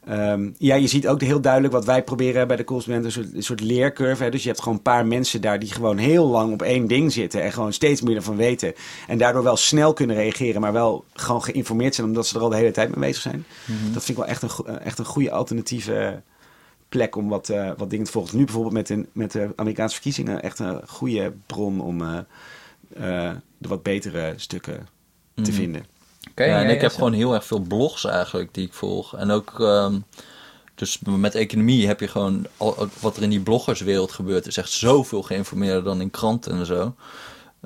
eh, 0.07 0.31
ehm, 0.31 0.49
ja, 0.57 0.75
je 0.75 0.87
ziet 0.87 1.07
ook 1.07 1.21
heel 1.21 1.41
duidelijk 1.41 1.73
wat 1.73 1.85
wij 1.85 2.03
proberen 2.03 2.47
bij 2.47 2.57
de 2.57 2.63
correspondent. 2.63 3.05
Een 3.05 3.11
soort, 3.11 3.33
een 3.33 3.43
soort 3.43 3.61
leercurve. 3.61 4.23
Hè? 4.23 4.29
Dus 4.29 4.41
je 4.41 4.47
hebt 4.47 4.61
gewoon 4.61 4.77
een 4.77 4.83
paar 4.83 5.05
mensen 5.05 5.41
daar 5.41 5.59
die 5.59 5.71
gewoon 5.71 5.97
heel 5.97 6.27
lang 6.27 6.53
op 6.53 6.61
één 6.61 6.87
ding 6.87 7.11
zitten. 7.11 7.43
En 7.43 7.51
gewoon 7.51 7.73
steeds 7.73 8.01
meer 8.01 8.15
ervan 8.15 8.35
weten. 8.35 8.73
En 9.07 9.17
daardoor 9.17 9.43
wel 9.43 9.57
snel 9.57 9.93
kunnen 9.93 10.15
reageren. 10.15 10.61
Maar 10.61 10.73
wel 10.73 11.05
gewoon 11.13 11.43
geïnformeerd 11.43 11.95
zijn 11.95 12.07
omdat 12.07 12.27
ze 12.27 12.35
er 12.35 12.41
al 12.41 12.49
de 12.49 12.55
hele 12.55 12.71
tijd 12.71 12.89
mee 12.89 13.07
bezig 13.07 13.21
zijn. 13.21 13.45
Dat 13.93 14.03
vind 14.03 14.17
ik 14.17 14.23
wel 14.23 14.33
echt 14.33 14.41
een, 14.41 14.79
echt 14.79 14.99
een 14.99 15.05
goede 15.05 15.31
alternatieve 15.31 16.21
plek 16.89 17.15
om 17.15 17.29
wat, 17.29 17.49
eh, 17.49 17.71
wat 17.77 17.89
dingen 17.89 18.05
te 18.05 18.11
volgen. 18.11 18.37
Nu 18.37 18.43
bijvoorbeeld 18.43 18.73
met, 18.73 18.89
een, 18.89 19.07
met 19.11 19.31
de 19.31 19.53
Amerikaanse 19.55 19.93
verkiezingen 19.93 20.41
echt 20.41 20.59
een 20.59 20.81
goede 20.87 21.33
bron 21.45 21.81
om 21.81 22.01
eh, 22.01 22.17
eh, 23.29 23.35
de 23.57 23.67
wat 23.67 23.83
betere 23.83 24.33
stukken 24.35 24.87
te 25.33 25.41
Mhm. 25.41 25.51
vinden. 25.51 25.85
Ja, 26.35 26.63
en 26.63 26.69
ik 26.69 26.81
heb 26.81 26.91
gewoon 26.91 27.13
heel 27.13 27.33
erg 27.33 27.45
veel 27.45 27.59
blogs 27.59 28.05
eigenlijk 28.05 28.53
die 28.53 28.65
ik 28.65 28.73
volg. 28.73 29.15
En 29.15 29.31
ook, 29.31 29.59
ehm, 29.59 29.99
dus 30.75 30.99
met 31.05 31.35
economie 31.35 31.87
heb 31.87 31.99
je 31.99 32.07
gewoon, 32.07 32.45
al, 32.57 32.87
wat 32.99 33.17
er 33.17 33.23
in 33.23 33.29
die 33.29 33.39
bloggerswereld 33.39 34.11
gebeurt, 34.11 34.47
is 34.47 34.57
echt 34.57 34.71
zoveel 34.71 35.21
geïnformeerder 35.21 35.83
dan 35.83 36.01
in 36.01 36.09
kranten 36.11 36.51
en 36.53 36.65
zo. 36.65 36.95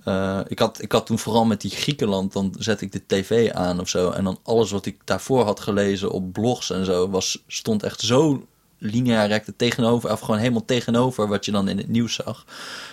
Eh, 0.04 0.40
ik, 0.48 0.60
had, 0.60 0.82
ik 0.82 0.92
had 0.92 1.06
toen 1.06 1.20
vooral 1.20 1.46
met 1.46 1.62
die 1.62 1.72
Griekenland, 1.72 2.34
dan 2.34 2.56
zet 2.60 2.82
ik 2.82 2.92
de 2.92 3.02
tv 3.08 3.52
aan 3.52 3.80
of 3.80 3.90
zo. 3.90 4.10
En 4.12 4.24
dan 4.24 4.38
alles 4.44 4.72
wat 4.72 4.86
ik 4.86 4.98
daarvoor 5.04 5.44
had 5.44 5.60
gelezen 5.60 6.12
op 6.12 6.34
blogs 6.34 6.70
en 6.70 6.86
zo, 6.86 7.10
was, 7.10 7.44
stond 7.48 7.84
echt 7.84 8.00
zo 8.02 8.46
lineair 8.84 9.28
recht 9.28 9.52
tegenover, 9.58 10.12
of 10.12 10.20
gewoon 10.20 10.40
helemaal 10.40 10.66
tegenover 10.66 11.28
wat 11.28 11.46
je 11.46 11.52
dan 11.52 11.68
in 11.68 11.78
het 11.78 11.88
nieuws 11.88 12.14
zag. 12.14 12.46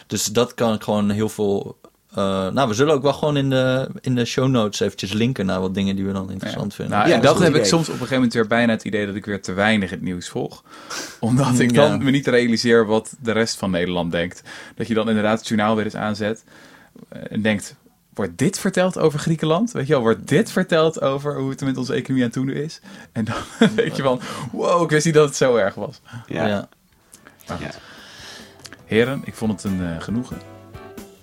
Dus 0.07 0.25
dat 0.25 0.55
kan 0.55 0.75
ik 0.75 0.83
gewoon 0.83 1.11
heel 1.11 1.29
veel. 1.29 1.79
eh, 2.11 2.49
nou, 2.49 2.69
we 2.69 2.75
zullen 2.75 2.95
ook 2.95 3.03
wel 3.03 3.13
gewoon 3.13 3.37
in 3.37 3.51
de, 3.51 3.89
in 4.01 4.15
de 4.15 4.25
show 4.25 4.49
notes 4.49 4.81
eventjes 4.81 5.13
linken 5.13 5.47
naar 5.47 5.61
wat 5.61 5.75
dingen 5.75 5.97
die 5.97 6.05
we 6.07 6.13
dan 6.13 6.31
interessant 6.31 6.75
vinden. 6.75 6.97
Nou, 6.97 7.09
Ja, 7.09 7.15
en 7.15 7.21
dat 7.21 7.39
heb 7.39 7.55
ik 7.55 7.65
soms 7.65 7.83
op 7.87 7.93
een 7.93 7.93
gegeven 7.93 8.15
moment 8.15 8.35
weer 8.35 8.47
bijna 8.47 8.73
het 8.73 8.85
idee 8.85 9.07
dat 9.07 9.15
ik 9.15 9.25
weer 9.25 9.43
te 9.43 9.53
weinig 9.53 9.91
het 9.91 10.03
nieuws 10.03 10.29
volg. 10.29 10.63
Omdat 11.21 11.59
ik 11.59 11.75
dan 11.75 12.05
me 12.05 12.11
niet 12.11 12.27
realiseer 12.27 12.87
wat 12.87 13.17
de 13.23 13.33
rest 13.33 13.57
van 13.57 13.71
Nederland 13.71 14.13
denkt. 14.13 14.43
Dat 14.75 14.87
je 14.87 14.95
dan 14.95 15.09
inderdaad 15.09 15.39
het 15.39 15.49
journaal 15.49 15.77
weer 15.77 15.85
eens 15.85 15.97
aanzet 15.97 16.45
eh, 17.09 17.23
en 17.29 17.43
denkt... 17.43 17.77
Wordt 18.19 18.39
dit 18.39 18.59
verteld 18.59 18.99
over 18.99 19.19
Griekenland? 19.19 19.73
Weet 19.73 19.87
je 19.87 19.93
wel, 19.93 20.03
wordt 20.03 20.29
dit 20.29 20.51
verteld 20.53 21.01
over 21.01 21.37
hoe 21.39 21.51
het 21.51 21.61
met 21.61 21.77
onze 21.77 21.95
economie 21.95 22.23
aan 22.25 22.31
het 22.31 22.39
doen 22.39 22.51
is? 22.51 22.81
En 23.13 23.25
dan 23.25 23.35
weet 23.77 23.97
je 23.97 24.03
van, 24.03 24.21
wow, 24.53 24.83
ik 24.83 24.91
wist 24.91 25.05
niet 25.05 25.15
dat 25.15 25.27
het 25.29 25.37
zo 25.37 25.57
erg 25.57 25.75
was. 25.75 26.01
Ja. 26.27 26.47
ja. 26.47 26.69
Maar 27.49 27.57
goed. 27.57 27.67
Ja. 27.67 27.81
Heren, 28.85 29.23
ik 29.25 29.35
vond 29.35 29.53
het 29.53 29.65
een 29.73 29.81
eh, 29.87 30.03
genoegen. 30.03 30.37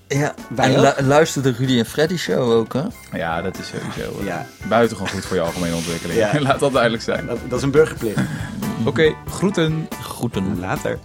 Ja, 0.07 0.33
Wij 0.49 0.79
lu- 0.81 1.05
luister 1.05 1.43
de 1.43 1.51
Rudy 1.51 1.77
en 1.79 1.85
Freddy 1.85 2.17
show 2.17 2.51
ook, 2.51 2.73
hè? 2.73 2.83
Ja, 3.11 3.41
dat 3.41 3.57
is 3.57 3.67
sowieso 3.67 4.19
eh, 4.19 4.25
Ja. 4.25 4.45
buitengewoon 4.69 5.11
goed 5.11 5.25
voor 5.25 5.35
je 5.35 5.41
algemene 5.41 5.75
ontwikkeling. 5.75 6.19
Ja. 6.19 6.39
Laat 6.41 6.59
dat 6.59 6.73
duidelijk 6.73 7.03
zijn. 7.03 7.25
Dat, 7.25 7.37
dat 7.47 7.57
is 7.57 7.63
een 7.63 7.71
burgerplicht. 7.71 8.19
Oké, 8.85 9.13
groeten. 9.29 9.87
Groeten. 10.01 10.59
Later. 10.59 10.99